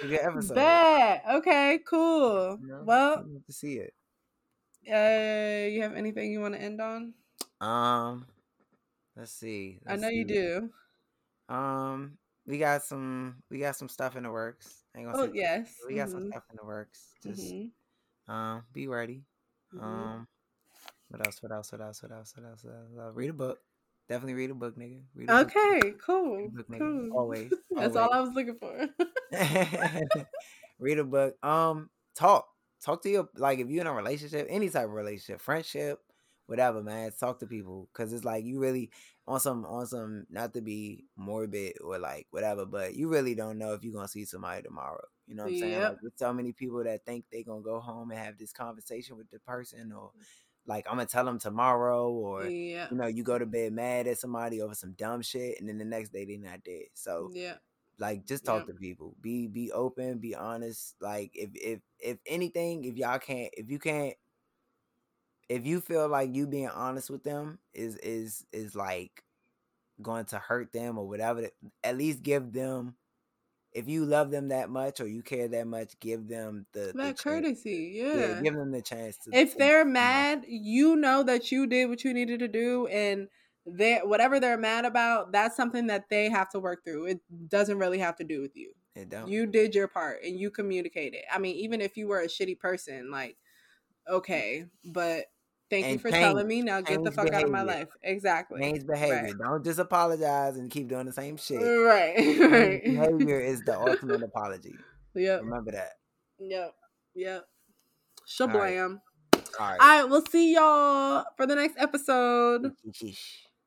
good 0.00 0.20
episode. 0.22 0.54
Bad. 0.54 1.22
Okay, 1.30 1.80
cool. 1.86 2.58
Know, 2.62 2.82
well, 2.86 3.26
to 3.46 3.52
see 3.52 3.74
it. 3.74 3.92
Uh, 4.88 5.68
you 5.68 5.82
have 5.82 5.94
anything 5.94 6.32
you 6.32 6.40
want 6.40 6.54
to 6.54 6.60
end 6.62 6.80
on? 6.80 7.12
Um, 7.60 8.26
let's 9.18 9.32
see. 9.32 9.80
Let's 9.84 10.00
I 10.00 10.02
know 10.02 10.10
see. 10.10 10.16
you 10.16 10.24
do. 10.24 10.70
Um, 11.54 12.18
we 12.46 12.58
got 12.58 12.82
some. 12.82 13.42
We 13.50 13.58
got 13.58 13.76
some 13.76 13.88
stuff 13.88 14.16
in 14.16 14.22
the 14.22 14.30
works. 14.30 14.84
oh 14.96 15.26
say, 15.26 15.32
yes, 15.34 15.74
we 15.86 15.96
got 15.96 16.08
mm-hmm. 16.08 16.12
some 16.12 16.30
stuff 16.30 16.44
in 16.50 16.56
the 16.60 16.66
works. 16.66 17.08
Just 17.22 17.42
mm-hmm. 17.42 18.32
um, 18.32 18.62
be 18.72 18.88
ready. 18.88 19.24
Mm-hmm. 19.74 19.84
Um 19.84 20.28
what 21.08 21.26
else? 21.26 21.42
What 21.42 21.52
else? 21.52 21.72
What 21.72 21.80
else? 21.80 22.02
What 22.02 22.12
else? 22.12 22.34
What 22.36 22.46
else? 22.46 22.64
What 22.64 22.74
else? 22.74 23.08
Uh, 23.08 23.12
read 23.12 23.30
a 23.30 23.34
book. 23.34 23.58
Definitely 24.08 24.34
read 24.34 24.50
a 24.50 24.54
book, 24.54 24.76
nigga. 24.76 25.00
Read 25.14 25.30
a 25.30 25.38
okay, 25.40 25.80
book. 25.80 26.02
cool. 26.04 26.50
Book, 26.50 26.66
cool. 26.78 27.10
Always. 27.14 27.52
That's 27.70 27.96
all 27.96 28.12
I 28.12 28.20
was 28.20 28.30
looking 28.34 28.56
for. 28.56 28.88
read 30.78 30.98
a 30.98 31.04
book. 31.04 31.34
Um, 31.44 31.90
talk. 32.14 32.46
Talk 32.84 33.02
to 33.02 33.10
your 33.10 33.28
like 33.36 33.58
if 33.58 33.68
you're 33.68 33.80
in 33.80 33.86
a 33.86 33.92
relationship, 33.92 34.46
any 34.48 34.68
type 34.68 34.84
of 34.84 34.92
relationship, 34.92 35.40
friendship, 35.40 35.98
whatever, 36.48 36.82
man. 36.82 37.12
Talk 37.18 37.38
to 37.40 37.46
people 37.46 37.88
because 37.92 38.12
it's 38.12 38.24
like 38.24 38.44
you 38.44 38.58
really 38.58 38.90
on 39.26 39.38
some 39.38 39.64
on 39.66 39.86
some 39.86 40.26
not 40.30 40.54
to 40.54 40.62
be 40.62 41.04
morbid 41.16 41.74
or 41.84 41.98
like 41.98 42.26
whatever, 42.30 42.64
but 42.66 42.94
you 42.94 43.08
really 43.08 43.34
don't 43.34 43.58
know 43.58 43.74
if 43.74 43.84
you're 43.84 43.92
gonna 43.92 44.08
see 44.08 44.24
somebody 44.24 44.62
tomorrow. 44.62 45.04
You 45.26 45.36
know 45.36 45.44
what 45.44 45.52
I'm 45.52 45.58
saying? 45.58 45.72
Yep. 45.72 45.90
Like, 45.90 45.98
there's 46.00 46.12
so 46.16 46.32
many 46.32 46.52
people 46.52 46.82
that 46.82 47.04
think 47.04 47.26
they're 47.30 47.44
gonna 47.44 47.60
go 47.60 47.78
home 47.78 48.10
and 48.10 48.18
have 48.18 48.38
this 48.38 48.52
conversation 48.52 49.16
with 49.18 49.30
the 49.30 49.38
person 49.40 49.92
or 49.92 50.08
mm. 50.08 50.22
like 50.66 50.86
I'm 50.88 50.96
gonna 50.96 51.06
tell 51.06 51.26
them 51.26 51.38
tomorrow, 51.38 52.10
or 52.10 52.46
yeah. 52.46 52.88
you 52.90 52.96
know, 52.96 53.06
you 53.06 53.22
go 53.22 53.38
to 53.38 53.46
bed 53.46 53.74
mad 53.74 54.06
at 54.06 54.18
somebody 54.18 54.62
over 54.62 54.74
some 54.74 54.92
dumb 54.92 55.20
shit, 55.20 55.60
and 55.60 55.68
then 55.68 55.76
the 55.76 55.84
next 55.84 56.12
day 56.14 56.24
they're 56.24 56.38
not 56.38 56.64
dead. 56.64 56.86
So 56.94 57.30
yeah, 57.34 57.56
like 57.98 58.26
just 58.26 58.46
talk 58.46 58.64
yeah. 58.66 58.72
to 58.72 58.78
people, 58.78 59.14
be 59.20 59.48
be 59.48 59.70
open, 59.70 60.18
be 60.18 60.34
honest. 60.34 60.94
Like 61.00 61.32
if 61.34 61.50
if 61.54 61.80
if 61.98 62.18
anything, 62.26 62.84
if 62.84 62.96
y'all 62.96 63.18
can't, 63.18 63.50
if 63.52 63.70
you 63.70 63.78
can't, 63.78 64.14
if 65.48 65.66
you 65.66 65.80
feel 65.80 66.08
like 66.08 66.34
you 66.34 66.46
being 66.46 66.68
honest 66.68 67.10
with 67.10 67.24
them 67.24 67.58
is 67.72 67.96
is 67.96 68.44
is 68.52 68.74
like 68.74 69.22
going 70.00 70.26
to 70.26 70.38
hurt 70.38 70.72
them 70.72 70.98
or 70.98 71.08
whatever, 71.08 71.48
at 71.82 71.96
least 71.96 72.22
give 72.22 72.52
them 72.52 72.94
if 73.72 73.88
you 73.88 74.04
love 74.04 74.30
them 74.30 74.48
that 74.48 74.70
much 74.70 75.00
or 75.00 75.06
you 75.06 75.22
care 75.22 75.48
that 75.48 75.66
much, 75.66 75.98
give 76.00 76.26
them 76.28 76.66
the 76.72 76.92
that 76.94 77.16
the 77.16 77.22
courtesy. 77.22 77.92
Yeah. 77.96 78.14
yeah. 78.14 78.40
give 78.40 78.54
them 78.54 78.72
the 78.72 78.82
chance 78.82 79.18
to. 79.18 79.30
If 79.32 79.56
they're 79.56 79.84
mad, 79.84 80.44
you 80.48 80.96
know 80.96 81.22
that 81.22 81.52
you 81.52 81.66
did 81.66 81.88
what 81.88 82.02
you 82.04 82.14
needed 82.14 82.40
to 82.40 82.48
do, 82.48 82.86
and 82.86 83.28
they 83.66 84.00
whatever 84.02 84.40
they're 84.40 84.58
mad 84.58 84.84
about, 84.84 85.32
that's 85.32 85.56
something 85.56 85.88
that 85.88 86.08
they 86.08 86.28
have 86.30 86.48
to 86.50 86.60
work 86.60 86.84
through. 86.84 87.06
It 87.06 87.20
doesn't 87.48 87.78
really 87.78 87.98
have 87.98 88.16
to 88.16 88.24
do 88.24 88.40
with 88.40 88.56
you. 88.56 88.72
It 88.94 89.10
don't. 89.10 89.28
You 89.28 89.46
did 89.46 89.74
your 89.74 89.88
part 89.88 90.22
and 90.24 90.38
you 90.38 90.50
communicated. 90.50 91.20
I 91.32 91.38
mean, 91.38 91.56
even 91.56 91.80
if 91.80 91.96
you 91.96 92.08
were 92.08 92.20
a 92.20 92.26
shitty 92.26 92.58
person, 92.58 93.10
like 93.10 93.36
okay, 94.08 94.64
but 94.84 95.26
Thank 95.70 95.86
you 95.86 95.98
for 95.98 96.10
change, 96.10 96.22
telling 96.22 96.48
me. 96.48 96.62
Now 96.62 96.80
get 96.80 97.04
the 97.04 97.12
fuck 97.12 97.26
behavior. 97.26 97.38
out 97.38 97.44
of 97.44 97.50
my 97.50 97.62
life. 97.62 97.88
Exactly. 98.02 98.60
Change 98.60 98.86
behavior. 98.86 99.22
Right. 99.22 99.38
Don't 99.38 99.64
just 99.64 99.78
apologize 99.78 100.56
and 100.56 100.70
keep 100.70 100.88
doing 100.88 101.06
the 101.06 101.12
same 101.12 101.36
shit. 101.36 101.60
Right. 101.60 102.16
right. 102.50 102.84
behavior 102.84 103.40
is 103.40 103.62
the 103.62 103.78
ultimate 103.78 104.22
apology. 104.22 104.74
Yep. 105.14 105.42
Remember 105.42 105.72
that. 105.72 105.92
Yep. 106.38 106.74
Yep. 107.14 107.44
Shablam. 108.26 109.00
All 109.58 109.66
right. 109.66 109.78
All 109.78 109.78
right. 109.78 110.04
We'll 110.04 110.24
see 110.26 110.54
y'all 110.54 111.24
for 111.36 111.46
the 111.46 111.56
next 111.56 111.76
episode. 111.78 112.72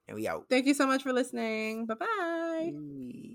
And 0.07 0.15
we 0.17 0.27
out. 0.27 0.45
Thank 0.49 0.65
you 0.65 0.73
so 0.73 0.87
much 0.87 1.03
for 1.03 1.13
listening. 1.13 1.85
Bye 1.85 1.95
bye. 1.95 3.31